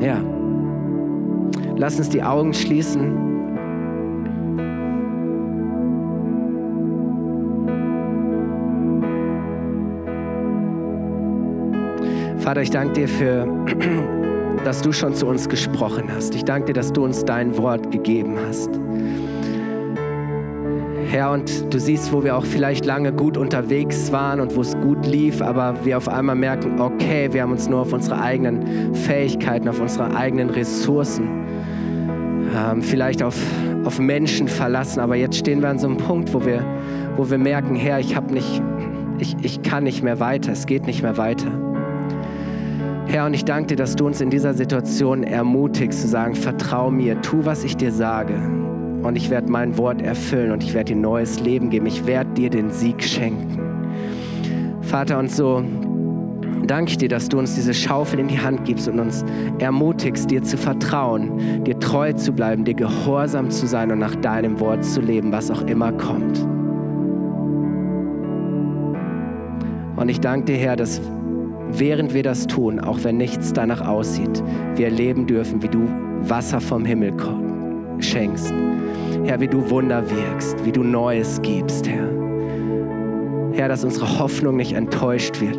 Ja. 0.00 0.18
Lass 1.76 1.98
uns 1.98 2.10
die 2.10 2.22
Augen 2.22 2.54
schließen. 2.54 3.35
Vater, 12.46 12.62
ich 12.62 12.70
danke 12.70 12.92
dir 12.92 13.08
für, 13.08 13.44
dass 14.64 14.80
du 14.80 14.92
schon 14.92 15.16
zu 15.16 15.26
uns 15.26 15.48
gesprochen 15.48 16.04
hast. 16.14 16.32
Ich 16.36 16.44
danke 16.44 16.66
dir, 16.66 16.74
dass 16.74 16.92
du 16.92 17.02
uns 17.02 17.24
dein 17.24 17.58
Wort 17.58 17.90
gegeben 17.90 18.36
hast. 18.46 18.70
Herr, 21.10 21.32
und 21.32 21.74
du 21.74 21.80
siehst, 21.80 22.12
wo 22.12 22.22
wir 22.22 22.36
auch 22.36 22.44
vielleicht 22.44 22.84
lange 22.84 23.12
gut 23.12 23.36
unterwegs 23.36 24.12
waren 24.12 24.38
und 24.38 24.54
wo 24.54 24.60
es 24.60 24.76
gut 24.78 25.04
lief, 25.04 25.42
aber 25.42 25.74
wir 25.84 25.96
auf 25.96 26.08
einmal 26.08 26.36
merken, 26.36 26.80
okay, 26.80 27.28
wir 27.32 27.42
haben 27.42 27.50
uns 27.50 27.68
nur 27.68 27.80
auf 27.80 27.92
unsere 27.92 28.20
eigenen 28.20 28.94
Fähigkeiten, 28.94 29.68
auf 29.68 29.80
unsere 29.80 30.14
eigenen 30.14 30.48
Ressourcen, 30.48 31.28
ähm, 32.56 32.80
vielleicht 32.80 33.24
auf, 33.24 33.36
auf 33.82 33.98
Menschen 33.98 34.46
verlassen, 34.46 35.00
aber 35.00 35.16
jetzt 35.16 35.36
stehen 35.36 35.62
wir 35.62 35.68
an 35.68 35.80
so 35.80 35.88
einem 35.88 35.96
Punkt, 35.96 36.32
wo 36.32 36.46
wir, 36.46 36.64
wo 37.16 37.28
wir 37.28 37.38
merken, 37.38 37.74
Herr, 37.74 37.98
ich 37.98 38.14
habe 38.14 38.32
nicht, 38.32 38.62
ich, 39.18 39.34
ich 39.42 39.62
kann 39.62 39.82
nicht 39.82 40.04
mehr 40.04 40.20
weiter, 40.20 40.52
es 40.52 40.66
geht 40.66 40.86
nicht 40.86 41.02
mehr 41.02 41.16
weiter. 41.16 41.65
Herr, 43.08 43.26
und 43.26 43.34
ich 43.34 43.44
danke 43.44 43.68
dir, 43.68 43.76
dass 43.76 43.94
du 43.94 44.04
uns 44.04 44.20
in 44.20 44.30
dieser 44.30 44.52
Situation 44.52 45.22
ermutigst 45.22 46.02
zu 46.02 46.08
sagen, 46.08 46.34
vertrau 46.34 46.90
mir, 46.90 47.20
tu, 47.22 47.44
was 47.44 47.62
ich 47.62 47.76
dir 47.76 47.92
sage 47.92 48.34
und 49.02 49.14
ich 49.16 49.30
werde 49.30 49.50
mein 49.50 49.78
Wort 49.78 50.02
erfüllen 50.02 50.50
und 50.50 50.64
ich 50.64 50.74
werde 50.74 50.92
dir 50.92 51.00
neues 51.00 51.38
Leben 51.38 51.70
geben. 51.70 51.86
Ich 51.86 52.04
werde 52.06 52.30
dir 52.34 52.50
den 52.50 52.70
Sieg 52.70 53.02
schenken. 53.02 53.60
Vater, 54.82 55.20
und 55.20 55.30
so 55.30 55.62
danke 56.66 56.90
ich 56.90 56.98
dir, 56.98 57.08
dass 57.08 57.28
du 57.28 57.38
uns 57.38 57.54
diese 57.54 57.72
Schaufel 57.72 58.18
in 58.18 58.26
die 58.26 58.40
Hand 58.40 58.64
gibst 58.64 58.88
und 58.88 58.98
uns 58.98 59.24
ermutigst, 59.60 60.28
dir 60.28 60.42
zu 60.42 60.56
vertrauen, 60.56 61.62
dir 61.62 61.78
treu 61.78 62.12
zu 62.12 62.32
bleiben, 62.32 62.64
dir 62.64 62.74
gehorsam 62.74 63.50
zu 63.50 63.68
sein 63.68 63.92
und 63.92 64.00
nach 64.00 64.16
deinem 64.16 64.58
Wort 64.58 64.84
zu 64.84 65.00
leben, 65.00 65.30
was 65.30 65.50
auch 65.50 65.62
immer 65.62 65.92
kommt. 65.92 66.44
Und 69.94 70.08
ich 70.08 70.20
danke 70.20 70.46
dir, 70.46 70.58
Herr, 70.58 70.74
dass 70.74 71.00
während 71.70 72.14
wir 72.14 72.22
das 72.22 72.46
tun, 72.46 72.80
auch 72.80 73.04
wenn 73.04 73.16
nichts 73.16 73.52
danach 73.52 73.86
aussieht, 73.86 74.42
wir 74.74 74.86
erleben 74.86 75.26
dürfen, 75.26 75.62
wie 75.62 75.68
du 75.68 75.88
Wasser 76.22 76.60
vom 76.60 76.84
Himmel 76.84 77.12
schenkst. 77.98 78.52
Herr, 79.24 79.40
wie 79.40 79.48
du 79.48 79.70
Wunder 79.70 80.02
wirkst, 80.10 80.64
wie 80.64 80.72
du 80.72 80.82
Neues 80.82 81.40
gibst, 81.42 81.88
Herr. 81.88 82.08
Herr, 83.52 83.68
dass 83.68 83.84
unsere 83.84 84.18
Hoffnung 84.18 84.56
nicht 84.56 84.72
enttäuscht 84.72 85.40
wird, 85.40 85.58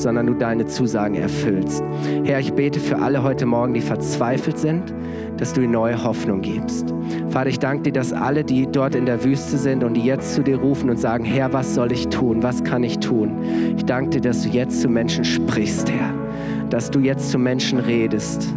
sondern 0.00 0.26
du 0.26 0.34
deine 0.34 0.66
Zusagen 0.66 1.14
erfüllst. 1.14 1.82
Herr, 2.24 2.40
ich 2.40 2.52
bete 2.52 2.80
für 2.80 2.98
alle 2.98 3.22
heute 3.22 3.46
Morgen, 3.46 3.74
die 3.74 3.80
verzweifelt 3.80 4.58
sind, 4.58 4.94
dass 5.36 5.52
du 5.52 5.60
ihnen 5.60 5.72
neue 5.72 6.02
Hoffnung 6.02 6.42
gibst. 6.42 6.94
Vater, 7.28 7.48
ich 7.48 7.58
danke 7.58 7.84
dir, 7.84 7.92
dass 7.92 8.12
alle, 8.12 8.44
die 8.44 8.66
dort 8.66 8.94
in 8.94 9.06
der 9.06 9.24
Wüste 9.24 9.58
sind 9.58 9.84
und 9.84 9.94
die 9.94 10.04
jetzt 10.04 10.34
zu 10.34 10.42
dir 10.42 10.58
rufen 10.58 10.90
und 10.90 10.98
sagen, 10.98 11.24
Herr, 11.24 11.52
was 11.52 11.74
soll 11.74 11.92
ich 11.92 12.08
tun? 12.08 12.42
Was 12.42 12.64
kann 12.64 12.82
ich 12.82 12.98
tun? 12.98 13.74
Ich 13.76 13.84
danke 13.84 14.10
dir, 14.10 14.20
dass 14.20 14.42
du 14.42 14.48
jetzt 14.48 14.80
zu 14.80 14.88
Menschen 14.88 15.24
sprichst, 15.24 15.90
Herr. 15.90 16.14
Dass 16.68 16.90
du 16.90 17.00
jetzt 17.00 17.30
zu 17.30 17.38
Menschen 17.38 17.78
redest 17.78 18.54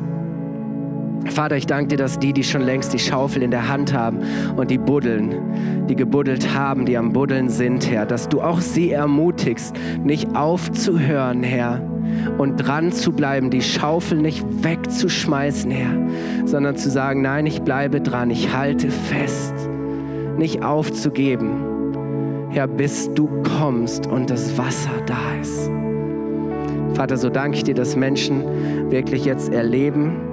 Vater, 1.32 1.58
ich 1.58 1.68
danke 1.68 1.90
dir, 1.90 1.98
dass 1.98 2.20
die, 2.20 2.34
die 2.34 2.44
schon 2.44 2.62
längst 2.62 2.94
die 2.94 3.00
Schaufel 3.00 3.44
in 3.44 3.52
der 3.52 3.68
Hand 3.68 3.94
haben 3.94 4.20
und 4.56 4.70
die 4.70 4.78
buddeln, 4.78 5.88
die 5.88 5.96
gebuddelt 5.96 6.54
haben, 6.54 6.86
die 6.86 6.98
am 6.98 7.14
Buddeln 7.14 7.50
sind, 7.50 7.90
Herr, 7.90 8.06
dass 8.06 8.30
du 8.30 8.42
auch 8.42 8.60
sie 8.60 8.92
ermutigst, 8.92 9.76
nicht 10.04 10.36
aufzuhören, 10.36 11.44
Herr, 11.44 11.82
und 12.38 12.58
dran 12.58 12.92
zu 12.92 13.12
bleiben, 13.14 13.50
die 13.50 13.62
Schaufel 13.62 14.20
nicht 14.20 14.44
wegzuschmeißen, 14.64 15.72
Herr, 15.72 16.46
sondern 16.46 16.76
zu 16.76 16.90
sagen, 16.90 17.22
nein, 17.22 17.46
ich 17.46 17.62
bleibe 17.62 18.02
dran, 18.02 18.30
ich 18.30 18.54
halte 18.54 18.90
fest, 18.90 19.54
nicht 20.38 20.64
aufzugeben, 20.64 22.50
Herr, 22.50 22.68
bis 22.68 23.12
du 23.14 23.30
kommst 23.58 24.08
und 24.08 24.30
das 24.30 24.58
Wasser 24.58 24.92
da 25.06 25.18
ist. 25.42 25.72
Vater, 26.94 27.18
so 27.18 27.30
danke 27.30 27.58
ich 27.58 27.64
dir, 27.64 27.74
dass 27.74 27.96
Menschen 27.96 28.92
wirklich 28.92 29.26
jetzt 29.26 29.52
erleben, 29.52 30.33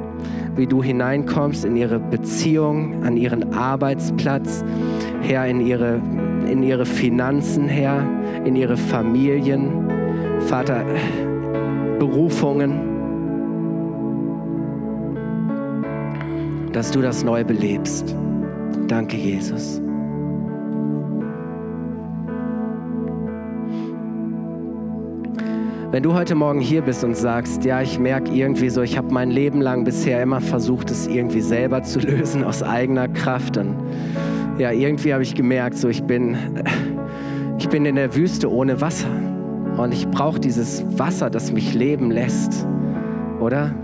wie 0.57 0.66
du 0.66 0.82
hineinkommst 0.82 1.64
in 1.64 1.76
ihre 1.76 1.98
Beziehung, 1.98 3.03
an 3.05 3.16
ihren 3.16 3.53
Arbeitsplatz, 3.53 4.64
Herr, 5.22 5.46
in 5.46 5.61
ihre, 5.61 6.01
in 6.51 6.62
ihre 6.62 6.86
Finanzen, 6.86 7.68
Herr, 7.68 8.05
in 8.44 8.57
ihre 8.57 8.76
Familien, 8.76 9.88
Vater, 10.40 10.84
Berufungen, 11.98 12.90
dass 16.72 16.90
du 16.90 17.03
das 17.03 17.24
neu 17.24 17.44
belebst. 17.44 18.14
Danke, 18.88 19.16
Jesus. 19.16 19.80
Wenn 25.93 26.05
du 26.05 26.14
heute 26.14 26.36
Morgen 26.36 26.61
hier 26.61 26.82
bist 26.82 27.03
und 27.03 27.16
sagst, 27.16 27.64
ja, 27.64 27.82
ich 27.82 27.99
merke 27.99 28.30
irgendwie 28.30 28.70
so, 28.70 28.80
ich 28.80 28.97
habe 28.97 29.12
mein 29.12 29.28
Leben 29.28 29.61
lang 29.61 29.82
bisher 29.82 30.22
immer 30.22 30.41
versucht, 30.41 30.88
es 30.93 31.09
irgendwie 31.09 31.41
selber 31.41 31.82
zu 31.82 31.99
lösen 32.07 32.45
aus 32.45 32.62
eigener 32.62 33.09
Kraft, 33.09 33.57
dann 33.57 33.74
ja, 34.57 34.70
irgendwie 34.70 35.12
habe 35.12 35.24
ich 35.24 35.34
gemerkt, 35.34 35.76
so 35.76 35.88
ich 35.88 36.05
bin, 36.05 36.36
ich 37.59 37.68
bin 37.68 37.86
in 37.86 37.97
der 37.97 38.14
Wüste 38.14 38.49
ohne 38.53 38.80
Wasser 38.80 39.09
und 39.78 39.93
ich 39.93 40.09
brauche 40.09 40.38
dieses 40.38 40.84
Wasser, 40.97 41.28
das 41.28 41.51
mich 41.51 41.74
leben 41.74 42.12
lässt, 42.12 42.64
oder? 43.41 43.74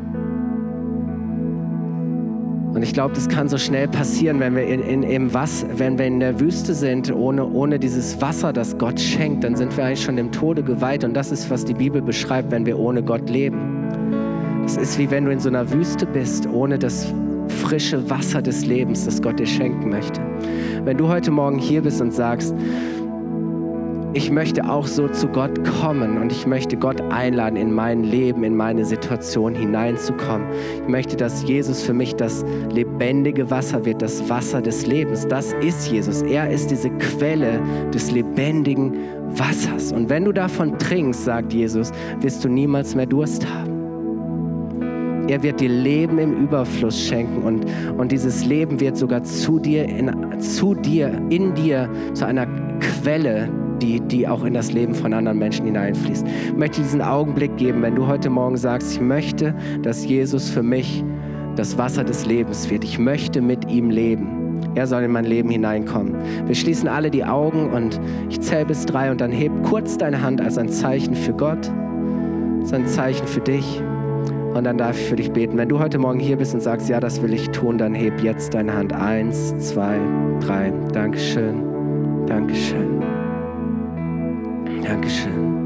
Und 2.77 2.83
ich 2.83 2.93
glaube, 2.93 3.14
das 3.14 3.27
kann 3.27 3.49
so 3.49 3.57
schnell 3.57 3.89
passieren, 3.89 4.39
wenn 4.39 4.55
wir 4.55 4.66
in, 4.66 4.83
in, 4.83 5.03
im 5.03 5.33
Was, 5.33 5.64
wenn 5.77 5.97
wir 5.97 6.05
in 6.05 6.20
der 6.20 6.39
Wüste 6.39 6.74
sind, 6.74 7.11
ohne, 7.11 7.47
ohne 7.47 7.79
dieses 7.79 8.20
Wasser, 8.20 8.53
das 8.53 8.77
Gott 8.77 9.01
schenkt, 9.01 9.45
dann 9.45 9.57
sind 9.57 9.74
wir 9.79 9.87
eigentlich 9.87 10.03
schon 10.03 10.16
dem 10.16 10.31
Tode 10.31 10.62
geweiht. 10.62 11.03
Und 11.03 11.14
das 11.14 11.33
ist, 11.33 11.49
was 11.49 11.64
die 11.64 11.72
Bibel 11.72 12.03
beschreibt, 12.03 12.51
wenn 12.51 12.66
wir 12.66 12.79
ohne 12.79 13.03
Gott 13.03 13.31
leben. 13.31 13.89
Es 14.66 14.77
ist 14.77 14.99
wie 14.99 15.11
wenn 15.11 15.24
du 15.24 15.33
in 15.33 15.41
so 15.41 15.49
einer 15.49 15.72
Wüste 15.72 16.05
bist, 16.05 16.47
ohne 16.49 16.79
das 16.79 17.11
frische 17.49 18.11
Wasser 18.11 18.43
des 18.43 18.66
Lebens, 18.66 19.07
das 19.07 19.22
Gott 19.22 19.39
dir 19.39 19.47
schenken 19.47 19.89
möchte. 19.89 20.20
Wenn 20.85 20.99
du 20.99 21.09
heute 21.09 21.31
Morgen 21.31 21.59
hier 21.59 21.81
bist 21.81 22.03
und 22.03 22.12
sagst, 22.12 22.55
ich 24.17 24.31
möchte 24.31 24.67
auch 24.67 24.87
so 24.87 25.09
zu 25.09 25.29
Gott 25.29 25.62
kommen 25.79 26.17
und 26.17 26.33
ich 26.33 26.47
möchte 26.47 26.79
Gott 26.79 27.03
einladen, 27.12 27.57
in 27.57 27.71
mein 27.71 28.03
Leben, 28.03 28.45
in 28.45 28.57
meine 28.57 28.87
Situation 28.87 29.55
hineinzukommen. 29.55 30.47
Ich 30.83 30.89
möchte, 30.89 31.17
dass 31.17 31.47
Jesus 31.47 31.83
für 31.83 31.93
mich 31.93 32.14
das 32.14 32.43
lebendige 32.73 33.51
Wasser 33.51 33.85
wird, 33.85 34.01
das 34.01 34.27
Wasser 34.31 34.62
des 34.62 34.87
Lebens. 34.87 35.29
Das 35.29 35.53
ist 35.61 35.93
Jesus. 35.93 36.23
Er 36.23 36.51
ist 36.51 36.71
diese 36.71 36.89
Quelle 36.89 37.61
des 37.93 38.11
lebendigen 38.11 38.95
Wassers. 39.37 39.93
Und 39.93 40.09
wenn 40.09 40.25
du 40.25 40.33
davon 40.33 40.79
trinkst, 40.79 41.25
sagt 41.25 41.53
Jesus, 41.53 41.93
wirst 42.21 42.43
du 42.43 42.49
niemals 42.49 42.95
mehr 42.95 43.07
Durst 43.07 43.47
haben. 43.47 43.77
Er 45.29 45.43
wird 45.43 45.61
dir 45.61 45.69
Leben 45.69 46.19
im 46.19 46.45
Überfluss 46.45 46.99
schenken 46.99 47.43
und, 47.43 47.67
und 47.99 48.12
dieses 48.12 48.47
Leben 48.47 48.81
wird 48.81 48.97
sogar 48.97 49.25
zu 49.25 49.59
dir, 49.59 49.85
in, 49.85 50.41
zu 50.41 50.75
dir, 50.75 51.21
in 51.29 51.53
dir 51.55 51.91
zu 52.14 52.25
einer 52.25 52.47
Quelle 52.79 53.51
die, 53.83 54.01
die 54.01 54.27
auch 54.27 54.45
in 54.45 54.55
das 54.55 54.72
Leben 54.72 54.95
von 54.95 55.12
anderen 55.12 55.39
Menschen 55.39 55.66
hineinfließt. 55.66 56.27
Ich 56.27 56.57
möchte 56.57 56.83
diesen 56.83 57.03
Augenblick 57.03 57.57
geben, 57.57 57.83
wenn 57.83 57.95
du 57.95 58.07
heute 58.07 58.31
Morgen 58.31 58.57
sagst, 58.57 58.95
ich 58.95 59.01
möchte, 59.01 59.55
dass 59.83 60.05
Jesus 60.05 60.51
für 60.51 60.62
mich 60.62 61.05
das 61.57 61.79
Wasser 61.79 62.05
des 62.05 62.27
Lebens 62.27 62.70
wird. 62.70 62.85
Ich 62.85 62.99
möchte 62.99 63.41
mit 63.41 63.70
ihm 63.70 63.91
leben. 63.91 64.61
Er 64.74 64.87
soll 64.87 65.03
in 65.03 65.12
mein 65.12 65.24
Leben 65.24 65.51
hineinkommen. 65.51 66.14
Wir 66.47 66.55
schließen 66.55 66.89
alle 66.89 67.11
die 67.11 67.24
Augen 67.24 67.70
und 67.70 68.01
ich 68.29 68.41
zähle 68.41 68.66
bis 68.66 68.85
drei 68.85 69.11
und 69.11 69.20
dann 69.20 69.33
heb 69.33 69.51
kurz 69.62 69.97
deine 69.97 70.22
Hand 70.22 70.41
als 70.41 70.59
ein 70.59 70.68
Zeichen 70.68 71.14
für 71.14 71.33
Gott, 71.33 71.70
als 72.61 72.72
ein 72.72 72.87
Zeichen 72.87 73.27
für 73.27 73.41
dich. 73.41 73.83
Und 74.55 74.64
dann 74.64 74.79
darf 74.79 74.99
ich 74.99 75.07
für 75.07 75.16
dich 75.16 75.31
beten. 75.33 75.59
Wenn 75.59 75.68
du 75.68 75.79
heute 75.79 75.99
Morgen 75.99 76.18
hier 76.18 76.37
bist 76.37 76.55
und 76.55 76.61
sagst, 76.62 76.89
ja, 76.89 76.99
das 76.99 77.20
will 77.22 77.35
ich 77.35 77.51
tun, 77.51 77.77
dann 77.77 77.95
heb 77.95 78.22
jetzt 78.22 78.55
deine 78.55 78.74
Hand. 78.74 78.93
Eins, 78.93 79.55
zwei, 79.59 79.99
drei. 80.41 80.72
Dankeschön. 80.93 81.62
Dankeschön. 82.27 83.16
Dankeschön. 84.87 85.57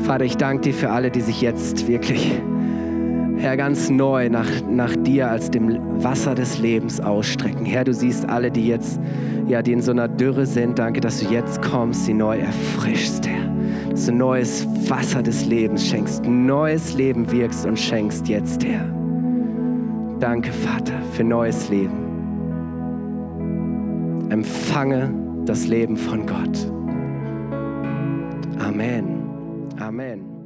Vater, 0.00 0.24
ich 0.24 0.36
danke 0.36 0.62
dir 0.62 0.74
für 0.74 0.90
alle, 0.90 1.10
die 1.10 1.20
sich 1.20 1.40
jetzt 1.40 1.86
wirklich 1.88 2.40
Herr, 3.40 3.56
ganz 3.56 3.88
neu 3.88 4.28
nach, 4.28 4.48
nach 4.68 4.94
dir 4.96 5.30
als 5.30 5.50
dem 5.50 5.78
Wasser 6.02 6.34
des 6.34 6.58
Lebens 6.58 7.00
ausstrecken. 7.00 7.64
Herr, 7.64 7.84
du 7.84 7.94
siehst 7.94 8.28
alle, 8.28 8.50
die 8.50 8.66
jetzt, 8.66 9.00
ja, 9.48 9.62
die 9.62 9.72
in 9.72 9.80
so 9.80 9.92
einer 9.92 10.08
Dürre 10.08 10.44
sind. 10.44 10.78
Danke, 10.78 11.00
dass 11.00 11.20
du 11.20 11.26
jetzt 11.32 11.62
kommst, 11.62 12.04
sie 12.04 12.12
neu 12.12 12.38
erfrischst, 12.38 13.26
Herr. 13.26 13.50
Dass 13.88 14.04
du 14.04 14.12
neues 14.12 14.66
Wasser 14.90 15.22
des 15.22 15.46
Lebens 15.46 15.86
schenkst, 15.86 16.26
neues 16.26 16.92
Leben 16.92 17.32
wirkst 17.32 17.64
und 17.64 17.78
schenkst 17.78 18.28
jetzt, 18.28 18.62
Herr. 18.62 18.84
Danke, 20.18 20.52
Vater, 20.52 21.00
für 21.12 21.24
neues 21.24 21.70
Leben. 21.70 21.96
Empfange 24.28 25.14
das 25.46 25.66
Leben 25.66 25.96
von 25.96 26.26
Gott. 26.26 26.70
Amén. 28.80 29.04
Amén. 29.78 30.39